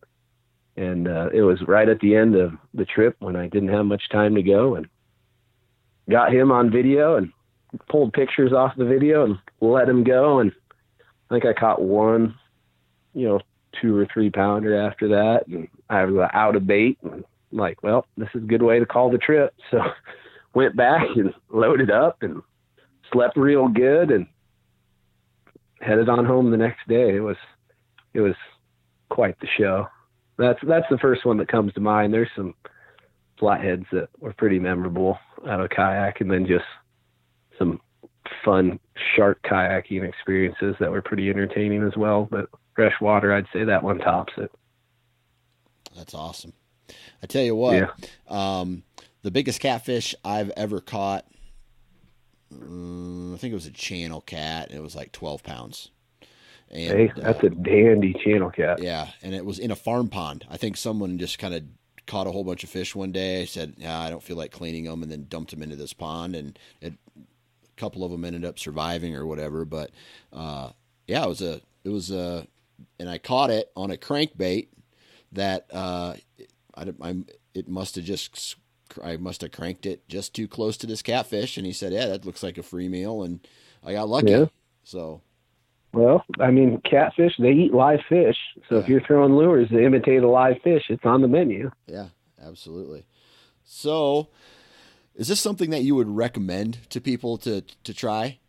And 0.75 1.07
uh, 1.07 1.29
it 1.31 1.43
was 1.43 1.61
right 1.67 1.87
at 1.87 1.99
the 1.99 2.15
end 2.15 2.35
of 2.35 2.53
the 2.73 2.85
trip 2.85 3.15
when 3.19 3.35
I 3.35 3.47
didn't 3.47 3.69
have 3.69 3.85
much 3.85 4.09
time 4.11 4.33
to 4.33 4.41
go, 4.41 4.75
and 4.75 4.87
got 6.09 6.33
him 6.33 6.51
on 6.51 6.71
video 6.71 7.15
and 7.15 7.31
pulled 7.89 8.13
pictures 8.13 8.53
off 8.53 8.75
the 8.77 8.85
video 8.85 9.25
and 9.25 9.37
let 9.61 9.89
him 9.89 10.03
go. 10.03 10.39
And 10.39 10.51
I 11.29 11.35
think 11.35 11.45
I 11.45 11.53
caught 11.53 11.81
one, 11.81 12.35
you 13.13 13.27
know, 13.27 13.39
two 13.81 13.97
or 13.97 14.07
three 14.13 14.29
pounder 14.29 14.79
after 14.79 15.07
that. 15.09 15.47
And 15.47 15.67
I 15.89 16.05
was 16.05 16.29
out 16.33 16.55
of 16.55 16.67
bait 16.67 16.97
and 17.03 17.23
like, 17.51 17.81
well, 17.83 18.05
this 18.17 18.29
is 18.33 18.43
a 18.43 18.47
good 18.47 18.61
way 18.61 18.79
to 18.79 18.85
call 18.85 19.11
the 19.11 19.17
trip. 19.17 19.53
So 19.71 19.79
went 20.53 20.75
back 20.75 21.07
and 21.15 21.33
loaded 21.49 21.89
up 21.89 22.21
and 22.21 22.43
slept 23.11 23.35
real 23.37 23.67
good 23.67 24.11
and 24.11 24.27
headed 25.81 26.09
on 26.09 26.25
home 26.25 26.51
the 26.51 26.57
next 26.57 26.87
day. 26.87 27.15
It 27.15 27.21
was, 27.21 27.37
it 28.13 28.21
was 28.21 28.35
quite 29.09 29.39
the 29.39 29.47
show. 29.57 29.87
That's, 30.37 30.59
that's 30.67 30.85
the 30.91 30.99
first 30.99 31.25
one 31.25 31.37
that 31.37 31.47
comes 31.47 31.73
to 31.73 31.79
mind. 31.79 32.13
There's 32.13 32.29
some 32.35 32.53
flatheads 33.39 33.85
that 33.91 34.09
were 34.19 34.33
pretty 34.33 34.59
memorable 34.59 35.17
out 35.47 35.59
of 35.59 35.71
kayak 35.71 36.21
and 36.21 36.29
then 36.29 36.45
just 36.45 36.65
some 37.57 37.79
fun 38.43 38.79
shark 39.15 39.41
kayaking 39.43 40.07
experiences 40.07 40.75
that 40.79 40.91
were 40.91 41.01
pretty 41.01 41.29
entertaining 41.29 41.83
as 41.83 41.95
well. 41.95 42.27
But 42.29 42.49
freshwater, 42.75 43.33
I'd 43.33 43.47
say 43.53 43.63
that 43.63 43.83
one 43.83 43.99
tops 43.99 44.33
it. 44.37 44.51
That's 45.95 46.13
awesome. 46.13 46.53
I 47.21 47.27
tell 47.27 47.43
you 47.43 47.55
what, 47.55 47.75
yeah. 47.75 47.89
um, 48.27 48.83
the 49.21 49.31
biggest 49.31 49.59
catfish 49.61 50.13
I've 50.25 50.49
ever 50.51 50.81
caught, 50.81 51.25
um, 52.51 53.33
I 53.33 53.37
think 53.37 53.51
it 53.51 53.55
was 53.55 53.65
a 53.65 53.71
channel 53.71 54.21
cat. 54.21 54.71
It 54.71 54.81
was 54.81 54.95
like 54.95 55.11
12 55.11 55.43
pounds. 55.43 55.91
And, 56.69 56.91
hey, 56.91 57.11
that's 57.15 57.43
uh, 57.43 57.47
a 57.47 57.49
dandy 57.49 58.13
channel 58.23 58.49
cat. 58.49 58.81
Yeah, 58.81 59.09
and 59.21 59.33
it 59.33 59.45
was 59.45 59.59
in 59.59 59.71
a 59.71 59.75
farm 59.75 60.09
pond. 60.09 60.45
I 60.49 60.57
think 60.57 60.75
someone 60.75 61.17
just 61.19 61.39
kind 61.39 61.53
of 61.53 61.63
caught 62.07 62.27
a 62.27 62.31
whole 62.31 62.43
bunch 62.43 62.63
of 62.63 62.69
fish 62.69 62.95
one 62.95 63.11
day. 63.11 63.45
Said, 63.45 63.75
yeah, 63.77 63.99
I 63.99 64.09
don't 64.09 64.23
feel 64.23 64.37
like 64.37 64.51
cleaning 64.51 64.85
them, 64.85 65.03
and 65.03 65.11
then 65.11 65.27
dumped 65.29 65.51
them 65.51 65.61
into 65.61 65.75
this 65.75 65.93
pond, 65.93 66.35
and 66.35 66.57
it 66.81 66.93
couple 67.83 68.05
of 68.05 68.11
them 68.11 68.23
ended 68.23 68.45
up 68.45 68.57
surviving 68.57 69.13
or 69.13 69.25
whatever. 69.25 69.65
But 69.65 69.91
uh, 70.31 70.69
yeah, 71.05 71.23
it 71.25 71.27
was 71.27 71.41
a 71.41 71.59
it 71.83 71.89
was 71.89 72.11
a, 72.11 72.47
and 72.97 73.09
I 73.09 73.17
caught 73.17 73.49
it 73.49 73.71
on 73.75 73.91
a 73.91 73.97
crankbait 73.97 74.67
that 75.33 75.65
uh, 75.73 76.15
I, 76.75 76.85
I 77.01 77.15
it 77.53 77.67
must 77.67 77.95
have 77.95 78.05
just 78.05 78.55
I 79.03 79.17
must 79.17 79.41
have 79.41 79.51
cranked 79.51 79.85
it 79.85 80.07
just 80.07 80.33
too 80.33 80.47
close 80.47 80.77
to 80.77 80.87
this 80.87 81.01
catfish, 81.01 81.57
and 81.57 81.65
he 81.65 81.73
said, 81.73 81.91
"Yeah, 81.91 82.07
that 82.07 82.25
looks 82.25 82.41
like 82.41 82.57
a 82.57 82.63
free 82.63 82.87
meal," 82.87 83.23
and 83.23 83.45
I 83.83 83.91
got 83.93 84.07
lucky. 84.07 84.31
Yeah. 84.31 84.45
So 84.83 85.21
Well, 85.93 86.23
I 86.39 86.51
mean, 86.51 86.81
catfish, 86.89 87.33
they 87.37 87.51
eat 87.51 87.73
live 87.73 87.99
fish. 88.07 88.37
So 88.69 88.75
Yeah. 88.75 88.81
if 88.81 88.87
you're 88.87 89.01
throwing 89.05 89.35
lures 89.35 89.69
that 89.71 89.83
imitate 89.83 90.23
a 90.23 90.29
live 90.29 90.61
fish, 90.63 90.83
it's 90.89 91.05
on 91.05 91.21
the 91.21 91.27
menu. 91.27 91.69
Yeah, 91.87 92.07
absolutely. 92.41 93.03
So, 93.65 94.29
is 95.15 95.27
this 95.27 95.39
something 95.39 95.69
that 95.69 95.83
you 95.83 95.95
would 95.95 96.09
recommend 96.09 96.89
to 96.89 97.01
people 97.01 97.37
to 97.39 97.61
to 97.61 97.93
try? 97.93 98.39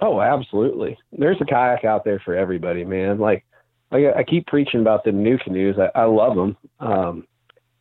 Oh, 0.00 0.20
absolutely. 0.20 0.98
There's 1.12 1.40
a 1.40 1.44
kayak 1.44 1.84
out 1.84 2.04
there 2.04 2.20
for 2.24 2.34
everybody, 2.34 2.84
man. 2.84 3.18
Like, 3.18 3.44
like 3.90 4.04
I 4.16 4.24
keep 4.24 4.46
preaching 4.46 4.80
about 4.80 5.04
the 5.04 5.10
NuCanoes. 5.10 5.78
I, 5.78 6.00
I 6.00 6.04
love 6.04 6.34
them. 6.34 6.56
Um, 6.80 7.26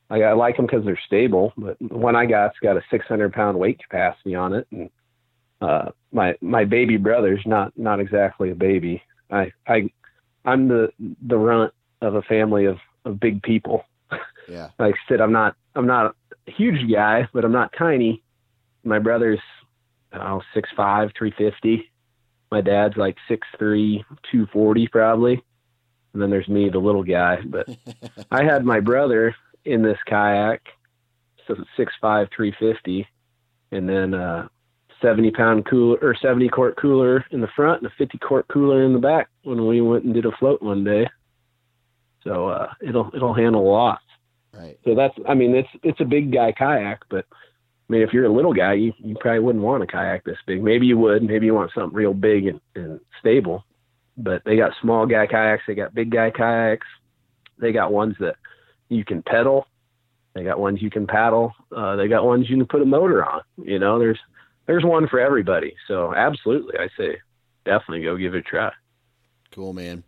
like 0.09 0.21
I 0.21 0.33
like 0.33 0.57
them 0.57 0.67
because 0.67 0.85
they're 0.85 0.99
stable. 1.07 1.53
But 1.57 1.77
the 1.79 1.97
one 1.97 2.15
I 2.15 2.25
got's 2.25 2.59
got 2.61 2.77
a 2.77 2.83
600 2.91 3.33
pound 3.33 3.57
weight 3.57 3.79
capacity 3.81 4.35
on 4.35 4.53
it, 4.53 4.67
and 4.71 4.89
uh, 5.59 5.89
my 6.11 6.35
my 6.39 6.65
baby 6.65 6.97
brother's 6.97 7.41
not 7.45 7.73
not 7.77 7.99
exactly 7.99 8.51
a 8.51 8.55
baby. 8.55 9.01
I 9.31 9.51
I 9.67 9.89
I'm 10.45 10.67
the 10.67 10.91
the 10.99 11.37
runt 11.37 11.73
of 12.01 12.15
a 12.15 12.21
family 12.21 12.65
of 12.65 12.77
of 13.05 13.19
big 13.19 13.41
people. 13.41 13.85
Yeah. 14.47 14.69
Like 14.77 14.95
I 14.95 15.09
said, 15.09 15.21
I'm 15.21 15.31
not 15.31 15.55
I'm 15.73 15.87
not 15.87 16.15
a 16.47 16.51
huge 16.51 16.91
guy, 16.91 17.27
but 17.33 17.45
I'm 17.45 17.51
not 17.51 17.73
tiny. 17.77 18.23
My 18.83 18.99
brother's 18.99 19.39
oh 20.13 20.41
six 20.53 20.69
five, 20.75 21.11
three 21.17 21.33
fifty. 21.37 21.89
My 22.51 22.61
dad's 22.61 22.97
like 22.97 23.17
six 23.27 23.47
three, 23.57 24.03
two 24.31 24.45
forty 24.47 24.87
probably. 24.87 25.43
And 26.13 26.21
then 26.21 26.29
there's 26.29 26.47
me, 26.47 26.69
the 26.69 26.79
little 26.79 27.03
guy. 27.03 27.39
But 27.45 27.67
I 28.31 28.43
had 28.43 28.65
my 28.65 28.79
brother 28.79 29.35
in 29.65 29.81
this 29.81 29.97
kayak, 30.05 30.61
so 31.47 31.55
six 31.77 31.93
five, 32.01 32.27
three 32.35 32.53
fifty, 32.59 33.07
and 33.71 33.87
then 33.87 34.13
uh 34.13 34.47
seventy 35.01 35.31
pound 35.31 35.65
cooler 35.65 35.97
or 36.01 36.15
seventy 36.15 36.49
quart 36.49 36.77
cooler 36.77 37.25
in 37.31 37.41
the 37.41 37.49
front 37.55 37.81
and 37.81 37.91
a 37.91 37.95
fifty 37.97 38.17
quart 38.17 38.47
cooler 38.47 38.83
in 38.83 38.93
the 38.93 38.99
back 38.99 39.29
when 39.43 39.67
we 39.67 39.81
went 39.81 40.03
and 40.03 40.13
did 40.13 40.25
a 40.25 40.31
float 40.33 40.61
one 40.61 40.83
day. 40.83 41.09
So 42.23 42.49
uh 42.49 42.73
it'll 42.81 43.09
it'll 43.15 43.33
handle 43.33 43.61
a 43.61 43.71
lot. 43.71 43.99
Right. 44.53 44.77
So 44.85 44.95
that's, 44.95 45.15
I 45.27 45.33
mean, 45.33 45.55
it's 45.55 45.69
it's 45.81 45.99
a 45.99 46.05
big 46.05 46.31
guy 46.31 46.51
kayak, 46.51 47.03
but 47.09 47.25
I 47.89 47.93
mean, 47.93 48.01
if 48.01 48.13
you're 48.13 48.25
a 48.25 48.31
little 48.31 48.53
guy, 48.53 48.73
you, 48.73 48.93
you 48.99 49.15
probably 49.19 49.39
wouldn't 49.39 49.63
want 49.63 49.83
a 49.83 49.87
kayak 49.87 50.23
this 50.23 50.37
big. 50.45 50.63
Maybe 50.63 50.85
you 50.85 50.97
would. 50.97 51.23
Maybe 51.23 51.47
you 51.47 51.53
want 51.53 51.71
something 51.73 51.95
real 51.95 52.13
big 52.13 52.47
and, 52.47 52.61
and 52.75 52.99
stable. 53.19 53.65
But 54.15 54.43
they 54.45 54.55
got 54.55 54.71
small 54.81 55.05
guy 55.05 55.27
kayaks. 55.27 55.63
They 55.67 55.75
got 55.75 55.93
big 55.93 56.11
guy 56.11 56.31
kayaks. 56.31 56.87
They 57.57 57.71
got 57.71 57.91
ones 57.91 58.15
that 58.19 58.35
you 58.89 59.03
can 59.03 59.23
pedal. 59.23 59.65
They 60.33 60.43
got 60.43 60.59
ones 60.59 60.81
you 60.81 60.89
can 60.89 61.07
paddle. 61.07 61.53
Uh, 61.75 61.95
they 61.95 62.07
got 62.07 62.25
ones 62.25 62.49
you 62.49 62.57
can 62.57 62.65
put 62.65 62.81
a 62.81 62.85
motor 62.85 63.25
on. 63.25 63.41
You 63.57 63.79
know, 63.79 63.99
there's 63.99 64.19
there's 64.65 64.85
one 64.85 65.07
for 65.07 65.19
everybody. 65.19 65.75
So 65.87 66.13
absolutely, 66.15 66.77
I 66.79 66.89
say 66.97 67.17
definitely 67.65 68.03
go 68.03 68.17
give 68.17 68.33
it 68.33 68.39
a 68.39 68.41
try. 68.41 68.71
Cool, 69.51 69.73
man. 69.73 70.03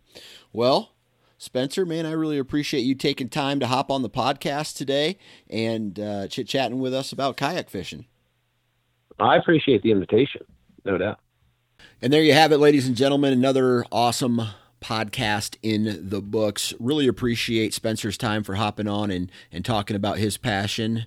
Well, 0.52 0.92
Spencer, 1.38 1.84
man, 1.84 2.06
I 2.06 2.12
really 2.12 2.38
appreciate 2.38 2.80
you 2.80 2.94
taking 2.94 3.28
time 3.28 3.60
to 3.60 3.66
hop 3.66 3.90
on 3.90 4.02
the 4.02 4.08
podcast 4.08 4.76
today 4.76 5.18
and 5.50 5.98
uh, 6.00 6.28
chit 6.28 6.48
chatting 6.48 6.80
with 6.80 6.94
us 6.94 7.12
about 7.12 7.36
kayak 7.36 7.68
fishing. 7.68 8.06
I 9.18 9.36
appreciate 9.36 9.82
the 9.82 9.92
invitation, 9.92 10.42
no 10.84 10.96
doubt. 10.98 11.20
And 12.00 12.12
there 12.12 12.22
you 12.22 12.32
have 12.32 12.52
it, 12.52 12.58
ladies 12.58 12.86
and 12.86 12.96
gentlemen. 12.96 13.32
Another 13.32 13.84
awesome 13.92 14.42
podcast 14.80 15.56
in 15.62 16.08
the 16.08 16.20
books. 16.20 16.72
Really 16.78 17.06
appreciate 17.06 17.74
Spencer's 17.74 18.18
time 18.18 18.42
for 18.42 18.54
hopping 18.54 18.88
on 18.88 19.10
and, 19.10 19.30
and 19.50 19.64
talking 19.64 19.96
about 19.96 20.18
his 20.18 20.36
passion, 20.36 21.06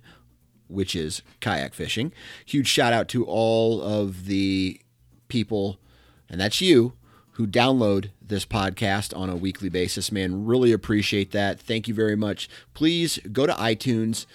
which 0.67 0.95
is 0.95 1.21
kayak 1.39 1.73
fishing. 1.73 2.11
Huge 2.45 2.67
shout 2.67 2.93
out 2.93 3.07
to 3.09 3.25
all 3.25 3.82
of 3.82 4.25
the 4.25 4.82
people, 5.27 5.80
and 6.30 6.39
that's 6.39 6.61
you, 6.61 6.93
who 7.34 7.47
download 7.47 8.09
this 8.30 8.45
podcast 8.45 9.15
on 9.17 9.30
a 9.30 9.36
weekly 9.36 9.69
basis. 9.69 10.11
Man, 10.11 10.45
really 10.45 10.71
appreciate 10.71 11.32
that. 11.32 11.59
Thank 11.59 11.88
you 11.88 11.93
very 11.93 12.15
much. 12.15 12.49
Please 12.73 13.19
go 13.32 13.45
to 13.45 13.53
iTunes, 13.53 14.25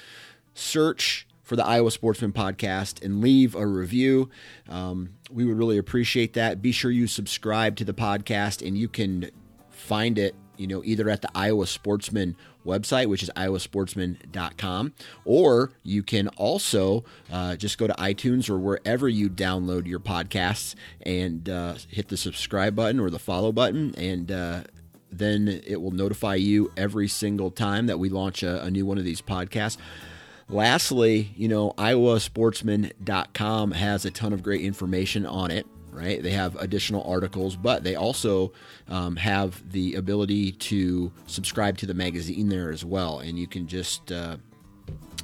search 0.53 1.26
for 1.42 1.57
the 1.57 1.64
Iowa 1.64 1.90
Sportsman 1.90 2.32
Podcast, 2.32 3.03
and 3.05 3.20
leave 3.20 3.55
a 3.55 3.66
review. 3.66 4.30
Um, 4.68 5.11
we 5.30 5.45
would 5.45 5.59
really 5.59 5.78
appreciate 5.78 6.32
that. 6.34 6.62
Be 6.62 6.72
sure 6.72 6.90
you 6.90 7.07
subscribe 7.07 7.76
to 7.76 7.84
the 7.84 7.95
podcast, 7.95 8.66
and 8.66 8.76
you 8.76 8.88
can 8.88 9.30
find 9.70 10.18
it, 10.18 10.34
you 10.57 10.66
know, 10.66 10.82
either 10.84 11.09
at 11.09 11.22
the 11.22 11.30
Iowa 11.34 11.66
Sportsman 11.66 12.36
website, 12.64 13.07
which 13.07 13.22
is 13.22 13.30
iowasportsman.com, 13.36 14.92
or 15.24 15.72
you 15.82 16.02
can 16.02 16.28
also 16.28 17.05
uh, 17.32 17.57
just 17.57 17.78
go 17.78 17.86
to 17.86 17.94
iTunes 17.94 18.48
or 18.48 18.59
wherever 18.59 19.09
you 19.09 19.28
download 19.28 19.86
your 19.86 20.00
podcasts 20.00 20.74
and 21.02 21.48
uh, 21.48 21.74
hit 21.88 22.09
the 22.09 22.16
subscribe 22.16 22.74
button 22.74 23.00
or 23.00 23.11
the 23.11 23.18
follow 23.18 23.52
button, 23.52 23.94
and 23.96 24.32
uh, 24.32 24.62
then 25.11 25.62
it 25.66 25.80
will 25.80 25.90
notify 25.90 26.34
you 26.34 26.72
every 26.76 27.09
single 27.09 27.50
time 27.50 27.86
that 27.86 27.98
we 27.98 28.09
launch 28.09 28.42
a, 28.42 28.62
a 28.64 28.70
new 28.70 28.86
one 28.86 28.98
of 28.98 29.05
these 29.05 29.20
podcasts. 29.20 29.76
Lastly, 30.48 31.32
you 31.36 31.48
know, 31.48 31.72
iowasportsman.com 31.78 33.72
has 33.72 34.05
a 34.05 34.11
ton 34.11 34.32
of 34.32 34.42
great 34.42 34.61
information 34.61 35.24
on 35.24 35.50
it, 35.50 35.66
right? 35.95 36.22
They 36.22 36.32
have 36.32 36.57
additional 36.57 37.03
articles, 37.05 37.57
but 37.57 37.84
they 37.84 37.95
also 37.95 38.53
um, 38.88 39.16
have 39.16 39.70
the 39.70 39.95
ability 39.95 40.53
to 40.53 41.12
subscribe 41.26 41.78
to 41.78 41.86
the 41.86 41.95
magazine 41.95 42.49
there 42.49 42.70
as 42.70 42.84
well. 42.84 43.20
And 43.20 43.38
you 43.38 43.47
can 43.47 43.66
just, 43.66 44.11
uh, 44.11 44.36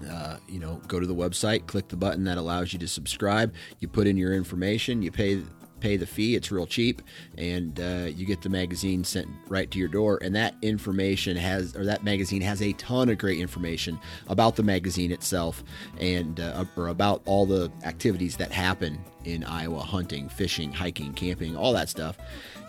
uh, 0.09 0.37
you 0.49 0.61
know, 0.61 0.81
go 0.87 1.01
to 1.01 1.07
the 1.07 1.15
website, 1.15 1.67
click 1.67 1.89
the 1.89 1.97
button 1.97 2.25
that 2.25 2.39
allows 2.39 2.73
you 2.73 2.79
to 2.79 2.89
subscribe. 2.89 3.53
You 3.81 3.89
put 3.89 4.07
in 4.07 4.17
your 4.17 4.33
information, 4.33 5.03
you 5.03 5.11
pay 5.11 5.43
pay 5.81 5.97
the 5.97 6.07
fee. 6.07 6.35
It's 6.35 6.51
real 6.51 6.67
cheap, 6.67 7.03
and 7.37 7.79
uh, 7.81 8.09
you 8.15 8.27
get 8.27 8.43
the 8.43 8.49
magazine 8.49 9.05
sent 9.05 9.29
right 9.49 9.71
to 9.71 9.79
your 9.79 9.89
door. 9.89 10.19
And 10.23 10.35
that 10.37 10.55
information 10.63 11.37
has, 11.37 11.75
or 11.77 11.85
that 11.85 12.05
magazine 12.05 12.43
has 12.43 12.63
a 12.63 12.73
ton 12.75 13.09
of 13.09 13.19
great 13.19 13.39
information 13.41 13.99
about 14.29 14.57
the 14.57 14.63
magazine 14.63 15.13
itself, 15.13 15.65
and 15.99 16.41
uh, 16.41 16.65
or 16.77 16.89
about 16.89 17.23
all 17.25 17.47
the 17.47 17.71
activities 17.85 18.37
that 18.37 18.53
happen 18.53 18.99
in 19.25 19.45
Iowa: 19.45 19.81
hunting, 19.81 20.29
fishing, 20.29 20.73
hiking, 20.73 21.13
camping, 21.15 21.57
all 21.57 21.73
that 21.73 21.89
stuff. 21.89 22.19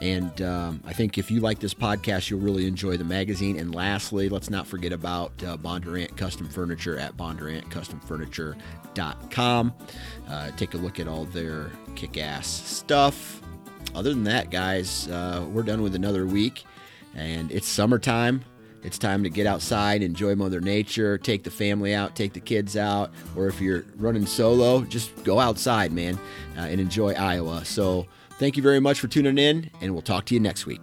And 0.02 0.42
um, 0.42 0.82
I 0.84 0.92
think 0.94 1.20
if 1.20 1.30
you 1.30 1.42
like 1.42 1.60
this 1.60 1.76
podcast, 1.76 2.30
you'll 2.30 2.40
really 2.40 2.68
enjoy 2.68 2.96
the 2.98 3.04
magazine. 3.04 3.60
And 3.60 3.76
lastly, 3.76 4.30
let's 4.30 4.50
not 4.50 4.66
forget 4.66 4.92
about 4.92 5.32
uh, 5.44 5.58
Bondurant 5.58 6.18
Custom 6.18 6.50
Furniture 6.50 6.98
at 6.98 7.16
bondurantcustomfurniture.com. 7.18 9.74
Uh, 10.28 10.52
take 10.58 10.74
a 10.74 10.78
look 10.78 11.00
at 11.00 11.08
all 11.08 11.26
their 11.26 11.70
kick 11.96 12.18
ass 12.18 12.48
stuff. 12.48 13.44
Other 13.94 14.10
than 14.10 14.24
that, 14.24 14.50
guys, 14.50 15.08
uh, 15.10 15.46
we're 15.52 15.62
done 15.64 15.84
with 15.84 15.94
another 15.94 16.26
week. 16.26 16.64
And 17.14 17.52
it's 17.52 17.68
summertime. 17.68 18.44
It's 18.84 18.98
time 18.98 19.22
to 19.24 19.30
get 19.30 19.46
outside, 19.46 20.02
enjoy 20.02 20.34
Mother 20.34 20.60
Nature, 20.60 21.20
take 21.20 21.44
the 21.44 21.52
family 21.52 21.94
out, 21.94 22.16
take 22.16 22.34
the 22.34 22.40
kids 22.40 22.76
out, 22.76 23.12
or 23.36 23.48
if 23.48 23.62
you're 23.62 23.86
running 23.98 24.26
solo, 24.26 24.82
just 24.82 25.24
go 25.24 25.40
outside, 25.40 25.92
man, 25.92 26.18
uh, 26.58 26.62
and 26.62 26.82
enjoy 26.82 27.14
Iowa. 27.14 27.64
So, 27.64 28.08
thank 28.42 28.58
you 28.58 28.64
very 28.64 28.80
much 28.80 29.00
for 29.00 29.08
tuning 29.08 29.38
in, 29.38 29.70
and 29.82 29.94
we'll 29.94 30.02
talk 30.02 30.26
to 30.26 30.34
you 30.34 30.40
next 30.40 30.66
week. 30.66 30.82